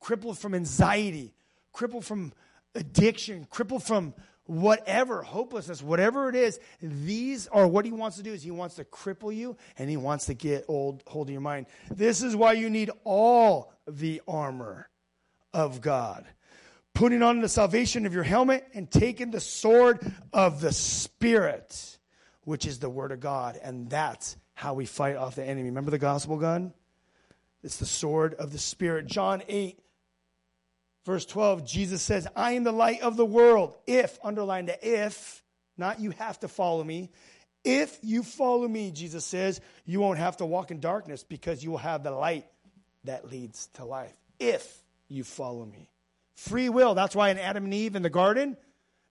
crippled 0.00 0.38
from 0.38 0.54
anxiety, 0.54 1.34
crippled 1.72 2.04
from 2.04 2.32
addiction, 2.74 3.46
crippled 3.50 3.82
from 3.82 4.14
whatever, 4.46 5.22
hopelessness, 5.22 5.82
whatever 5.82 6.28
it 6.28 6.34
is, 6.34 6.60
these 6.80 7.46
are 7.48 7.66
what 7.66 7.84
he 7.84 7.92
wants 7.92 8.16
to 8.18 8.22
do 8.22 8.32
is 8.32 8.42
he 8.42 8.50
wants 8.50 8.76
to 8.76 8.84
cripple 8.84 9.34
you 9.34 9.56
and 9.78 9.88
he 9.88 9.96
wants 9.96 10.26
to 10.26 10.34
get 10.34 10.64
old 10.68 11.02
hold 11.06 11.28
of 11.28 11.32
your 11.32 11.40
mind. 11.40 11.66
This 11.90 12.22
is 12.22 12.36
why 12.36 12.52
you 12.52 12.70
need 12.70 12.90
all 13.04 13.72
the 13.86 14.20
armor 14.28 14.88
of 15.52 15.80
God. 15.80 16.26
Putting 16.92 17.22
on 17.22 17.40
the 17.40 17.48
salvation 17.48 18.06
of 18.06 18.14
your 18.14 18.22
helmet 18.22 18.68
and 18.72 18.90
taking 18.90 19.30
the 19.30 19.40
sword 19.40 20.12
of 20.32 20.60
the 20.60 20.72
Spirit, 20.72 21.98
which 22.42 22.66
is 22.66 22.78
the 22.78 22.90
word 22.90 23.10
of 23.10 23.20
God. 23.20 23.58
And 23.62 23.90
that's 23.90 24.36
how 24.52 24.74
we 24.74 24.86
fight 24.86 25.16
off 25.16 25.34
the 25.34 25.44
enemy. 25.44 25.70
Remember 25.70 25.90
the 25.90 25.98
gospel 25.98 26.36
gun? 26.36 26.72
It's 27.64 27.78
the 27.78 27.86
sword 27.86 28.34
of 28.34 28.52
the 28.52 28.58
Spirit. 28.58 29.06
John 29.06 29.42
8, 29.48 29.78
Verse 31.04 31.26
12, 31.26 31.66
Jesus 31.66 32.02
says, 32.02 32.26
I 32.34 32.52
am 32.52 32.64
the 32.64 32.72
light 32.72 33.02
of 33.02 33.16
the 33.16 33.26
world. 33.26 33.76
If, 33.86 34.18
underline 34.24 34.66
the 34.66 34.78
if, 35.02 35.42
not 35.76 36.00
you 36.00 36.10
have 36.12 36.40
to 36.40 36.48
follow 36.48 36.82
me. 36.82 37.10
If 37.62 37.98
you 38.02 38.22
follow 38.22 38.66
me, 38.66 38.90
Jesus 38.90 39.24
says, 39.24 39.60
you 39.84 40.00
won't 40.00 40.18
have 40.18 40.38
to 40.38 40.46
walk 40.46 40.70
in 40.70 40.80
darkness 40.80 41.22
because 41.22 41.62
you 41.62 41.70
will 41.70 41.78
have 41.78 42.02
the 42.02 42.10
light 42.10 42.46
that 43.04 43.30
leads 43.30 43.66
to 43.74 43.84
life. 43.84 44.14
If 44.38 44.82
you 45.08 45.24
follow 45.24 45.64
me. 45.64 45.90
Free 46.36 46.68
will. 46.68 46.94
That's 46.94 47.14
why 47.14 47.30
in 47.30 47.38
Adam 47.38 47.64
and 47.64 47.74
Eve 47.74 47.96
in 47.96 48.02
the 48.02 48.10
garden, 48.10 48.56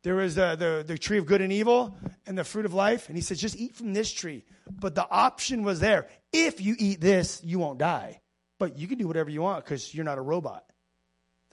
there 0.04 0.16
was 0.16 0.36
the, 0.36 0.56
the, 0.56 0.84
the 0.86 0.98
tree 0.98 1.18
of 1.18 1.26
good 1.26 1.42
and 1.42 1.54
evil 1.54 1.96
and 2.26 2.38
the 2.38 2.44
fruit 2.44 2.66
of 2.66 2.74
life. 2.74 3.08
And 3.08 3.16
he 3.16 3.22
says, 3.22 3.40
just 3.40 3.56
eat 3.56 3.76
from 3.76 3.94
this 3.94 4.12
tree. 4.12 4.44
But 4.70 4.96
the 4.96 5.10
option 5.10 5.64
was 5.64 5.80
there. 5.80 6.08
If 6.32 6.60
you 6.60 6.76
eat 6.78 7.00
this, 7.00 7.42
you 7.44 7.60
won't 7.60 7.80
die. 7.80 8.22
But 8.60 8.78
you 8.78 8.88
can 8.88 8.98
do 8.98 9.08
whatever 9.08 9.30
you 9.30 9.42
want 9.42 9.64
because 9.64 9.94
you're 9.94 10.06
not 10.06 10.18
a 10.18 10.22
robot. 10.22 10.66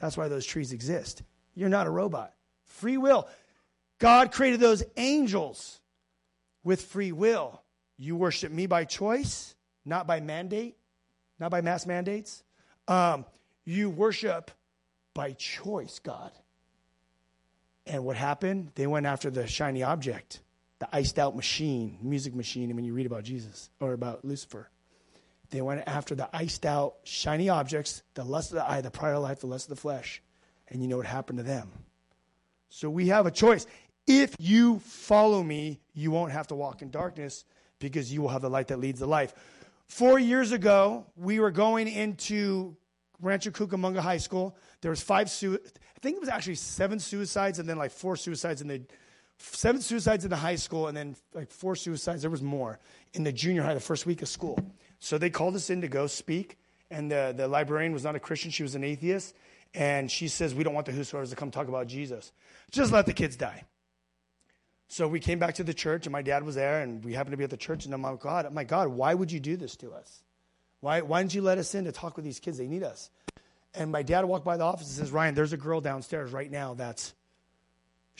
That's 0.00 0.16
why 0.16 0.28
those 0.28 0.46
trees 0.46 0.72
exist. 0.72 1.22
You're 1.54 1.68
not 1.68 1.86
a 1.86 1.90
robot. 1.90 2.34
Free 2.64 2.96
will. 2.96 3.28
God 3.98 4.32
created 4.32 4.60
those 4.60 4.82
angels 4.96 5.80
with 6.64 6.82
free 6.82 7.12
will. 7.12 7.62
You 7.98 8.16
worship 8.16 8.50
me 8.50 8.66
by 8.66 8.86
choice, 8.86 9.54
not 9.84 10.06
by 10.06 10.20
mandate, 10.20 10.76
not 11.38 11.50
by 11.50 11.60
mass 11.60 11.86
mandates. 11.86 12.42
Um, 12.88 13.26
you 13.64 13.90
worship 13.90 14.50
by 15.14 15.32
choice, 15.32 15.98
God. 15.98 16.32
And 17.86 18.04
what 18.04 18.16
happened? 18.16 18.70
They 18.74 18.86
went 18.86 19.06
after 19.06 19.30
the 19.30 19.46
shiny 19.46 19.82
object, 19.82 20.40
the 20.78 20.88
iced 20.92 21.18
out 21.18 21.36
machine, 21.36 21.98
music 22.00 22.34
machine, 22.34 22.70
and 22.70 22.76
when 22.76 22.84
you 22.84 22.94
read 22.94 23.06
about 23.06 23.24
Jesus 23.24 23.68
or 23.80 23.92
about 23.92 24.24
Lucifer. 24.24 24.70
They 25.50 25.60
went 25.60 25.82
after 25.86 26.14
the 26.14 26.28
iced 26.32 26.64
out, 26.64 26.96
shiny 27.04 27.48
objects, 27.48 28.02
the 28.14 28.24
lust 28.24 28.52
of 28.52 28.56
the 28.56 28.70
eye, 28.70 28.80
the 28.80 28.90
pride 28.90 29.14
of 29.14 29.22
life, 29.22 29.40
the 29.40 29.46
lust 29.46 29.66
of 29.66 29.76
the 29.76 29.80
flesh. 29.80 30.22
And 30.68 30.80
you 30.80 30.88
know 30.88 30.96
what 30.96 31.06
happened 31.06 31.38
to 31.38 31.42
them. 31.42 31.70
So 32.68 32.88
we 32.88 33.08
have 33.08 33.26
a 33.26 33.30
choice. 33.30 33.66
If 34.06 34.36
you 34.38 34.78
follow 34.80 35.42
me, 35.42 35.80
you 35.92 36.10
won't 36.10 36.32
have 36.32 36.46
to 36.48 36.54
walk 36.54 36.82
in 36.82 36.90
darkness 36.90 37.44
because 37.80 38.12
you 38.12 38.22
will 38.22 38.28
have 38.28 38.42
the 38.42 38.50
light 38.50 38.68
that 38.68 38.78
leads 38.78 39.00
the 39.00 39.06
life. 39.06 39.34
Four 39.88 40.20
years 40.20 40.52
ago, 40.52 41.06
we 41.16 41.40
were 41.40 41.50
going 41.50 41.88
into 41.88 42.76
Rancho 43.20 43.50
Cucamonga 43.50 43.98
High 43.98 44.18
School. 44.18 44.56
There 44.82 44.90
was 44.90 45.02
five, 45.02 45.28
su- 45.28 45.58
I 45.64 45.98
think 46.00 46.16
it 46.16 46.20
was 46.20 46.28
actually 46.28 46.54
seven 46.54 47.00
suicides 47.00 47.58
and 47.58 47.68
then 47.68 47.76
like 47.76 47.90
four 47.90 48.14
suicides 48.14 48.62
in 48.62 48.68
the, 48.68 48.82
seven 49.38 49.80
suicides 49.80 50.24
in 50.24 50.30
the 50.30 50.36
high 50.36 50.54
school 50.54 50.86
and 50.86 50.96
then 50.96 51.16
like 51.34 51.50
four 51.50 51.74
suicides. 51.74 52.22
There 52.22 52.30
was 52.30 52.42
more 52.42 52.78
in 53.14 53.24
the 53.24 53.32
junior 53.32 53.62
high, 53.62 53.74
the 53.74 53.80
first 53.80 54.06
week 54.06 54.22
of 54.22 54.28
school. 54.28 54.58
So 55.00 55.18
they 55.18 55.30
called 55.30 55.56
us 55.56 55.70
in 55.70 55.80
to 55.80 55.88
go 55.88 56.06
speak. 56.06 56.58
And 56.90 57.10
the, 57.10 57.34
the 57.36 57.48
librarian 57.48 57.92
was 57.92 58.04
not 58.04 58.14
a 58.14 58.20
Christian, 58.20 58.50
she 58.50 58.62
was 58.62 58.74
an 58.74 58.84
atheist. 58.84 59.34
And 59.74 60.10
she 60.10 60.28
says, 60.28 60.54
We 60.54 60.64
don't 60.64 60.74
want 60.74 60.86
the 60.86 60.92
whosoever's 60.92 61.30
to 61.30 61.36
come 61.36 61.50
talk 61.50 61.68
about 61.68 61.86
Jesus. 61.86 62.32
Just 62.70 62.92
let 62.92 63.06
the 63.06 63.12
kids 63.12 63.36
die. 63.36 63.64
So 64.88 65.06
we 65.06 65.20
came 65.20 65.38
back 65.38 65.54
to 65.54 65.64
the 65.64 65.72
church, 65.72 66.06
and 66.06 66.12
my 66.12 66.22
dad 66.22 66.42
was 66.42 66.56
there, 66.56 66.80
and 66.80 67.04
we 67.04 67.14
happened 67.14 67.32
to 67.32 67.36
be 67.36 67.44
at 67.44 67.50
the 67.50 67.56
church. 67.56 67.84
And 67.84 67.94
I'm 67.94 68.02
like, 68.02 68.18
God, 68.18 68.52
my 68.52 68.64
God, 68.64 68.88
why 68.88 69.14
would 69.14 69.30
you 69.30 69.38
do 69.38 69.56
this 69.56 69.76
to 69.76 69.92
us? 69.92 70.24
Why, 70.80 71.00
why 71.02 71.22
didn't 71.22 71.34
you 71.34 71.42
let 71.42 71.58
us 71.58 71.74
in 71.76 71.84
to 71.84 71.92
talk 71.92 72.16
with 72.16 72.24
these 72.24 72.40
kids? 72.40 72.58
They 72.58 72.66
need 72.66 72.82
us. 72.82 73.10
And 73.72 73.92
my 73.92 74.02
dad 74.02 74.24
walked 74.24 74.44
by 74.44 74.56
the 74.56 74.64
office 74.64 74.88
and 74.88 74.96
says, 74.96 75.12
Ryan, 75.12 75.36
there's 75.36 75.52
a 75.52 75.56
girl 75.56 75.80
downstairs 75.80 76.32
right 76.32 76.50
now 76.50 76.74
that's, 76.74 77.14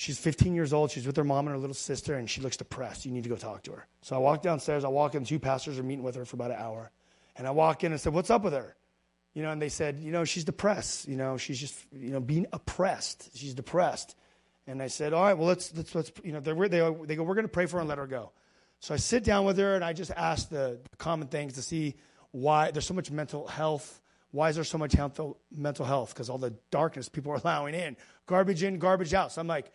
she's 0.00 0.18
15 0.18 0.54
years 0.54 0.72
old. 0.72 0.90
She's 0.90 1.06
with 1.06 1.16
her 1.16 1.24
mom 1.24 1.46
and 1.46 1.54
her 1.54 1.58
little 1.58 1.74
sister, 1.74 2.14
and 2.14 2.28
she 2.28 2.40
looks 2.40 2.56
depressed. 2.56 3.04
You 3.04 3.12
need 3.12 3.24
to 3.24 3.28
go 3.28 3.36
talk 3.36 3.62
to 3.64 3.72
her. 3.72 3.86
So 4.00 4.16
I 4.16 4.18
walk 4.18 4.40
downstairs. 4.40 4.82
I 4.82 4.88
walk 4.88 5.14
in. 5.14 5.24
Two 5.24 5.38
pastors 5.38 5.78
are 5.78 5.82
meeting 5.82 6.02
with 6.02 6.14
her 6.14 6.24
for 6.24 6.36
about 6.36 6.50
an 6.50 6.56
hour. 6.56 6.90
And 7.36 7.46
I 7.46 7.50
walk 7.50 7.84
in 7.84 7.92
and 7.92 8.00
said, 8.00 8.14
What's 8.14 8.30
up 8.30 8.42
with 8.42 8.54
her? 8.54 8.74
You 9.34 9.42
know, 9.42 9.50
and 9.50 9.60
they 9.60 9.68
said, 9.68 10.00
You 10.00 10.10
know, 10.10 10.24
she's 10.24 10.44
depressed. 10.44 11.06
You 11.06 11.16
know, 11.16 11.36
she's 11.36 11.60
just, 11.60 11.78
you 11.92 12.10
know, 12.10 12.20
being 12.20 12.46
oppressed. 12.52 13.36
She's 13.36 13.52
depressed. 13.52 14.16
And 14.66 14.82
I 14.82 14.86
said, 14.86 15.12
All 15.12 15.22
right, 15.22 15.34
well, 15.34 15.48
let's, 15.48 15.74
let's, 15.76 15.94
let's 15.94 16.10
you 16.24 16.32
know, 16.32 16.40
they, 16.40 16.52
they, 16.52 16.68
they 17.06 17.16
go, 17.16 17.22
We're 17.22 17.34
going 17.34 17.44
to 17.44 17.48
pray 17.48 17.66
for 17.66 17.76
her 17.76 17.80
and 17.80 17.88
let 17.88 17.98
her 17.98 18.06
go. 18.06 18.32
So 18.80 18.94
I 18.94 18.96
sit 18.96 19.22
down 19.22 19.44
with 19.44 19.58
her 19.58 19.74
and 19.74 19.84
I 19.84 19.92
just 19.92 20.10
ask 20.12 20.48
the 20.48 20.78
common 20.96 21.28
things 21.28 21.52
to 21.54 21.62
see 21.62 21.96
why 22.30 22.70
there's 22.70 22.86
so 22.86 22.94
much 22.94 23.10
mental 23.10 23.46
health. 23.46 24.00
Why 24.30 24.48
is 24.48 24.54
there 24.54 24.64
so 24.64 24.78
much 24.78 24.96
mental 24.96 25.84
health? 25.84 26.14
Because 26.14 26.30
all 26.30 26.38
the 26.38 26.54
darkness 26.70 27.08
people 27.08 27.32
are 27.32 27.40
allowing 27.44 27.74
in, 27.74 27.98
garbage 28.26 28.62
in, 28.62 28.78
garbage 28.78 29.12
out. 29.12 29.32
So 29.32 29.42
I'm 29.42 29.46
like, 29.46 29.70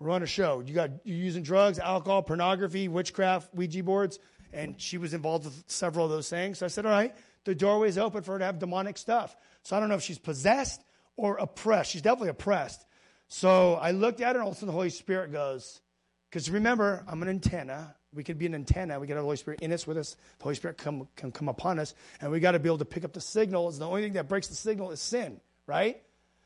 run 0.00 0.22
a 0.22 0.26
show. 0.26 0.60
You 0.60 0.74
got 0.74 0.90
you 1.04 1.14
using 1.14 1.42
drugs, 1.42 1.78
alcohol, 1.78 2.22
pornography, 2.22 2.88
witchcraft, 2.88 3.54
Ouija 3.54 3.82
boards, 3.84 4.18
and 4.52 4.80
she 4.80 4.98
was 4.98 5.14
involved 5.14 5.44
with 5.44 5.62
several 5.66 6.06
of 6.06 6.10
those 6.10 6.28
things. 6.28 6.58
So 6.58 6.66
I 6.66 6.68
said, 6.68 6.86
all 6.86 6.92
right, 6.92 7.14
the 7.44 7.54
doorway's 7.54 7.98
open 7.98 8.22
for 8.22 8.32
her 8.32 8.38
to 8.38 8.44
have 8.46 8.58
demonic 8.58 8.98
stuff. 8.98 9.36
So 9.62 9.76
I 9.76 9.80
don't 9.80 9.88
know 9.88 9.94
if 9.94 10.02
she's 10.02 10.18
possessed 10.18 10.82
or 11.16 11.36
oppressed. 11.36 11.92
She's 11.92 12.02
definitely 12.02 12.30
oppressed. 12.30 12.84
So 13.28 13.74
I 13.74 13.92
looked 13.92 14.20
at 14.20 14.34
her, 14.34 14.40
and 14.40 14.42
all 14.42 14.48
of 14.48 14.54
a 14.54 14.56
sudden 14.56 14.68
the 14.68 14.72
Holy 14.72 14.90
Spirit 14.90 15.30
goes, 15.30 15.80
because 16.28 16.50
remember, 16.50 17.04
I'm 17.06 17.22
an 17.22 17.28
antenna. 17.28 17.94
We 18.12 18.24
could 18.24 18.38
be 18.38 18.46
an 18.46 18.54
antenna. 18.54 18.98
We 18.98 19.06
got 19.06 19.14
the 19.14 19.20
Holy 19.20 19.36
Spirit 19.36 19.60
in 19.60 19.72
us 19.72 19.86
with 19.86 19.98
us. 19.98 20.16
The 20.38 20.44
Holy 20.44 20.54
Spirit 20.56 20.78
come, 20.78 21.06
can 21.14 21.30
come 21.30 21.48
upon 21.48 21.78
us, 21.78 21.94
and 22.20 22.32
we 22.32 22.40
got 22.40 22.52
to 22.52 22.58
be 22.58 22.68
able 22.68 22.78
to 22.78 22.84
pick 22.84 23.04
up 23.04 23.12
the 23.12 23.20
signals. 23.20 23.78
The 23.78 23.86
only 23.86 24.02
thing 24.02 24.14
that 24.14 24.28
breaks 24.28 24.48
the 24.48 24.56
signal 24.56 24.90
is 24.90 25.00
sin, 25.00 25.40
right? 25.66 26.02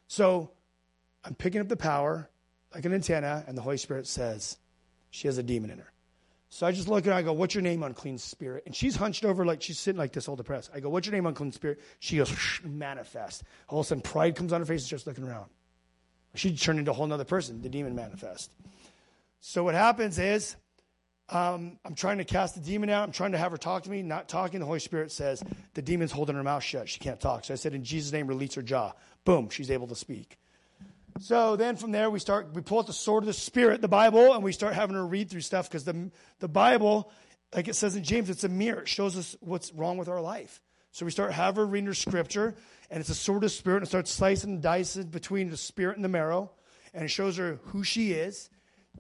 So 0.09 0.51
I'm 1.25 1.35
picking 1.35 1.61
up 1.61 1.69
the 1.69 1.77
power 1.77 2.29
like 2.75 2.85
an 2.85 2.93
antenna, 2.93 3.45
and 3.47 3.57
the 3.57 3.63
Holy 3.63 3.77
Spirit 3.77 4.07
says, 4.07 4.57
she 5.11 5.29
has 5.29 5.39
a 5.39 5.43
demon 5.43 5.71
in 5.71 5.79
her. 5.79 5.93
So 6.49 6.67
I 6.67 6.73
just 6.73 6.89
look 6.89 7.07
at 7.07 7.13
her, 7.13 7.13
I 7.13 7.23
go, 7.23 7.33
What's 7.33 7.55
your 7.55 7.63
name, 7.63 7.83
unclean 7.83 8.19
spirit? 8.19 8.65
And 8.67 8.75
she's 8.75 8.95
hunched 8.95 9.25
over 9.25 9.45
like 9.45 9.61
she's 9.63 9.79
sitting 9.79 9.99
like 9.99 10.13
this, 10.13 10.29
all 10.29 10.37
depressed. 10.37 10.71
I 10.75 10.81
go, 10.81 10.89
What's 10.89 11.07
your 11.07 11.15
name, 11.15 11.27
unclean 11.27 11.53
spirit? 11.53 11.81
She 11.99 12.17
goes, 12.17 12.33
manifest. 12.65 13.43
All 13.69 13.81
of 13.81 13.87
a 13.87 13.89
sudden, 13.89 14.03
pride 14.03 14.37
comes 14.37 14.53
on 14.53 14.61
her 14.61 14.65
face 14.65 14.83
and 14.83 14.87
starts 14.87 15.07
looking 15.07 15.25
around. 15.25 15.51
She 16.35 16.57
turned 16.57 16.79
into 16.79 16.91
a 16.91 16.95
whole 16.95 17.13
other 17.13 17.25
person, 17.25 17.63
the 17.63 17.69
demon 17.69 17.95
manifest. 17.95 18.53
So 19.41 19.65
what 19.65 19.75
happens 19.75 20.19
is, 20.19 20.57
um, 21.29 21.79
I'm 21.85 21.95
trying 21.95 22.19
to 22.19 22.25
cast 22.25 22.55
the 22.55 22.61
demon 22.61 22.91
out. 22.91 23.05
I'm 23.05 23.13
trying 23.13 23.33
to 23.33 23.39
have 23.39 23.53
her 23.53 23.59
talk 23.59 23.85
to 23.85 23.91
me, 23.91 24.03
not 24.03 24.29
talking. 24.29 24.61
The 24.61 24.67
Holy 24.67 24.81
Spirit 24.81 25.11
says, 25.11 25.43
The 25.75 25.83
demon's 25.83 26.13
holding 26.13 26.37
her 26.37 26.43
mouth 26.43 26.63
shut. 26.63 26.89
She 26.89 26.99
can't 26.99 27.21
talk. 27.21 27.45
So 27.45 27.55
I 27.55 27.57
said, 27.57 27.75
In 27.75 27.83
Jesus' 27.83 28.13
name, 28.13 28.27
release 28.27 28.55
her 28.55 28.63
jaw. 28.63 28.93
Boom, 29.25 29.49
she's 29.49 29.71
able 29.71 29.87
to 29.89 29.97
speak. 29.97 30.39
So 31.21 31.57
then 31.57 31.77
from 31.77 31.93
there, 31.93 32.11
we 32.11 32.19
start, 32.19 32.53
we 32.55 32.61
pull 32.61 32.81
out 32.81 32.87
the 32.87 32.93
sword 32.93 33.23
of 33.23 33.27
the 33.27 33.33
Spirit, 33.33 33.81
the 33.81 33.89
Bible, 33.89 34.35
and 34.35 34.43
we 34.43 34.53
start 34.53 34.75
having 34.75 34.97
her 34.97 35.07
read 35.07 35.31
through 35.31 35.43
stuff 35.43 35.69
because 35.69 35.85
the, 35.85 36.11
the 36.41 36.49
Bible, 36.49 37.11
like 37.55 37.69
it 37.69 37.77
says 37.77 37.95
in 37.95 38.03
James, 38.03 38.31
it's 38.31 38.45
a 38.45 38.49
mirror. 38.49 38.83
It 38.83 38.89
shows 38.89 39.17
us 39.17 39.37
what's 39.41 39.73
wrong 39.73 39.97
with 39.97 40.09
our 40.09 40.21
life. 40.21 40.61
So 40.91 41.05
we 41.05 41.13
start 41.13 41.33
having 41.33 41.59
her 41.59 41.67
reading 41.67 41.87
her 41.87 41.95
scripture, 41.95 42.55
and 42.91 43.01
it's 43.01 43.09
a 43.09 43.15
sword 43.15 43.45
of 43.45 43.53
Spirit, 43.53 43.79
and 43.79 43.87
it 43.87 43.89
starts 43.89 44.11
slicing 44.11 44.51
and 44.51 44.63
dicing 44.63 45.05
between 45.05 45.51
the 45.51 45.57
Spirit 45.57 45.97
and 45.97 46.05
the 46.05 46.09
marrow, 46.09 46.51
and 46.93 47.05
it 47.05 47.09
shows 47.09 47.37
her 47.37 47.59
who 47.65 47.85
she 47.85 48.13
is, 48.13 48.51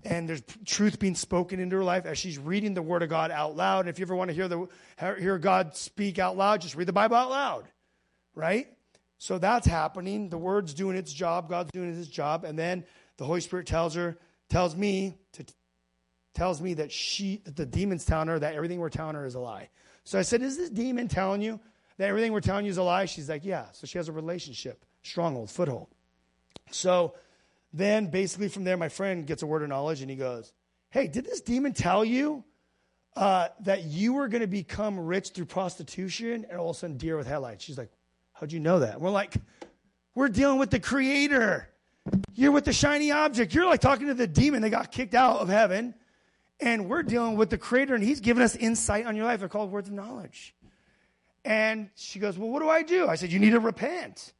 and 0.04 0.28
there's 0.28 0.42
truth 0.64 0.98
being 0.98 1.14
spoken 1.14 1.60
into 1.60 1.76
her 1.76 1.84
life 1.84 2.04
as 2.04 2.18
she's 2.18 2.38
reading 2.38 2.74
the 2.74 2.82
Word 2.82 3.02
of 3.02 3.08
God 3.08 3.30
out 3.30 3.54
loud. 3.56 3.80
And 3.80 3.88
if 3.88 3.98
you 3.98 4.04
ever 4.04 4.16
want 4.16 4.28
to 4.30 4.34
hear, 4.34 4.48
the, 4.48 4.66
hear 4.98 5.38
God 5.38 5.76
speak 5.76 6.18
out 6.18 6.36
loud, 6.36 6.60
just 6.60 6.74
read 6.74 6.88
the 6.88 6.92
Bible 6.92 7.16
out 7.16 7.30
loud, 7.30 7.64
right? 8.34 8.68
So 9.25 9.39
that's 9.39 9.66
happening. 9.66 10.29
The 10.29 10.37
word's 10.37 10.75
doing 10.75 10.99
its 10.99 11.11
job, 11.11 11.49
God's 11.49 11.70
doing 11.72 11.95
his 11.95 12.09
job, 12.09 12.45
and 12.45 12.59
then 12.59 12.85
the 13.16 13.25
Holy 13.25 13.41
Spirit 13.41 13.66
tells 13.66 13.95
her, 13.95 14.18
tells 14.51 14.77
me 14.77 15.16
to 15.33 15.47
tells 16.35 16.61
me 16.61 16.75
that 16.75 16.93
she 16.93 17.41
that 17.47 17.57
the 17.57 17.64
demon's 17.64 18.05
telling 18.05 18.29
her 18.29 18.39
that 18.39 18.55
everything 18.55 18.81
we're 18.81 18.91
telling 18.91 19.14
her 19.14 19.25
is 19.25 19.35
a 19.35 19.41
lie. 19.41 19.70
So 20.05 20.18
I 20.18 20.22
said, 20.22 20.43
Is 20.43 20.59
this 20.59 20.68
demon 20.68 21.09
telling 21.09 21.41
you 21.41 21.59
that 21.97 22.11
everything 22.11 22.35
we're 22.35 22.43
telling 22.43 22.66
you 22.66 22.70
is 22.70 22.77
a 22.77 22.83
lie? 22.83 23.07
She's 23.07 23.31
like, 23.31 23.47
Yeah. 23.47 23.64
So 23.72 23.87
she 23.87 23.97
has 23.97 24.11
a 24.11 24.12
relationship, 24.12 24.85
stronghold, 25.03 25.49
foothold. 25.49 25.89
So 26.70 27.14
then 27.72 28.09
basically 28.09 28.51
from 28.51 28.64
there, 28.64 28.77
my 28.77 28.91
friend 28.91 29.27
gets 29.27 29.43
a 29.43 29.47
word 29.47 29.62
of 29.62 29.70
knowledge 29.70 30.03
and 30.03 30.11
he 30.11 30.16
goes, 30.16 30.53
Hey, 30.91 31.09
did 31.09 31.25
this 31.25 31.41
demon 31.41 31.72
tell 31.72 32.05
you 32.05 32.45
uh, 33.16 33.49
that 33.61 33.85
you 33.85 34.12
were 34.12 34.29
going 34.29 34.43
to 34.43 34.47
become 34.47 35.01
rich 35.01 35.31
through 35.31 35.47
prostitution 35.47 36.45
and 36.51 36.61
all 36.61 36.68
of 36.68 36.77
a 36.77 36.79
sudden 36.79 36.99
deer 36.99 37.16
with 37.16 37.27
headlights? 37.27 37.64
She's 37.64 37.79
like, 37.79 37.91
How'd 38.35 38.53
you 38.53 38.61
know 38.61 38.80
that? 38.80 39.01
We're 39.01 39.11
like, 39.11 39.35
we're 40.14 40.28
dealing 40.28 40.59
with 40.59 40.70
the 40.70 40.80
creator. 40.80 41.68
You're 42.35 42.53
with 42.53 42.64
the 42.64 42.72
shiny 42.72 43.11
object. 43.11 43.55
You're 43.55 43.66
like 43.66 43.80
talking 43.80 44.09
to 44.09 44.14
the 44.14 44.26
demon 44.26 44.62
that 44.62 44.70
got 44.70 44.93
kicked 44.93 45.14
out 45.14 45.39
of 45.39 45.49
heaven. 45.49 45.95
And 46.61 46.89
we're 46.89 47.03
dealing 47.03 47.37
with 47.37 47.51
the 47.51 47.59
creator, 47.59 47.95
and 47.95 48.05
he's 48.05 48.20
giving 48.20 48.43
us 48.43 48.55
insight 48.55 49.07
on 49.07 49.16
your 49.16 49.24
life. 49.24 49.41
They're 49.41 49.49
called 49.49 49.72
words 49.72 49.89
of 49.89 49.95
knowledge. 49.95 50.55
And 51.45 51.91
she 51.95 52.18
goes, 52.18 52.39
Well, 52.39 52.49
what 52.49 52.61
do 52.61 52.68
I 52.68 52.82
do? 52.82 53.09
I 53.09 53.16
said, 53.16 53.32
You 53.32 53.39
need 53.39 53.51
to 53.51 53.61
repent. 53.61 54.32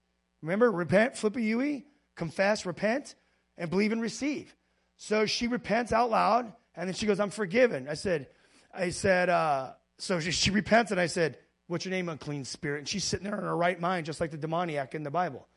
Remember, 0.43 0.71
repent, 0.71 1.17
flip 1.17 1.37
a 1.37 1.41
UE, 1.41 1.83
confess, 2.15 2.67
repent, 2.67 3.15
and 3.57 3.71
believe 3.71 3.93
and 3.93 4.03
receive. 4.03 4.55
So 4.97 5.27
she 5.27 5.49
repents 5.49 5.93
out 5.93 6.11
loud, 6.11 6.53
and 6.75 6.89
then 6.89 6.95
she 6.95 7.07
goes, 7.07 7.21
I'm 7.21 7.31
forgiven. 7.31 7.89
I 7.89 7.95
said, 7.95 8.29
I 8.73 8.91
said, 8.91 9.29
uh, 9.29 9.73
so 9.99 10.21
she, 10.21 10.31
she 10.31 10.51
repents, 10.51 10.91
and 10.91 11.01
I 11.01 11.07
said, 11.07 11.39
What's 11.67 11.85
your 11.85 11.91
name, 11.91 12.09
unclean 12.09 12.45
spirit? 12.45 12.79
And 12.81 12.89
she's 12.89 13.05
sitting 13.05 13.25
there 13.25 13.39
in 13.39 13.45
her 13.45 13.57
right 13.57 13.81
mind, 13.81 14.07
just 14.07 14.21
like 14.21 14.31
the 14.31 14.37
demoniac 14.37 14.95
in 14.95 15.03
the 15.03 15.11
Bible. 15.11 15.49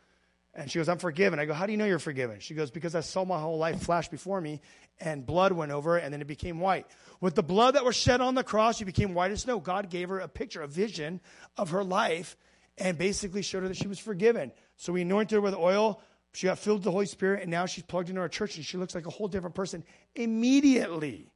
And 0.54 0.72
she 0.72 0.80
goes, 0.80 0.90
I'm 0.90 0.98
forgiven. 0.98 1.40
I 1.40 1.46
go, 1.46 1.54
How 1.54 1.66
do 1.66 1.72
you 1.72 1.78
know 1.78 1.86
you're 1.86 2.00
forgiven? 2.00 2.40
She 2.40 2.56
goes, 2.56 2.72
Because 2.72 2.96
I 2.96 3.02
saw 3.02 3.26
my 3.26 3.40
whole 3.40 3.58
life 3.58 3.82
flash 3.82 4.08
before 4.08 4.42
me, 4.42 4.62
and 5.00 5.26
blood 5.26 5.52
went 5.52 5.72
over 5.72 5.98
it, 5.98 6.04
and 6.04 6.12
then 6.12 6.22
it 6.22 6.28
became 6.28 6.60
white. 6.60 6.88
With 7.22 7.36
the 7.36 7.44
blood 7.44 7.76
that 7.76 7.86
was 7.86 7.96
shed 7.96 8.22
on 8.22 8.36
the 8.36 8.44
cross, 8.44 8.78
she 8.78 8.84
became 8.84 9.14
white 9.14 9.32
as 9.32 9.42
snow. 9.42 9.60
God 9.60 9.90
gave 9.90 10.10
her 10.10 10.20
a 10.20 10.28
picture, 10.28 10.62
a 10.62 10.68
vision 10.68 11.22
of 11.58 11.70
her 11.72 11.84
life, 11.84 12.36
and 12.78 12.98
basically 12.98 13.44
showed 13.44 13.64
her 13.64 13.68
that 13.70 13.78
she 13.78 13.88
was 13.88 14.00
forgiven. 14.00 14.52
So 14.78 14.94
we 14.94 15.04
anointed 15.04 15.36
her 15.36 15.42
with 15.42 15.54
oil. 15.54 16.02
She 16.34 16.48
got 16.48 16.60
filled 16.60 16.80
with 16.80 16.86
the 16.86 16.92
Holy 16.92 17.06
Spirit, 17.06 17.42
and 17.44 17.52
now 17.52 17.66
she's 17.66 17.84
plugged 17.84 18.10
into 18.10 18.22
our 18.22 18.30
church, 18.30 18.58
and 18.58 18.66
she 18.66 18.78
looks 18.78 18.96
like 18.96 19.06
a 19.06 19.12
whole 19.12 19.28
different 19.28 19.56
person 19.56 19.84
immediately. 20.16 21.32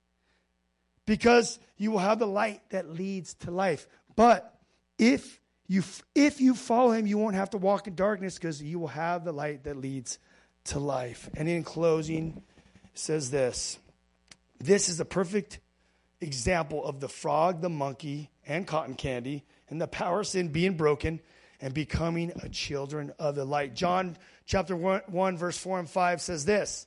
Because 1.06 1.60
you 1.78 1.92
will 1.92 2.00
have 2.00 2.20
the 2.20 2.28
light 2.28 2.62
that 2.70 2.90
leads 2.90 3.34
to 3.36 3.52
life. 3.52 3.88
But 4.16 4.51
if 5.02 5.42
you, 5.68 5.84
if 6.14 6.40
you 6.40 6.54
follow 6.54 6.92
him, 6.92 7.08
you 7.08 7.18
won't 7.18 7.36
have 7.36 7.50
to 7.50 7.58
walk 7.58 7.88
in 7.88 7.96
darkness 7.96 8.36
because 8.36 8.62
you 8.62 8.80
will 8.80 8.88
have 8.88 9.26
the 9.26 9.32
light 9.32 9.64
that 9.64 9.76
leads 9.76 10.20
to 10.66 10.80
life. 10.80 11.28
And 11.34 11.50
in 11.50 11.64
closing, 11.64 12.44
says 12.94 13.32
this 13.32 13.80
This 14.60 14.90
is 14.90 15.00
a 15.00 15.06
perfect 15.06 15.60
example 16.22 16.86
of 16.86 17.00
the 17.00 17.10
frog, 17.10 17.62
the 17.62 17.70
monkey, 17.70 18.30
and 18.46 18.68
cotton 18.68 18.94
candy, 18.94 19.44
and 19.70 19.82
the 19.82 19.88
power 19.88 20.24
sin 20.24 20.50
being 20.50 20.78
broken 20.78 21.20
and 21.60 21.74
becoming 21.74 22.32
a 22.44 22.50
children 22.50 23.12
of 23.18 23.36
the 23.36 23.46
light. 23.46 23.74
John 23.74 24.18
chapter 24.46 24.76
1, 24.76 25.02
1, 25.08 25.38
verse 25.38 25.58
4 25.58 25.80
and 25.80 25.90
5 25.90 26.22
says 26.22 26.46
this 26.46 26.86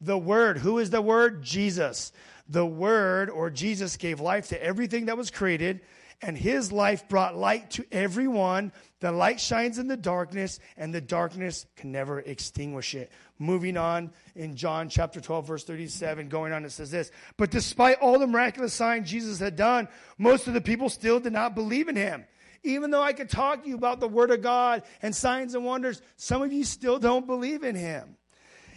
The 0.00 0.18
Word, 0.18 0.58
who 0.58 0.78
is 0.78 0.90
the 0.90 1.02
Word? 1.02 1.42
Jesus. 1.42 2.12
The 2.48 2.66
Word 2.66 3.30
or 3.30 3.50
Jesus 3.50 3.96
gave 3.96 4.20
life 4.20 4.48
to 4.48 4.62
everything 4.62 5.06
that 5.06 5.16
was 5.16 5.30
created 5.30 5.80
and 6.22 6.36
his 6.36 6.70
life 6.70 7.08
brought 7.08 7.36
light 7.36 7.70
to 7.72 7.84
everyone. 7.90 8.72
The 9.00 9.10
light 9.12 9.40
shines 9.40 9.78
in 9.78 9.88
the 9.88 9.96
darkness, 9.96 10.60
and 10.76 10.94
the 10.94 11.00
darkness 11.00 11.66
can 11.76 11.92
never 11.92 12.20
extinguish 12.20 12.94
it. 12.94 13.10
Moving 13.38 13.76
on 13.76 14.12
in 14.34 14.54
John 14.54 14.88
chapter 14.88 15.20
12, 15.20 15.46
verse 15.46 15.64
37, 15.64 16.28
going 16.28 16.52
on, 16.52 16.64
it 16.64 16.72
says 16.72 16.90
this 16.90 17.10
But 17.36 17.50
despite 17.50 17.98
all 18.00 18.18
the 18.18 18.26
miraculous 18.26 18.74
signs 18.74 19.10
Jesus 19.10 19.38
had 19.38 19.56
done, 19.56 19.88
most 20.18 20.46
of 20.46 20.54
the 20.54 20.60
people 20.60 20.88
still 20.88 21.20
did 21.20 21.32
not 21.32 21.54
believe 21.54 21.88
in 21.88 21.96
him. 21.96 22.24
Even 22.62 22.90
though 22.90 23.02
I 23.02 23.14
could 23.14 23.30
talk 23.30 23.62
to 23.62 23.68
you 23.68 23.74
about 23.74 24.00
the 24.00 24.08
Word 24.08 24.30
of 24.30 24.42
God 24.42 24.82
and 25.00 25.16
signs 25.16 25.54
and 25.54 25.64
wonders, 25.64 26.02
some 26.16 26.42
of 26.42 26.52
you 26.52 26.64
still 26.64 26.98
don't 26.98 27.26
believe 27.26 27.64
in 27.64 27.74
him. 27.74 28.16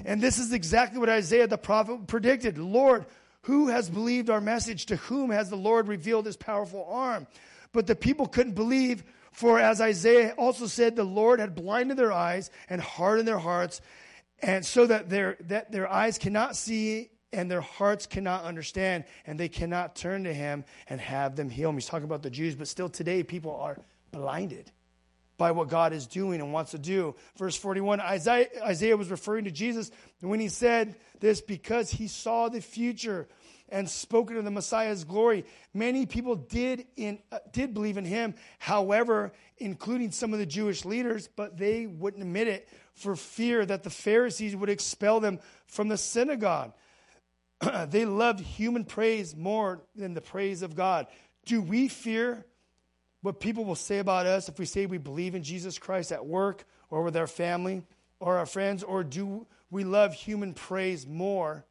And 0.06 0.22
this 0.22 0.38
is 0.38 0.54
exactly 0.54 1.00
what 1.00 1.10
Isaiah 1.10 1.48
the 1.48 1.58
prophet 1.58 2.08
predicted 2.08 2.58
Lord, 2.58 3.06
who 3.44 3.68
has 3.68 3.90
believed 3.90 4.30
our 4.30 4.42
message? 4.42 4.86
To 4.88 4.96
whom 4.96 5.30
has 5.30 5.50
the 5.50 5.56
Lord 5.56 5.88
revealed 5.88 6.26
his 6.26 6.38
powerful 6.38 6.86
arm? 6.90 7.28
But 7.72 7.88
the 7.88 7.96
people 7.96 8.26
couldn't 8.26 8.54
believe, 8.54 9.04
for 9.32 9.60
as 9.60 9.82
Isaiah 9.82 10.34
also 10.38 10.68
said, 10.68 10.96
the 10.96 11.04
Lord 11.04 11.40
had 11.40 11.56
blinded 11.56 11.98
their 11.98 12.12
eyes 12.12 12.52
and 12.70 12.82
hardened 12.82 13.28
their 13.28 13.40
hearts, 13.40 13.82
and 14.42 14.66
so 14.66 14.86
that 14.88 15.10
their, 15.10 15.38
that 15.42 15.72
their 15.72 15.92
eyes 15.92 16.18
cannot 16.18 16.56
see 16.56 17.10
and 17.32 17.50
their 17.50 17.62
hearts 17.62 18.06
cannot 18.06 18.44
understand, 18.44 19.06
and 19.26 19.40
they 19.40 19.50
cannot 19.50 19.96
turn 19.96 20.24
to 20.26 20.34
him 20.34 20.64
and 20.88 21.02
have 21.02 21.36
them 21.36 21.50
heal. 21.50 21.70
him. 21.70 21.76
He's 21.76 21.88
talking 21.88 22.06
about 22.06 22.22
the 22.22 22.30
Jews, 22.30 22.54
but 22.56 22.68
still 22.68 22.90
today 22.90 23.24
people 23.24 23.56
are 23.56 23.80
blinded 24.12 24.72
by 25.38 25.52
what 25.52 25.70
God 25.70 25.94
is 25.94 26.08
doing 26.08 26.42
and 26.42 26.54
wants 26.54 26.72
to 26.72 26.80
do. 26.80 27.16
Verse 27.38 27.56
41 27.56 28.00
Isaiah, 28.00 28.48
Isaiah 28.64 28.98
was 28.98 29.10
referring 29.10 29.46
to 29.46 29.52
Jesus 29.52 29.92
when 30.22 30.40
he 30.40 30.50
said 30.50 30.96
this 31.20 31.42
because 31.42 31.90
he 31.90 32.08
saw 32.08 32.50
the 32.50 32.62
future 32.62 33.28
and 33.70 33.90
spoken 33.90 34.38
of 34.38 34.46
the 34.46 34.52
Messiah's 34.52 35.04
glory. 35.04 35.46
Many 35.74 36.06
people 36.06 36.36
did, 36.36 36.86
in, 36.96 37.20
uh, 37.32 37.40
did 37.52 37.74
believe 37.74 37.98
in 37.98 38.06
him, 38.06 38.36
however, 38.60 39.34
including 39.58 40.12
some 40.12 40.32
of 40.34 40.40
the 40.40 40.46
Jewish 40.46 40.86
leaders, 40.86 41.28
but 41.28 41.58
they 41.58 41.88
wouldn't 41.88 42.22
admit 42.22 42.48
it 42.48 42.70
for 42.94 43.16
fear 43.16 43.66
that 43.66 43.84
the 43.84 43.90
Pharisees 43.90 44.56
would 44.56 44.70
expel 44.70 45.20
them 45.20 45.40
from 45.66 45.88
the 45.88 45.98
synagogue. 45.98 46.74
they 47.88 48.06
loved 48.06 48.42
human 48.42 48.86
praise 48.86 49.36
more 49.36 49.82
than 49.96 50.14
the 50.14 50.22
praise 50.22 50.62
of 50.62 50.76
God. 50.76 51.08
Do 51.46 51.62
we 51.62 51.88
fear 51.88 52.46
what 53.24 53.40
people 53.40 53.66
will 53.66 53.76
say 53.76 54.00
about 54.00 54.26
us 54.26 54.50
if 54.50 54.60
we 54.60 54.66
say 54.66 54.86
we 54.86 55.00
believe 55.00 55.34
in 55.34 55.42
Jesus 55.44 55.80
Christ 55.80 56.12
at 56.12 56.26
work 56.26 56.66
or 56.90 57.02
with 57.04 57.18
our 57.18 57.26
family 57.26 57.82
or 58.20 58.38
our 58.38 58.46
friends? 58.46 58.84
Or 58.84 59.04
do 59.04 59.48
we 59.72 59.84
love 59.84 60.14
human 60.14 60.54
praise 60.54 61.08
more 61.08 61.66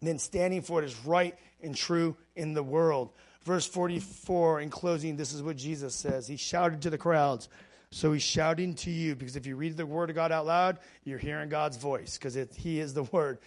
than 0.00 0.18
standing 0.18 0.62
for 0.62 0.74
what 0.74 0.84
is 0.84 0.96
right 1.04 1.36
and 1.60 1.74
true 1.74 2.16
in 2.36 2.54
the 2.54 2.62
world? 2.62 3.10
Verse 3.42 3.66
44, 3.66 4.60
in 4.60 4.70
closing, 4.70 5.16
this 5.16 5.32
is 5.32 5.42
what 5.42 5.56
Jesus 5.56 5.94
says. 5.94 6.28
He 6.28 6.36
shouted 6.36 6.82
to 6.82 6.90
the 6.90 6.98
crowds. 6.98 7.48
So 7.90 8.12
he's 8.12 8.22
shouting 8.22 8.74
to 8.76 8.90
you 8.90 9.16
because 9.16 9.34
if 9.34 9.46
you 9.46 9.56
read 9.56 9.76
the 9.76 9.86
word 9.86 10.10
of 10.10 10.16
God 10.16 10.30
out 10.30 10.46
loud, 10.46 10.78
you're 11.02 11.18
hearing 11.18 11.48
God's 11.48 11.76
voice 11.76 12.18
because 12.18 12.38
he 12.56 12.78
is 12.78 12.94
the 12.94 13.04
word. 13.04 13.38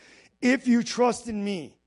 If 0.42 0.68
you 0.68 0.84
trust 0.84 1.28
in 1.28 1.44
me, 1.44 1.78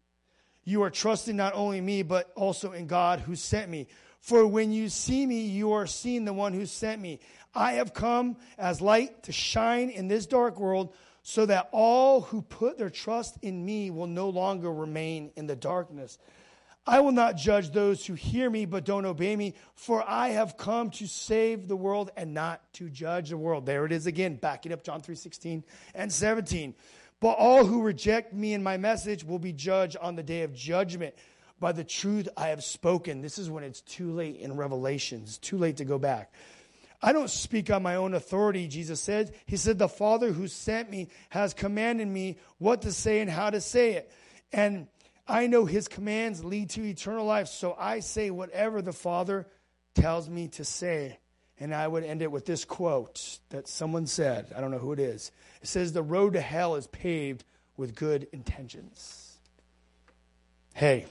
you 0.64 0.82
are 0.84 0.90
trusting 0.90 1.36
not 1.36 1.54
only 1.54 1.80
me, 1.80 2.02
but 2.02 2.32
also 2.34 2.72
in 2.72 2.86
God 2.86 3.20
who 3.20 3.36
sent 3.36 3.68
me. 3.70 3.88
For 4.24 4.46
when 4.46 4.72
you 4.72 4.88
see 4.88 5.26
me, 5.26 5.42
you 5.42 5.72
are 5.72 5.86
seeing 5.86 6.24
the 6.24 6.32
one 6.32 6.54
who 6.54 6.64
sent 6.64 6.98
me. 6.98 7.20
I 7.54 7.72
have 7.72 7.92
come 7.92 8.38
as 8.56 8.80
light 8.80 9.24
to 9.24 9.32
shine 9.32 9.90
in 9.90 10.08
this 10.08 10.24
dark 10.24 10.58
world 10.58 10.94
so 11.22 11.44
that 11.44 11.68
all 11.72 12.22
who 12.22 12.40
put 12.40 12.78
their 12.78 12.88
trust 12.88 13.36
in 13.42 13.62
me 13.62 13.90
will 13.90 14.06
no 14.06 14.30
longer 14.30 14.72
remain 14.72 15.30
in 15.36 15.46
the 15.46 15.54
darkness. 15.54 16.16
I 16.86 17.00
will 17.00 17.12
not 17.12 17.36
judge 17.36 17.70
those 17.70 18.06
who 18.06 18.14
hear 18.14 18.48
me 18.48 18.64
but 18.64 18.86
don't 18.86 19.04
obey 19.04 19.36
me, 19.36 19.52
for 19.74 20.02
I 20.08 20.28
have 20.28 20.56
come 20.56 20.88
to 20.92 21.06
save 21.06 21.68
the 21.68 21.76
world 21.76 22.10
and 22.16 22.32
not 22.32 22.62
to 22.74 22.88
judge 22.88 23.28
the 23.28 23.36
world. 23.36 23.66
There 23.66 23.84
it 23.84 23.92
is 23.92 24.06
again, 24.06 24.36
backing 24.36 24.72
up 24.72 24.82
John 24.82 25.02
3 25.02 25.16
16 25.16 25.62
and 25.94 26.10
17. 26.10 26.74
But 27.20 27.36
all 27.36 27.66
who 27.66 27.82
reject 27.82 28.32
me 28.32 28.54
and 28.54 28.64
my 28.64 28.78
message 28.78 29.22
will 29.22 29.38
be 29.38 29.52
judged 29.52 29.98
on 29.98 30.16
the 30.16 30.22
day 30.22 30.44
of 30.44 30.54
judgment 30.54 31.14
by 31.60 31.72
the 31.72 31.84
truth 31.84 32.28
I 32.36 32.48
have 32.48 32.64
spoken. 32.64 33.22
This 33.22 33.38
is 33.38 33.50
when 33.50 33.64
it's 33.64 33.80
too 33.80 34.12
late 34.12 34.36
in 34.36 34.56
Revelations, 34.56 35.38
too 35.38 35.58
late 35.58 35.78
to 35.78 35.84
go 35.84 35.98
back. 35.98 36.32
I 37.02 37.12
don't 37.12 37.30
speak 37.30 37.70
on 37.70 37.82
my 37.82 37.96
own 37.96 38.14
authority, 38.14 38.66
Jesus 38.66 39.00
said. 39.00 39.34
He 39.46 39.56
said, 39.56 39.78
The 39.78 39.88
Father 39.88 40.32
who 40.32 40.48
sent 40.48 40.90
me 40.90 41.08
has 41.28 41.52
commanded 41.52 42.08
me 42.08 42.38
what 42.58 42.82
to 42.82 42.92
say 42.92 43.20
and 43.20 43.30
how 43.30 43.50
to 43.50 43.60
say 43.60 43.92
it. 43.92 44.10
And 44.52 44.86
I 45.28 45.46
know 45.46 45.64
his 45.64 45.86
commands 45.88 46.44
lead 46.44 46.70
to 46.70 46.82
eternal 46.82 47.26
life, 47.26 47.48
so 47.48 47.76
I 47.78 48.00
say 48.00 48.30
whatever 48.30 48.80
the 48.80 48.92
Father 48.92 49.46
tells 49.94 50.28
me 50.30 50.48
to 50.48 50.64
say. 50.64 51.18
And 51.60 51.74
I 51.74 51.86
would 51.86 52.04
end 52.04 52.22
it 52.22 52.32
with 52.32 52.46
this 52.46 52.64
quote 52.64 53.38
that 53.50 53.68
someone 53.68 54.06
said. 54.06 54.52
I 54.56 54.60
don't 54.60 54.70
know 54.70 54.78
who 54.78 54.92
it 54.92 54.98
is. 54.98 55.30
It 55.62 55.68
says, 55.68 55.92
The 55.92 56.02
road 56.02 56.32
to 56.32 56.40
hell 56.40 56.74
is 56.74 56.86
paved 56.86 57.44
with 57.76 57.94
good 57.94 58.28
intentions. 58.32 59.36
Hey, 60.74 61.06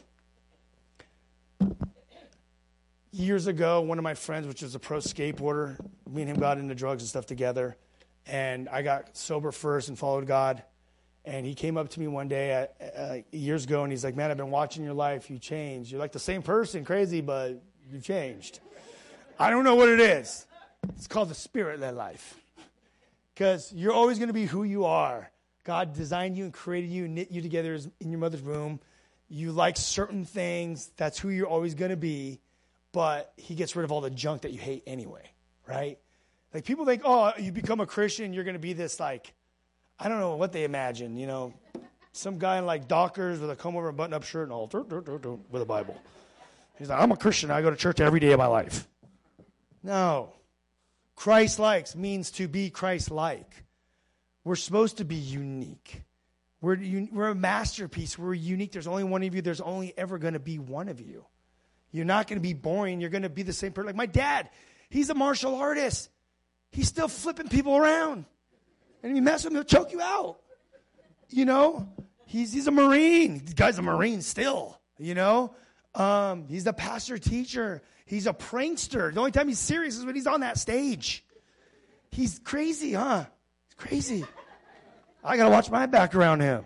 years 3.14 3.47
ago, 3.47 3.82
one 3.82 3.97
of 3.97 4.04
my 4.04 4.16
friends, 4.16 4.47
which 4.47 4.62
was 4.62 4.76
a 4.76 4.80
pro 4.80 4.97
skateboarder, 4.97 5.80
me 6.10 6.24
and 6.24 6.32
him 6.32 6.39
got 6.39 6.58
into 6.58 6.76
drugs 6.76 7.04
and 7.04 7.10
stuff 7.10 7.26
together. 7.26 7.78
And 8.26 8.68
I 8.70 8.82
got 8.82 9.16
sober 9.16 9.51
first 9.51 9.89
and 9.89 9.97
followed 9.97 10.28
God. 10.28 10.64
And 11.26 11.45
he 11.45 11.56
came 11.56 11.78
up 11.78 11.89
to 11.89 11.99
me 11.99 12.08
one 12.08 12.28
day 12.28 12.68
uh, 12.82 12.84
uh, 12.84 13.18
years 13.32 13.64
ago 13.64 13.84
and 13.84 13.91
he's 13.91 14.04
like, 14.04 14.16
Man, 14.16 14.30
I've 14.30 14.38
been 14.38 14.51
watching 14.51 14.84
your 14.84 14.93
life. 14.93 15.30
You 15.30 15.39
changed. 15.39 15.91
You're 15.91 15.99
like 15.99 16.12
the 16.12 16.20
same 16.20 16.41
person, 16.41 16.84
crazy, 16.84 17.22
but 17.22 17.62
you 17.89 18.01
changed. 18.01 18.60
I 19.39 19.49
don't 19.49 19.64
know 19.64 19.76
what 19.76 19.89
it 19.89 19.99
is. 19.99 20.45
It's 20.95 21.08
called 21.08 21.30
the 21.30 21.36
spirit 21.36 21.80
led 21.80 21.95
life. 21.95 22.36
Because 23.34 23.72
you're 23.74 23.93
always 23.93 24.20
going 24.20 24.28
to 24.28 24.34
be 24.34 24.45
who 24.45 24.64
you 24.64 24.86
are. 24.86 25.32
God 25.64 25.93
designed 25.93 26.38
you 26.38 26.43
and 26.43 26.54
created 26.54 26.89
you 26.89 27.08
knit 27.08 27.32
you 27.32 27.41
together 27.41 27.80
in 27.99 28.12
your 28.12 28.20
mother's 28.20 28.41
womb. 28.41 28.80
You 29.34 29.52
like 29.52 29.78
certain 29.78 30.26
things. 30.26 30.92
That's 30.98 31.20
who 31.20 31.30
you're 31.30 31.48
always 31.48 31.76
going 31.76 31.92
to 31.92 31.98
be 31.98 32.40
but 32.94 33.34
he 33.36 33.56
gets 33.56 33.76
rid 33.76 33.84
of 33.84 33.92
all 33.92 34.00
the 34.00 34.10
junk 34.10 34.44
that 34.44 34.52
you 34.52 34.60
hate 34.60 34.84
anyway, 34.88 35.30
right? 35.68 35.98
Like 36.54 36.64
people 36.64 36.86
think, 36.86 37.02
oh, 37.04 37.34
you 37.38 37.52
become 37.52 37.82
a 37.82 37.86
Christian, 37.86 38.32
you're 38.32 38.46
going 38.46 38.54
to 38.54 38.60
be 38.60 38.74
this 38.74 39.00
like, 39.00 39.34
I 40.00 40.08
don't 40.08 40.20
know 40.20 40.36
what 40.38 40.54
they 40.54 40.64
imagine, 40.64 41.18
you 41.18 41.28
know, 41.28 41.54
some 42.14 42.38
guy 42.38 42.60
in 42.60 42.66
like 42.66 42.88
Dockers 42.88 43.40
with 43.40 43.50
a 43.50 43.56
comb 43.56 43.76
over 43.76 43.90
and 43.90 43.98
button 43.98 44.14
up 44.14 44.24
shirt 44.24 44.44
and 44.44 44.52
all 44.52 44.70
with 44.72 45.62
a 45.62 45.66
Bible. 45.66 46.00
He's 46.78 46.90
like, 46.90 47.02
I'm 47.02 47.12
a 47.12 47.18
Christian. 47.18 47.50
I 47.52 47.62
go 47.62 47.72
to 47.72 47.76
church 47.76 48.00
every 48.00 48.20
day 48.20 48.32
of 48.32 48.38
my 48.38 48.46
life. 48.46 48.88
No. 49.82 50.34
Christ 51.16 51.60
likes 51.60 51.96
means 51.96 52.32
to 52.32 52.48
be 52.48 52.70
Christ 52.70 53.10
like. 53.10 53.64
We're 54.44 54.56
supposed 54.56 54.98
to 54.98 55.06
be 55.06 55.16
unique. 55.16 56.04
We're, 56.64 56.80
we're 57.11 57.28
a 57.28 57.36
masterpiece. 57.36 58.18
We're 58.18 58.34
unique. 58.34 58.72
There's 58.72 58.88
only 58.88 59.03
one 59.03 59.22
of 59.22 59.36
you. 59.36 59.41
There's 59.41 59.59
only 59.59 59.93
ever 59.97 60.18
going 60.18 60.34
to 60.34 60.39
be 60.39 60.59
one 60.59 60.88
of 60.88 61.01
you. 61.01 61.26
You're 61.91 62.05
not 62.05 62.26
going 62.30 62.39
to 62.39 62.41
be 62.41 62.53
boring. 62.53 63.01
You're 63.01 63.09
going 63.09 63.24
to 63.24 63.30
be 63.30 63.43
the 63.43 63.51
same 63.51 63.74
person. 63.74 63.88
Like 63.88 63.97
my 63.97 64.05
dad, 64.05 64.49
he's 64.89 65.09
a 65.09 65.14
martial 65.14 65.55
artist. 65.55 66.09
He's 66.72 66.88
still 66.88 67.09
flipping 67.09 67.49
people 67.49 67.76
around. 67.76 68.24
And 69.03 69.11
if 69.11 69.16
you 69.18 69.22
mess 69.22 69.43
with 69.43 69.51
him, 69.51 69.57
he'll 69.57 69.66
choke 69.66 69.91
you 69.91 69.99
out. 69.99 70.38
You 71.28 71.43
know? 71.43 71.89
He's, 72.28 72.53
he's 72.53 72.68
a 72.68 72.72
Marine. 72.72 73.43
The 73.43 73.53
guy's 73.53 73.78
a 73.78 73.82
Marine 73.82 74.22
still, 74.22 74.80
you 74.97 75.16
know? 75.16 75.53
Um, 75.93 76.47
he's 76.47 76.64
the 76.64 76.72
pastor 76.72 77.18
teacher. 77.18 77.82
He's 78.05 78.26
a 78.26 78.34
prankster. 78.34 79.14
The 79.14 79.20
only 79.20 79.32
time 79.32 79.49
he's 79.49 79.59
serious 79.59 79.97
is 79.97 80.05
when 80.05 80.16
he's 80.16 80.28
on 80.28 80.39
that 80.39 80.57
stage. 80.57 81.26
He's 82.09 82.39
crazy, 82.39 82.93
huh? 82.93 83.26
He's 83.68 83.76
crazy. 83.76 84.26
I 85.24 85.38
got 85.38 85.46
to 85.46 85.52
watch 85.52 85.70
my 85.70 85.86
back 85.86 86.16
around 86.16 86.42
him. 86.42 86.66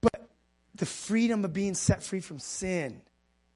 But 0.00 0.28
the 0.74 0.86
freedom 0.86 1.44
of 1.44 1.52
being 1.52 1.74
set 1.74 2.02
free 2.02 2.20
from 2.20 2.38
sin 2.38 3.02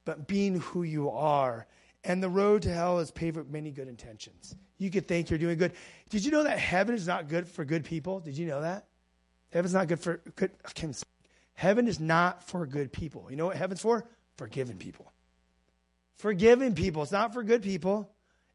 but 0.05 0.27
being 0.27 0.61
who 0.61 0.83
you 0.83 1.11
are. 1.11 1.67
And 2.03 2.23
the 2.23 2.29
road 2.29 2.63
to 2.63 2.73
hell 2.73 2.99
is 2.99 3.11
paved 3.11 3.37
with 3.37 3.49
many 3.49 3.71
good 3.71 3.89
intentions. 3.89 4.55
You 4.79 4.91
could 4.91 5.09
think 5.09 5.31
you're 5.31 5.39
doing 5.39 5.57
good. 5.57 5.73
Did 6.11 6.25
you 6.25 6.31
know 6.31 6.45
that 6.45 6.59
heaven 6.59 6.95
is 6.95 7.07
not 7.07 7.29
good 7.29 7.49
for 7.49 7.65
good 7.65 7.85
people? 7.85 8.21
Did 8.21 8.37
you 8.37 8.47
know 8.47 8.61
that? 8.61 8.87
Heaven's 9.51 9.73
not 9.73 9.89
good 9.89 10.01
for 10.01 10.21
good. 10.37 10.51
Heaven 11.55 11.89
is 11.89 12.01
not 12.01 12.43
for 12.47 12.67
good 12.67 12.93
people. 12.93 13.29
You 13.31 13.37
know 13.37 13.47
what 13.47 13.57
heaven's 13.57 13.81
for? 13.81 14.05
Forgiven 14.37 14.77
people. 14.77 15.13
Forgiven 16.17 16.75
people. 16.75 17.03
It's 17.03 17.13
not 17.13 17.33
for 17.33 17.43
good 17.43 17.63
people 17.63 18.11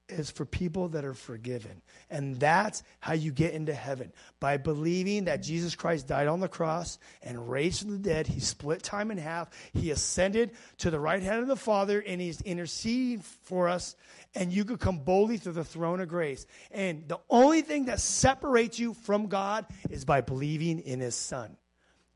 is 0.10 0.32
for 0.32 0.46
people 0.46 0.90
that 0.90 1.06
are 1.06 1.14
forgiven. 1.14 1.82
And 2.10 2.40
that's 2.40 2.84
how 3.00 3.14
you 3.14 3.32
get 3.32 3.54
into 3.54 3.74
heaven 3.74 4.12
by 4.40 4.58
believing 4.58 5.26
that 5.26 5.44
Jesus 5.44 5.76
Christ 5.76 6.08
died 6.08 6.28
on 6.28 6.40
the 6.40 6.48
cross 6.48 7.00
and 7.22 7.50
raised 7.50 7.82
from 7.82 7.92
the 7.92 7.98
dead. 7.98 8.28
He 8.28 8.40
split 8.40 8.84
time 8.84 9.12
in 9.12 9.18
half. 9.18 9.50
He 9.74 9.92
ascended 9.92 10.52
to 10.80 10.90
the 10.90 11.00
right 11.00 11.22
hand 11.22 11.42
of 11.42 11.48
the 11.48 11.56
Father 11.56 12.04
and 12.06 12.20
he's 12.20 12.42
interceding 12.42 13.22
for 13.44 13.70
us. 13.70 13.96
And 14.36 14.52
you 14.52 14.66
could 14.66 14.80
come 14.80 15.00
boldly 15.00 15.38
through 15.38 15.54
the 15.54 15.64
throne 15.64 16.00
of 16.00 16.08
grace. 16.08 16.46
And 16.72 17.08
the 17.08 17.20
only 17.30 17.62
thing 17.62 17.86
that 17.86 18.00
separates 18.00 18.80
you 18.80 18.94
from 18.94 19.28
God 19.28 19.66
is 19.90 20.06
by 20.06 20.22
believing 20.22 20.80
in 20.80 21.00
his 21.00 21.16
Son. 21.16 21.58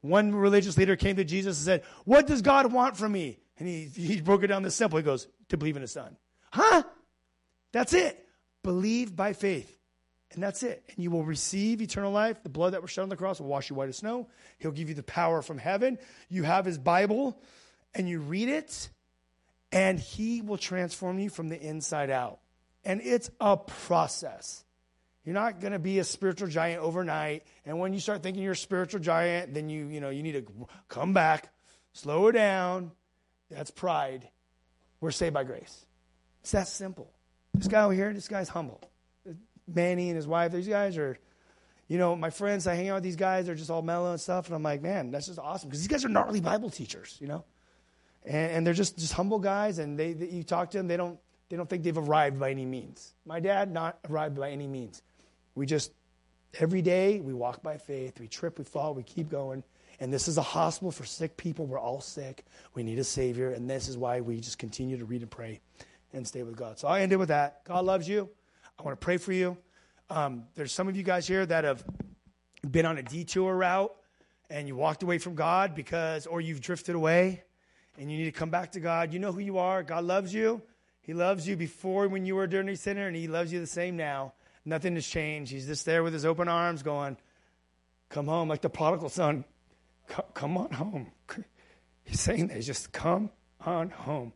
One 0.02 0.36
religious 0.36 0.78
leader 0.78 0.96
came 0.96 1.16
to 1.16 1.24
Jesus 1.24 1.58
and 1.60 1.66
said, 1.66 1.84
What 2.04 2.28
does 2.28 2.42
God 2.42 2.72
want 2.72 2.98
from 2.98 3.14
me? 3.14 3.40
And 3.58 3.68
he, 3.68 3.86
he 3.86 4.20
broke 4.20 4.44
it 4.44 4.48
down 4.48 4.64
this 4.64 4.76
simple. 4.76 4.98
He 4.98 5.04
goes, 5.04 5.28
to 5.50 5.58
believe 5.58 5.76
in 5.76 5.82
his 5.82 5.92
Son. 5.92 6.18
Huh? 6.52 6.84
That's 7.74 7.92
it. 7.92 8.26
Believe 8.64 9.14
by 9.14 9.34
faith. 9.34 9.78
And 10.32 10.42
that's 10.42 10.64
it. 10.64 10.84
And 10.90 11.04
you 11.04 11.12
will 11.12 11.26
receive 11.26 11.82
eternal 11.82 12.12
life. 12.12 12.42
The 12.42 12.50
blood 12.50 12.74
that 12.74 12.82
was 12.82 12.90
shed 12.90 13.02
on 13.02 13.10
the 13.10 13.18
cross 13.18 13.40
will 13.40 13.48
wash 13.48 13.70
you 13.70 13.76
white 13.76 13.90
as 13.90 13.98
snow. 13.98 14.30
He'll 14.60 14.72
give 14.72 14.90
you 14.90 14.96
the 14.96 15.04
power 15.04 15.42
from 15.42 15.58
heaven. 15.58 16.00
You 16.30 16.44
have 16.44 16.66
his 16.66 16.78
Bible 16.78 17.40
and 17.94 18.10
you 18.10 18.20
read 18.20 18.50
it, 18.50 18.90
and 19.72 20.00
he 20.00 20.42
will 20.42 20.58
transform 20.58 21.20
you 21.20 21.30
from 21.30 21.50
the 21.50 21.62
inside 21.62 22.10
out. 22.10 22.40
And 22.84 23.02
it's 23.02 23.30
a 23.40 23.56
process. 23.56 24.64
You're 25.24 25.36
not 25.36 25.62
going 25.62 25.74
to 25.74 25.80
be 25.80 26.00
a 26.00 26.04
spiritual 26.04 26.48
giant 26.48 26.82
overnight. 26.82 27.44
And 27.66 27.80
when 27.80 27.94
you 27.94 28.00
start 28.00 28.24
thinking 28.24 28.44
you're 28.44 28.54
a 28.54 28.58
spiritual 28.58 29.00
giant, 29.00 29.54
then 29.54 29.70
you, 29.70 29.88
you 29.88 30.02
know, 30.02 30.10
you 30.10 30.24
need 30.24 30.34
to 30.34 30.68
come 30.90 31.14
back, 31.14 31.54
slow 31.94 32.28
it 32.28 32.34
down. 32.34 32.92
That's 33.50 33.72
pride. 33.72 34.28
We're 35.00 35.12
saved 35.12 35.34
by 35.34 35.44
grace. 35.44 35.86
It's 36.42 36.52
that 36.52 36.68
simple. 36.68 37.14
This 37.54 37.68
guy 37.68 37.84
over 37.84 37.94
here, 37.94 38.12
this 38.14 38.28
guy's 38.28 38.50
humble. 38.50 38.82
Manny 39.68 40.10
and 40.10 40.16
his 40.16 40.28
wife, 40.28 40.52
these 40.52 40.68
guys 40.68 40.98
are, 40.98 41.18
you 41.88 41.98
know, 41.98 42.16
my 42.16 42.30
friends, 42.30 42.68
I 42.68 42.76
hang 42.76 42.90
out 42.90 42.96
with 42.96 43.04
these 43.04 43.16
guys, 43.16 43.46
they're 43.46 43.56
just 43.56 43.70
all 43.70 43.82
mellow 43.82 44.12
and 44.12 44.20
stuff. 44.20 44.48
And 44.48 44.56
I'm 44.56 44.64
like, 44.64 44.82
man, 44.82 45.12
that's 45.12 45.28
just 45.28 45.40
awesome. 45.40 45.70
Because 45.70 45.82
these 45.82 45.88
guys 45.88 46.04
are 46.04 46.10
gnarly 46.10 46.42
Bible 46.42 46.70
teachers, 46.70 47.18
you 47.22 47.28
know? 47.28 47.46
And, 48.26 48.52
and 48.52 48.68
they're 48.68 48.74
just, 48.74 48.98
just 48.98 49.14
humble 49.14 49.40
guys. 49.40 49.80
And 49.80 49.98
they, 49.98 50.14
they, 50.14 50.28
you 50.28 50.44
talk 50.44 50.72
to 50.72 50.78
them, 50.78 50.88
they 50.88 50.98
don't, 50.98 51.20
they 51.50 51.58
don't 51.58 51.70
think 51.70 51.84
they've 51.84 51.98
arrived 51.98 52.40
by 52.40 52.50
any 52.52 52.66
means. 52.66 53.14
My 53.26 53.40
dad, 53.40 53.72
not 53.72 54.00
arrived 54.10 54.36
by 54.36 54.50
any 54.52 54.68
means. 54.68 55.02
We 55.56 55.66
just, 55.66 55.94
every 56.60 56.82
day, 56.82 57.20
we 57.20 57.34
walk 57.34 57.62
by 57.62 57.78
faith, 57.78 58.20
we 58.20 58.28
trip, 58.28 58.58
we 58.58 58.66
fall, 58.66 58.94
we 58.96 59.04
keep 59.04 59.30
going. 59.30 59.64
And 60.00 60.12
this 60.12 60.28
is 60.28 60.38
a 60.38 60.42
hospital 60.42 60.92
for 60.92 61.06
sick 61.06 61.38
people. 61.38 61.66
We're 61.68 61.80
all 61.80 62.02
sick. 62.02 62.44
We 62.74 62.84
need 62.84 62.98
a 62.98 63.04
Savior. 63.04 63.52
And 63.52 63.70
this 63.70 63.88
is 63.88 63.96
why 63.96 64.22
we 64.22 64.40
just 64.40 64.58
continue 64.58 64.98
to 64.98 65.06
read 65.06 65.22
and 65.22 65.30
pray 65.30 65.62
and 66.14 66.28
stay 66.28 66.44
with 66.44 66.56
God. 66.56 66.80
So 66.80 66.88
I 66.88 67.02
ended 67.02 67.20
with 67.20 67.30
that. 67.30 67.64
God 67.66 67.86
loves 67.86 68.08
you. 68.08 68.30
I 68.80 68.84
want 68.84 69.00
to 69.00 69.04
pray 69.04 69.18
for 69.18 69.34
you. 69.34 69.58
Um, 70.10 70.46
there's 70.56 70.72
some 70.72 70.88
of 70.88 70.96
you 70.96 71.04
guys 71.04 71.28
here 71.28 71.46
that 71.46 71.64
have 71.64 71.84
been 72.70 72.86
on 72.86 72.98
a 72.98 73.04
detour 73.04 73.56
route 73.56 73.94
and 74.50 74.68
you 74.68 74.76
walked 74.76 75.04
away 75.04 75.18
from 75.18 75.36
God 75.36 75.76
because, 75.76 76.28
or 76.28 76.40
you've 76.40 76.62
drifted 76.62 76.96
away 76.96 77.44
and 77.98 78.12
you 78.12 78.18
need 78.18 78.26
to 78.26 78.32
come 78.32 78.50
back 78.50 78.72
to 78.74 78.80
God. 78.80 79.14
You 79.14 79.20
know 79.20 79.32
who 79.32 79.40
you 79.40 79.58
are. 79.58 79.84
God 79.84 80.04
loves 80.04 80.34
you. 80.34 80.62
He 81.02 81.14
loves 81.14 81.48
you 81.48 81.56
before 81.56 82.08
when 82.08 82.26
you 82.26 82.36
were 82.36 82.44
a 82.44 82.50
dirty 82.50 82.76
sinner, 82.76 83.08
and 83.08 83.16
He 83.16 83.28
loves 83.28 83.52
you 83.52 83.60
the 83.60 83.68
same 83.68 83.98
now. 83.98 84.34
Nothing 84.66 84.96
has 84.96 85.06
changed. 85.06 85.52
He's 85.52 85.68
just 85.68 85.86
there 85.86 86.02
with 86.02 86.14
His 86.14 86.26
open 86.26 86.48
arms 86.48 86.82
going, 86.82 87.18
Come 88.10 88.28
home, 88.28 88.48
like 88.48 88.62
the 88.62 88.70
prodigal 88.70 89.10
son. 89.10 89.44
Come 90.34 90.58
on 90.58 90.72
home. 90.72 91.12
He's 92.04 92.20
saying 92.20 92.48
that. 92.48 92.56
He's 92.56 92.68
just 92.68 92.92
come 92.92 93.32
on 93.66 93.90
home. 93.90 94.34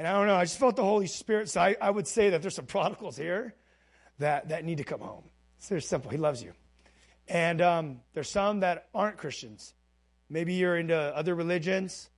And 0.00 0.08
I 0.08 0.12
don't 0.12 0.28
know, 0.28 0.36
I 0.36 0.44
just 0.44 0.58
felt 0.58 0.76
the 0.76 0.82
Holy 0.82 1.06
Spirit. 1.06 1.50
So 1.50 1.60
I, 1.60 1.76
I 1.78 1.90
would 1.90 2.08
say 2.08 2.30
that 2.30 2.40
there's 2.40 2.54
some 2.54 2.64
prodigals 2.64 3.18
here 3.18 3.54
that, 4.18 4.48
that 4.48 4.64
need 4.64 4.78
to 4.78 4.84
come 4.84 5.00
home. 5.00 5.24
It's 5.58 5.68
very 5.68 5.82
simple. 5.82 6.10
He 6.10 6.16
loves 6.16 6.42
you. 6.42 6.54
And 7.28 7.60
um, 7.60 8.00
there's 8.14 8.30
some 8.30 8.60
that 8.60 8.88
aren't 8.94 9.18
Christians. 9.18 9.74
Maybe 10.30 10.54
you're 10.54 10.78
into 10.78 10.96
other 10.96 11.34
religions. 11.34 12.08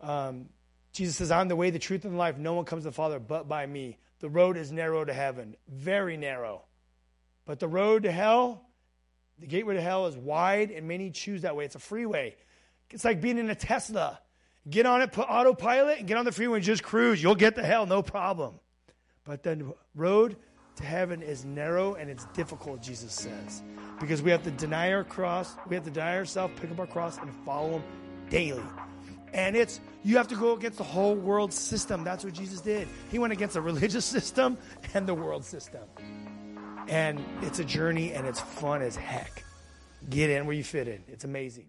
Um, 0.00 0.48
Jesus 0.94 1.16
says, 1.16 1.30
I'm 1.30 1.48
the 1.48 1.56
way, 1.56 1.68
the 1.68 1.78
truth, 1.78 2.06
and 2.06 2.14
the 2.14 2.18
life. 2.18 2.38
No 2.38 2.54
one 2.54 2.64
comes 2.64 2.84
to 2.84 2.88
the 2.88 2.94
Father 2.94 3.18
but 3.18 3.46
by 3.46 3.66
me. 3.66 3.98
The 4.20 4.30
road 4.30 4.56
is 4.56 4.72
narrow 4.72 5.04
to 5.04 5.12
heaven, 5.12 5.56
very 5.68 6.16
narrow. 6.16 6.62
But 7.44 7.60
the 7.60 7.68
road 7.68 8.04
to 8.04 8.12
hell, 8.12 8.64
the 9.38 9.46
gateway 9.46 9.74
to 9.74 9.82
hell 9.82 10.06
is 10.06 10.16
wide, 10.16 10.70
and 10.70 10.88
many 10.88 11.10
choose 11.10 11.42
that 11.42 11.54
way. 11.54 11.66
It's 11.66 11.74
a 11.74 11.80
freeway. 11.80 12.36
It's 12.88 13.04
like 13.04 13.20
being 13.20 13.36
in 13.36 13.50
a 13.50 13.54
Tesla. 13.54 14.20
Get 14.68 14.86
on 14.86 15.00
it, 15.00 15.12
put 15.12 15.26
autopilot, 15.28 15.98
and 15.98 16.08
get 16.08 16.16
on 16.16 16.24
the 16.24 16.32
freeway 16.32 16.58
and 16.58 16.64
just 16.64 16.82
cruise. 16.82 17.22
You'll 17.22 17.34
get 17.34 17.56
to 17.56 17.62
hell, 17.62 17.86
no 17.86 18.02
problem. 18.02 18.60
But 19.24 19.42
the 19.42 19.74
road 19.94 20.36
to 20.76 20.84
heaven 20.84 21.22
is 21.22 21.44
narrow 21.44 21.94
and 21.94 22.10
it's 22.10 22.26
difficult, 22.34 22.82
Jesus 22.82 23.12
says. 23.12 23.62
Because 24.00 24.22
we 24.22 24.30
have 24.30 24.42
to 24.44 24.50
deny 24.50 24.92
our 24.92 25.04
cross, 25.04 25.54
we 25.68 25.74
have 25.76 25.84
to 25.84 25.90
deny 25.90 26.16
ourselves, 26.16 26.52
pick 26.60 26.70
up 26.70 26.78
our 26.78 26.86
cross, 26.86 27.18
and 27.18 27.32
follow 27.44 27.78
Him 27.78 27.82
daily. 28.28 28.62
And 29.32 29.56
it's, 29.56 29.80
you 30.02 30.16
have 30.16 30.28
to 30.28 30.34
go 30.34 30.54
against 30.54 30.78
the 30.78 30.84
whole 30.84 31.14
world 31.14 31.52
system. 31.52 32.04
That's 32.04 32.24
what 32.24 32.34
Jesus 32.34 32.60
did. 32.60 32.88
He 33.10 33.18
went 33.18 33.32
against 33.32 33.54
the 33.54 33.60
religious 33.60 34.04
system 34.16 34.58
and 34.94 35.06
the 35.06 35.14
world 35.14 35.44
system. 35.44 35.82
And 36.88 37.24
it's 37.42 37.60
a 37.60 37.64
journey 37.64 38.12
and 38.12 38.26
it's 38.26 38.40
fun 38.40 38.82
as 38.82 38.96
heck. 38.96 39.44
Get 40.08 40.30
in 40.30 40.46
where 40.46 40.56
you 40.56 40.64
fit 40.64 40.88
in. 40.88 41.04
It's 41.08 41.24
amazing. 41.24 41.66